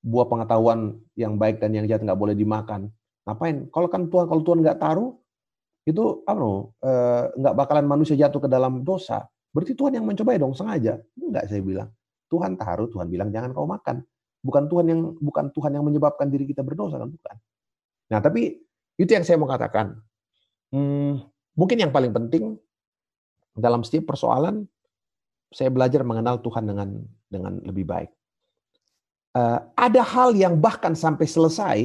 [0.00, 2.88] Buah pengetahuan yang baik dan yang jahat nggak boleh dimakan.
[3.28, 3.68] Ngapain?
[3.68, 5.12] Kalau kan Tuhan kalau Tuhan nggak taruh
[5.84, 6.40] itu apa
[6.88, 9.28] eh, nggak bakalan manusia jatuh ke dalam dosa.
[9.52, 10.94] Berarti Tuhan yang mencoba ya dong sengaja.
[11.18, 11.90] Enggak saya bilang.
[12.34, 14.02] Tuhan taruh, Tuhan bilang jangan kau makan
[14.42, 17.36] bukan Tuhan yang bukan Tuhan yang menyebabkan diri kita berdosa kan bukan.
[18.10, 18.58] Nah tapi
[18.98, 19.94] itu yang saya mau katakan.
[20.74, 21.22] Hmm,
[21.54, 22.58] mungkin yang paling penting
[23.54, 24.66] dalam setiap persoalan
[25.54, 26.98] saya belajar mengenal Tuhan dengan
[27.30, 28.10] dengan lebih baik.
[29.34, 31.78] Uh, ada hal yang bahkan sampai selesai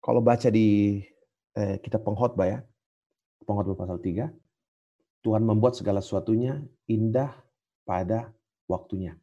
[0.00, 1.00] kalau baca di
[1.60, 2.58] eh, kitab pengkhotbah ya,
[3.44, 4.32] pengkhotbah pasal 3,
[5.20, 7.36] Tuhan membuat segala sesuatunya indah
[7.84, 8.32] pada
[8.70, 9.18] waktunya.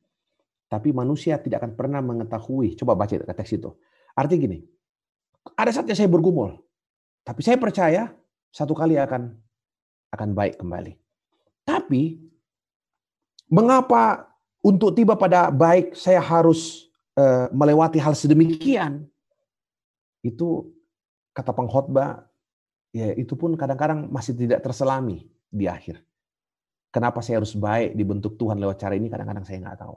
[0.67, 2.75] Tapi manusia tidak akan pernah mengetahui.
[2.75, 3.71] Coba baca teks itu.
[4.11, 4.59] Artinya gini,
[5.55, 6.59] ada saatnya saya bergumul.
[7.23, 8.11] Tapi saya percaya
[8.51, 9.31] satu kali akan
[10.11, 10.99] akan baik kembali.
[11.63, 12.19] Tapi
[13.47, 14.27] mengapa
[14.63, 19.07] untuk tiba pada baik saya harus uh, melewati hal sedemikian?
[20.23, 20.71] Itu
[21.31, 22.27] kata pengkhotbah
[22.95, 26.06] ya itu pun kadang-kadang masih tidak terselami di akhir.
[26.87, 29.95] Kenapa saya harus baik dibentuk Tuhan lewat cara ini kadang-kadang saya nggak tahu.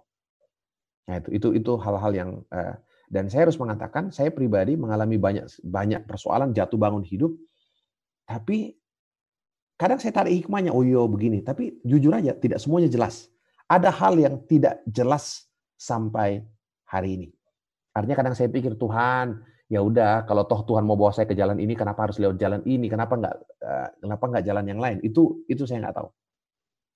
[1.11, 2.75] Nah, itu itu itu hal-hal yang uh,
[3.11, 7.35] dan saya harus mengatakan saya pribadi mengalami banyak banyak persoalan jatuh bangun hidup
[8.31, 8.79] tapi
[9.75, 11.43] kadang saya tarik hikmahnya, oh iya begini.
[11.43, 13.27] Tapi jujur aja, tidak semuanya jelas.
[13.67, 16.47] Ada hal yang tidak jelas sampai
[16.87, 17.29] hari ini.
[17.91, 21.59] Artinya kadang saya pikir Tuhan, ya udah kalau toh Tuhan mau bawa saya ke jalan
[21.59, 22.87] ini, kenapa harus lewat jalan ini?
[22.87, 23.35] Kenapa nggak
[23.67, 24.99] eh, kenapa nggak jalan yang lain?
[25.03, 26.09] Itu itu saya nggak tahu.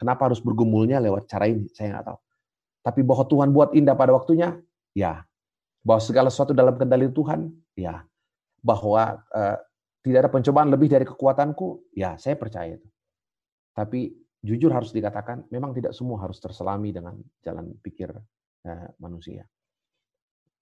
[0.05, 1.65] Kenapa harus bergumulnya lewat cara ini?
[1.73, 2.19] Saya nggak tahu.
[2.85, 4.61] Tapi bahwa Tuhan buat indah pada waktunya,
[4.93, 5.25] ya.
[5.81, 8.05] Bahwa segala sesuatu dalam kendali Tuhan, ya.
[8.61, 9.57] Bahwa uh,
[10.05, 12.85] tidak ada pencobaan lebih dari kekuatanku, ya saya percaya itu.
[13.73, 14.13] Tapi
[14.45, 19.49] jujur harus dikatakan, memang tidak semua harus terselami dengan jalan pikir uh, manusia.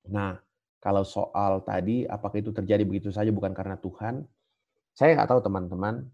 [0.07, 0.39] Nah,
[0.79, 4.23] kalau soal tadi, apakah itu terjadi begitu saja bukan karena Tuhan?
[4.95, 6.07] Saya nggak tahu teman-teman.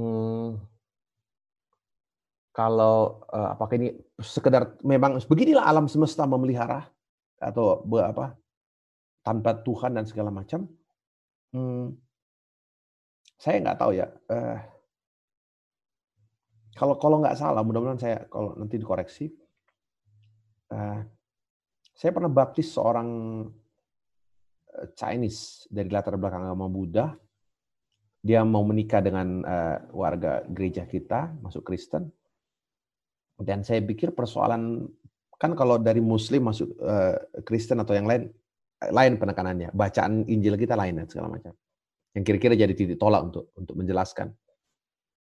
[0.00, 0.56] Hmm,
[2.54, 6.86] kalau uh, apakah ini sekedar memang beginilah alam semesta memelihara
[7.42, 8.38] atau apa
[9.26, 10.70] tanpa Tuhan dan segala macam?
[11.50, 11.98] Hmm,
[13.42, 14.58] saya nggak tahu ya uh,
[16.78, 19.34] kalau kalau nggak salah mudah-mudahan saya kalau nanti dikoreksi
[20.70, 21.02] uh,
[21.94, 23.10] saya pernah baptis seorang
[24.94, 27.14] Chinese dari latar belakang agama Buddha.
[28.24, 32.08] Dia mau menikah dengan uh, warga gereja kita masuk Kristen
[33.40, 34.86] dan saya pikir persoalan
[35.34, 38.30] kan kalau dari Muslim masuk uh, Kristen atau yang lain
[38.84, 41.56] lain penekanannya, bacaan Injil kita lain dan segala macam.
[42.14, 44.30] Yang kira-kira jadi titik tolak untuk untuk menjelaskan.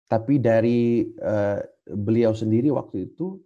[0.08, 1.60] Tapi dari uh,
[1.90, 3.42] beliau sendiri waktu itu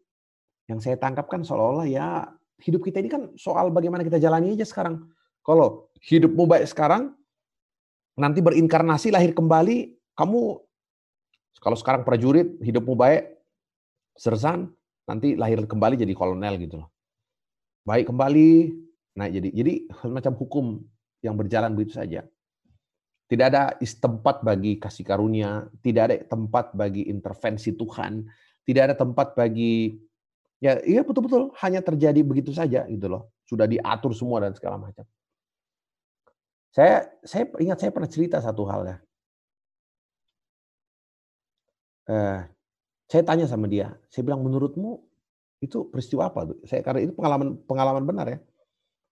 [0.70, 2.28] yang saya tangkap kan seolah-olah ya
[2.62, 5.10] hidup kita ini kan soal bagaimana kita jalani aja sekarang.
[5.42, 7.18] Kalau hidupmu baik sekarang,
[8.14, 10.62] nanti berinkarnasi lahir kembali, kamu
[11.62, 13.41] kalau sekarang prajurit hidupmu baik,
[14.22, 14.70] sersan
[15.10, 16.94] nanti lahir kembali jadi kolonel gitu loh.
[17.82, 18.70] Baik kembali,
[19.18, 20.66] nah jadi jadi semacam hukum
[21.26, 22.22] yang berjalan begitu saja.
[23.26, 28.30] Tidak ada tempat bagi kasih karunia, tidak ada tempat bagi intervensi Tuhan,
[28.62, 29.98] tidak ada tempat bagi
[30.62, 33.34] ya iya betul-betul hanya terjadi begitu saja gitu loh.
[33.50, 35.08] Sudah diatur semua dan segala macam.
[36.70, 38.98] Saya saya ingat saya pernah cerita satu hal ya.
[42.12, 42.42] Eh,
[43.12, 45.04] saya tanya sama dia, saya bilang menurutmu
[45.60, 46.58] itu peristiwa apa tuh?
[46.64, 48.40] Saya karena itu pengalaman pengalaman benar ya.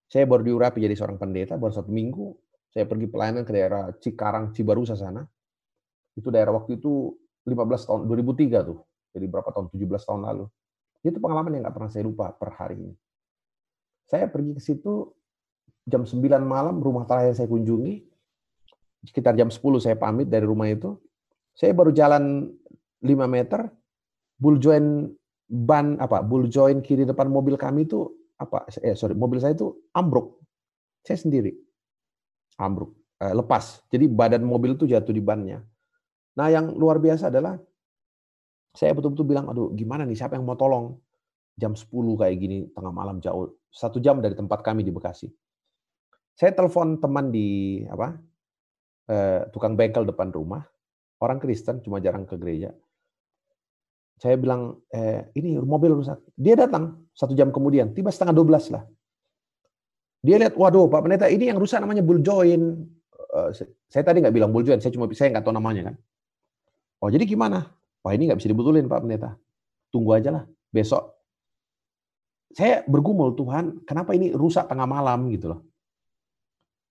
[0.07, 2.31] Saya baru diurapi jadi seorang pendeta baru satu minggu.
[2.71, 5.27] Saya pergi pelayanan ke daerah Cikarang, Cibarusa sana.
[6.15, 7.11] Itu daerah waktu itu
[7.43, 8.79] 15 tahun 2003 tuh.
[9.11, 9.67] Jadi berapa tahun?
[9.67, 10.45] 17 tahun lalu.
[11.03, 12.93] Itu pengalaman yang nggak pernah saya lupa per hari ini.
[14.07, 15.11] Saya pergi ke situ
[15.85, 18.05] jam 9 malam rumah terakhir saya kunjungi
[19.05, 20.95] sekitar jam 10 saya pamit dari rumah itu.
[21.53, 22.47] Saya baru jalan
[23.03, 23.69] 5 meter,
[24.39, 25.11] bull join
[25.45, 26.23] ban apa?
[26.23, 28.07] Bull join kiri depan mobil kami itu
[28.39, 28.65] apa?
[28.79, 30.39] Eh sorry mobil saya itu ambruk.
[31.03, 31.53] Saya sendiri.
[32.55, 32.95] Ambruk.
[33.19, 33.83] Eh, lepas.
[33.91, 35.59] Jadi badan mobil itu jatuh di bannya.
[36.39, 37.59] Nah yang luar biasa adalah
[38.71, 40.15] saya betul-betul bilang aduh gimana nih?
[40.15, 40.95] Siapa yang mau tolong?
[41.59, 43.51] Jam 10 kayak gini tengah malam jauh.
[43.67, 45.27] Satu jam dari tempat kami di Bekasi.
[46.31, 48.15] Saya telepon teman di apa
[49.11, 50.63] eh, tukang bengkel depan rumah.
[51.19, 52.71] Orang Kristen cuma jarang ke gereja
[54.19, 56.19] saya bilang, eh, ini mobil rusak.
[56.35, 58.83] Dia datang satu jam kemudian, tiba setengah dua belas lah.
[60.19, 62.83] Dia lihat, waduh Pak Pendeta, ini yang rusak namanya bull join.
[63.29, 63.55] Uh,
[63.87, 65.95] saya tadi nggak bilang bull join, saya cuma saya nggak tahu namanya kan.
[66.99, 67.71] Oh jadi gimana?
[68.03, 69.39] Wah ini nggak bisa dibetulin Pak Pendeta.
[69.87, 70.43] Tunggu aja lah,
[70.75, 71.15] besok.
[72.51, 75.68] Saya bergumul Tuhan, kenapa ini rusak tengah malam gitu loh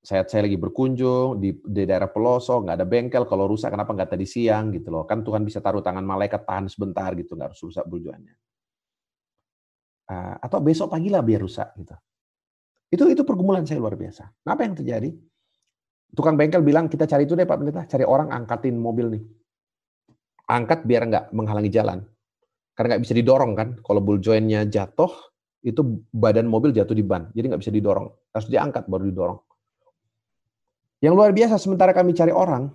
[0.09, 4.17] saya saya lagi berkunjung di, di daerah pelosok nggak ada bengkel kalau rusak kenapa nggak
[4.17, 5.05] tadi siang gitu loh.
[5.05, 8.33] Kan Tuhan bisa taruh tangan malaikat tahan sebentar gitu nggak harus rusak bujuannya
[10.09, 11.95] uh, atau besok pagi lah biar rusak gitu.
[12.89, 14.25] Itu itu pergumulan saya luar biasa.
[14.49, 15.13] Nah, apa yang terjadi?
[16.09, 19.23] Tukang bengkel bilang kita cari itu deh Pak Pendeta cari orang angkatin mobil nih.
[20.49, 22.01] Angkat biar nggak menghalangi jalan.
[22.73, 25.13] Karena nggak bisa didorong kan kalau bull jointnya jatuh
[25.61, 28.09] itu badan mobil jatuh di ban jadi nggak bisa didorong.
[28.33, 29.39] Harus diangkat baru didorong
[30.99, 32.75] yang luar biasa sementara kami cari orang,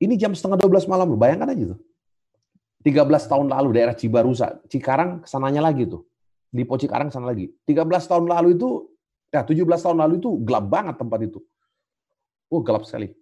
[0.00, 1.80] ini jam setengah 12 malam, bayangkan aja tuh.
[2.80, 6.08] 13 tahun lalu daerah Cibarusa, Cikarang ke sananya lagi tuh.
[6.48, 7.52] Di Cikarang sana lagi.
[7.68, 8.88] 13 tahun lalu itu,
[9.30, 11.38] ya 17 tahun lalu itu gelap banget tempat itu.
[12.50, 13.12] Oh gelap sekali.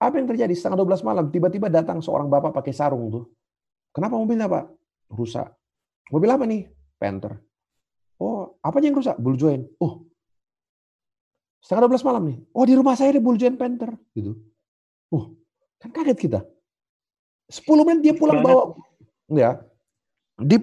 [0.00, 0.56] Apa yang terjadi?
[0.56, 3.24] Setengah 12 malam, tiba-tiba datang seorang bapak pakai sarung tuh.
[3.92, 4.64] Kenapa mobilnya Pak?
[5.12, 5.52] Rusak.
[6.08, 6.66] Mobil apa nih?
[6.96, 7.36] Panther.
[8.16, 9.20] Oh, apa yang rusak?
[9.20, 9.68] Bull joint.
[9.78, 10.09] Oh,
[11.60, 12.38] Setengah 12 malam nih.
[12.56, 13.92] Oh di rumah saya ada Bull Giant Panther.
[14.16, 14.32] Gitu.
[15.12, 15.36] Oh,
[15.76, 16.40] kan kaget kita.
[17.52, 18.76] 10 menit dia pulang bawa.
[19.30, 19.60] Ya.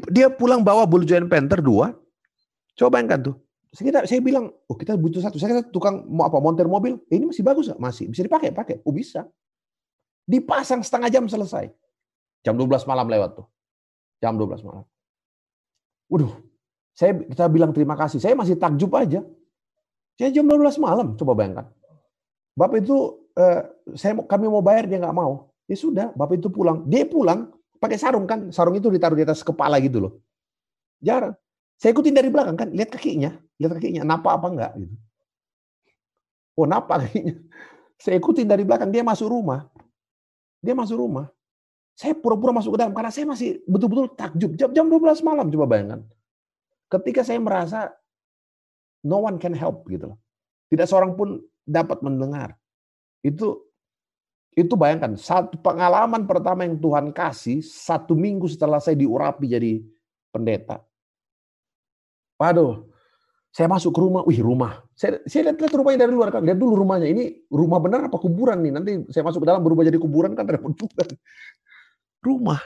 [0.10, 1.94] Dia pulang bawa Bull Giant Panther dua.
[2.74, 3.36] Coba bayangkan tuh.
[3.74, 5.38] Sekitar saya bilang, oh kita butuh satu.
[5.38, 7.78] Saya kata tukang mau apa montir mobil, eh, ini masih bagus gak?
[7.78, 8.82] Masih bisa dipakai, pakai.
[8.88, 9.28] Oh bisa.
[10.26, 11.70] Dipasang setengah jam selesai.
[12.42, 13.48] Jam 12 malam lewat tuh.
[14.18, 14.86] Jam 12 malam.
[16.08, 16.32] Waduh,
[16.96, 18.18] saya kita bilang terima kasih.
[18.24, 19.22] Saya masih takjub aja.
[20.18, 21.70] Saya jam 12 malam, coba bayangkan.
[22.58, 23.62] Bapak itu, eh,
[23.94, 25.54] saya kami mau bayar, dia nggak mau.
[25.70, 26.82] Ya sudah, Bapak itu pulang.
[26.90, 28.50] Dia pulang, pakai sarung kan.
[28.50, 30.14] Sarung itu ditaruh di atas kepala gitu loh.
[30.98, 31.38] Jarang.
[31.78, 33.38] Saya ikutin dari belakang kan, lihat kakinya.
[33.62, 34.96] Lihat kakinya, napa apa enggak gitu.
[36.58, 37.38] Oh, napa kakinya.
[38.02, 39.70] Saya ikutin dari belakang, dia masuk rumah.
[40.62, 41.30] Dia masuk rumah.
[41.98, 44.54] Saya pura-pura masuk ke dalam karena saya masih betul-betul takjub.
[44.54, 46.06] Jam, jam 12 malam coba bayangkan.
[46.94, 47.90] Ketika saya merasa
[49.08, 50.20] no one can help gitu loh.
[50.68, 52.60] Tidak seorang pun dapat mendengar.
[53.24, 53.64] Itu
[54.58, 59.80] itu bayangkan satu pengalaman pertama yang Tuhan kasih satu minggu setelah saya diurapi jadi
[60.34, 60.82] pendeta.
[62.42, 62.90] Waduh,
[63.54, 64.82] saya masuk ke rumah, wih rumah.
[64.98, 67.10] Saya, saya lihat, lihat rumahnya dari luar kan, lihat dulu rumahnya.
[67.10, 68.74] Ini rumah benar apa kuburan nih?
[68.74, 71.06] Nanti saya masuk ke dalam berubah jadi kuburan kan repot juga
[72.22, 72.62] rumah.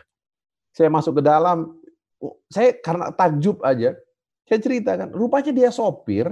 [0.72, 1.76] Saya masuk ke dalam,
[2.24, 3.96] oh, saya karena takjub aja,
[4.52, 6.28] saya ceritakan, rupanya dia sopir,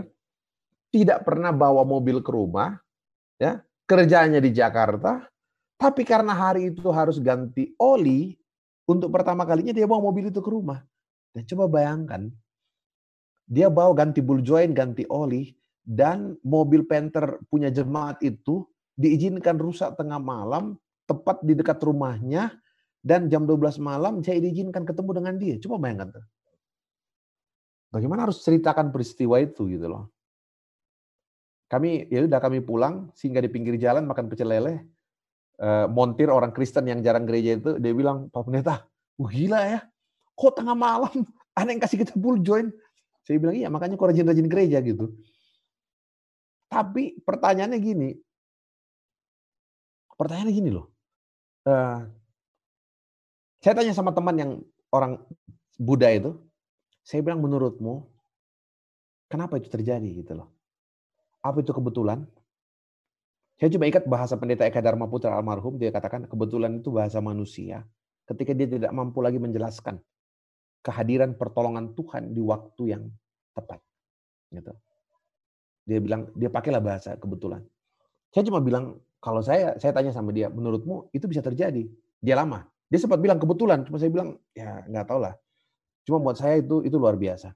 [0.91, 2.75] tidak pernah bawa mobil ke rumah,
[3.39, 5.23] ya kerjanya di Jakarta,
[5.79, 8.35] tapi karena hari itu harus ganti oli,
[8.91, 10.83] untuk pertama kalinya dia bawa mobil itu ke rumah.
[11.31, 12.27] Dan coba bayangkan,
[13.47, 15.55] dia bawa ganti bul join, ganti oli,
[15.87, 18.67] dan mobil Panther punya jemaat itu
[18.99, 20.75] diizinkan rusak tengah malam,
[21.07, 22.51] tepat di dekat rumahnya,
[22.99, 25.55] dan jam 12 malam saya diizinkan ketemu dengan dia.
[25.63, 26.25] Coba bayangkan tuh.
[27.89, 30.13] Bagaimana harus ceritakan peristiwa itu gitu loh.
[31.69, 34.85] Kami ya udah kami pulang sehingga di pinggir jalan makan pecel lele.
[35.59, 38.87] Eh, montir orang Kristen yang jarang gereja itu dia bilang, "Pak Pendeta,
[39.19, 39.79] uh, gila ya.
[40.31, 41.11] Kok tengah malam
[41.59, 42.71] ada yang kasih kita full join?"
[43.27, 45.11] Saya bilang, "Iya, makanya kok rajin-rajin gereja gitu."
[46.71, 48.09] Tapi pertanyaannya gini.
[50.15, 50.87] Pertanyaannya gini loh.
[51.67, 52.07] Uh,
[53.59, 54.51] saya tanya sama teman yang
[54.95, 55.19] orang
[55.75, 56.39] Buddha itu,
[57.09, 58.05] saya bilang menurutmu
[59.25, 60.53] kenapa itu terjadi gitu loh?
[61.41, 62.21] Apa itu kebetulan?
[63.57, 67.81] Saya coba ikat bahasa pendeta Eka Dharma Putra almarhum, dia katakan kebetulan itu bahasa manusia
[68.29, 69.97] ketika dia tidak mampu lagi menjelaskan
[70.85, 73.03] kehadiran pertolongan Tuhan di waktu yang
[73.57, 73.81] tepat.
[74.53, 74.71] Gitu.
[75.89, 77.65] Dia bilang dia pakailah bahasa kebetulan.
[78.29, 81.89] Saya cuma bilang kalau saya saya tanya sama dia, menurutmu itu bisa terjadi?
[82.21, 82.69] Dia lama.
[82.85, 85.33] Dia sempat bilang kebetulan, cuma saya bilang ya nggak tahu lah.
[86.09, 87.53] Cuma buat saya itu itu luar biasa.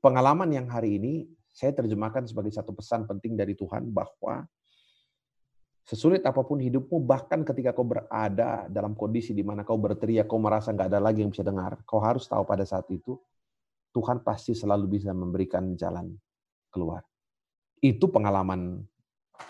[0.00, 4.48] Pengalaman yang hari ini saya terjemahkan sebagai satu pesan penting dari Tuhan bahwa
[5.84, 10.40] sesulit apa pun hidupmu, bahkan ketika kau berada dalam kondisi di mana kau berteriak, kau
[10.40, 13.20] merasa nggak ada lagi yang bisa dengar, kau harus tahu pada saat itu
[13.92, 16.08] Tuhan pasti selalu bisa memberikan jalan
[16.72, 17.04] keluar.
[17.84, 18.80] Itu pengalaman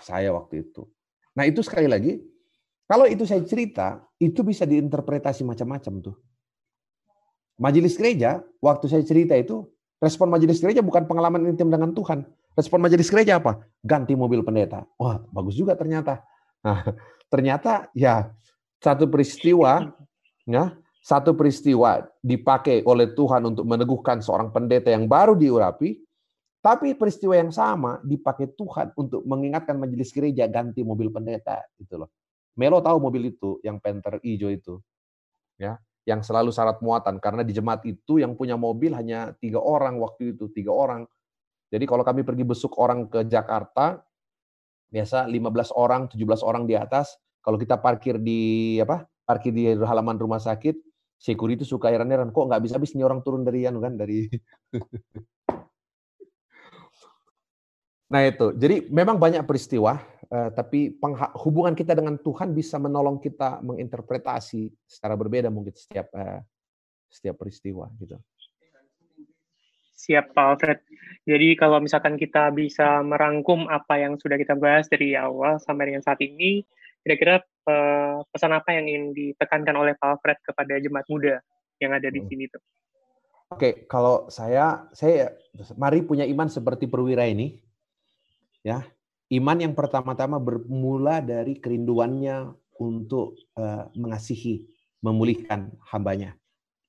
[0.03, 0.83] saya waktu itu.
[1.39, 2.19] Nah itu sekali lagi
[2.85, 6.17] kalau itu saya cerita, itu bisa diinterpretasi macam-macam tuh.
[7.55, 9.67] Majelis gereja, waktu saya cerita itu,
[10.03, 12.27] respon majelis gereja bukan pengalaman intim dengan Tuhan.
[12.55, 13.63] Respon majelis gereja apa?
[13.83, 14.87] Ganti mobil pendeta.
[14.99, 16.23] Wah, bagus juga ternyata.
[16.63, 16.83] Nah,
[17.33, 18.35] ternyata ya
[18.83, 19.95] satu peristiwa,
[20.47, 20.75] ya
[21.05, 26.01] satu peristiwa dipakai oleh Tuhan untuk meneguhkan seorang pendeta yang baru diurapi,
[26.65, 32.11] tapi peristiwa yang sama dipakai Tuhan untuk mengingatkan majelis gereja ganti mobil pendeta, gitu loh.
[32.57, 34.81] Melo tahu mobil itu, yang Panther hijau itu,
[35.61, 39.97] ya, yang selalu syarat muatan karena di jemaat itu yang punya mobil hanya tiga orang
[40.01, 41.09] waktu itu, tiga orang.
[41.73, 44.05] Jadi kalau kami pergi besuk orang ke Jakarta,
[44.93, 47.17] biasa 15 orang, 17 orang di atas.
[47.41, 49.09] Kalau kita parkir di apa?
[49.25, 50.77] Parkir di halaman rumah sakit,
[51.17, 54.29] security suka heran-heran, kok nggak bisa habis nih orang turun dari anu kan dari
[58.13, 59.99] Nah itu, jadi memang banyak peristiwa,
[60.31, 60.95] tapi
[61.43, 66.41] hubungan kita dengan Tuhan bisa menolong kita menginterpretasi secara berbeda mungkin setiap eh,
[67.11, 68.19] setiap peristiwa gitu.
[69.95, 70.81] Siap Pak Alfred.
[71.25, 76.05] Jadi kalau misalkan kita bisa merangkum apa yang sudah kita bahas dari awal sampai dengan
[76.05, 76.61] saat ini,
[77.01, 81.41] kira-kira eh, pesan apa yang ingin ditekankan oleh Pak Alfred kepada jemaat muda
[81.81, 82.29] yang ada di hmm.
[82.29, 82.63] sini tuh?
[83.53, 85.37] Oke, kalau saya, saya
[85.79, 87.65] mari punya iman seperti perwira ini
[88.65, 88.81] Ya,
[89.33, 94.67] iman yang pertama-tama bermula dari kerinduannya untuk uh, mengasihi,
[95.01, 96.37] memulihkan hambanya,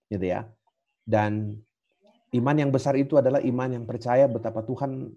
[0.09, 0.49] gitu ya.
[1.05, 1.55] Dan
[2.33, 5.07] iman yang besar itu adalah iman yang percaya betapa Tuhan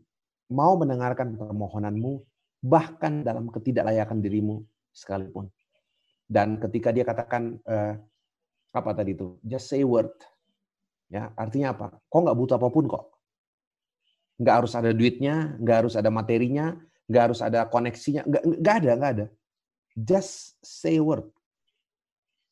[0.53, 2.23] mau mendengarkan permohonanmu,
[2.63, 4.63] bahkan dalam ketidaklayakan dirimu
[4.93, 5.49] sekalipun.
[6.29, 7.97] Dan ketika dia katakan uh,
[8.77, 10.13] apa tadi itu, just say word,
[11.09, 11.87] ya artinya apa?
[12.07, 13.05] Kok nggak butuh apa pun kok,
[14.37, 16.77] nggak harus ada duitnya, nggak harus ada materinya,
[17.09, 19.27] nggak harus ada koneksinya, nggak, nggak ada, nggak ada.
[19.97, 21.27] Just say word.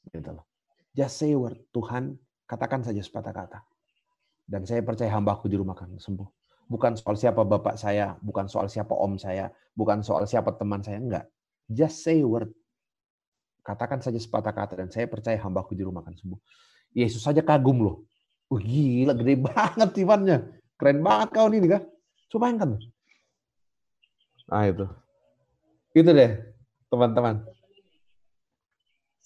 [0.08, 0.48] Gitu loh.
[0.96, 2.16] Just say word, Tuhan,
[2.48, 3.60] katakan saja sepatah kata.
[4.48, 6.28] Dan saya percaya hambaku di rumah akan sembuh.
[6.66, 10.98] Bukan soal siapa bapak saya, bukan soal siapa om saya, bukan soal siapa teman saya,
[10.98, 11.24] enggak.
[11.68, 12.50] Just say word.
[13.62, 16.40] Katakan saja sepatah kata dan saya percaya hambaku di rumah akan sembuh.
[16.96, 18.06] Yesus saja kagum loh.
[18.46, 20.38] Wah gila, gede banget imannya.
[20.78, 21.82] Keren banget kau ini kan.
[22.30, 22.78] Coba bayangkan.
[24.46, 24.86] Nah itu.
[25.96, 26.32] Itu deh,
[26.92, 27.42] teman-teman.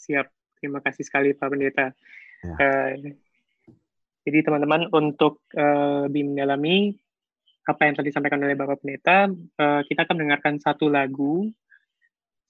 [0.01, 0.27] Siap.
[0.61, 1.93] Terima kasih sekali Pak Pendeta.
[2.45, 2.55] Ya.
[2.57, 2.93] Uh,
[4.25, 6.97] jadi teman-teman untuk uh, lebih mendalami
[7.65, 11.49] apa yang tadi disampaikan oleh Bapak Pendeta, uh, kita akan mendengarkan satu lagu,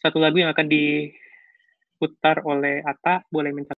[0.02, 3.22] satu lagu yang akan diputar oleh Ata.
[3.30, 3.74] Boleh minta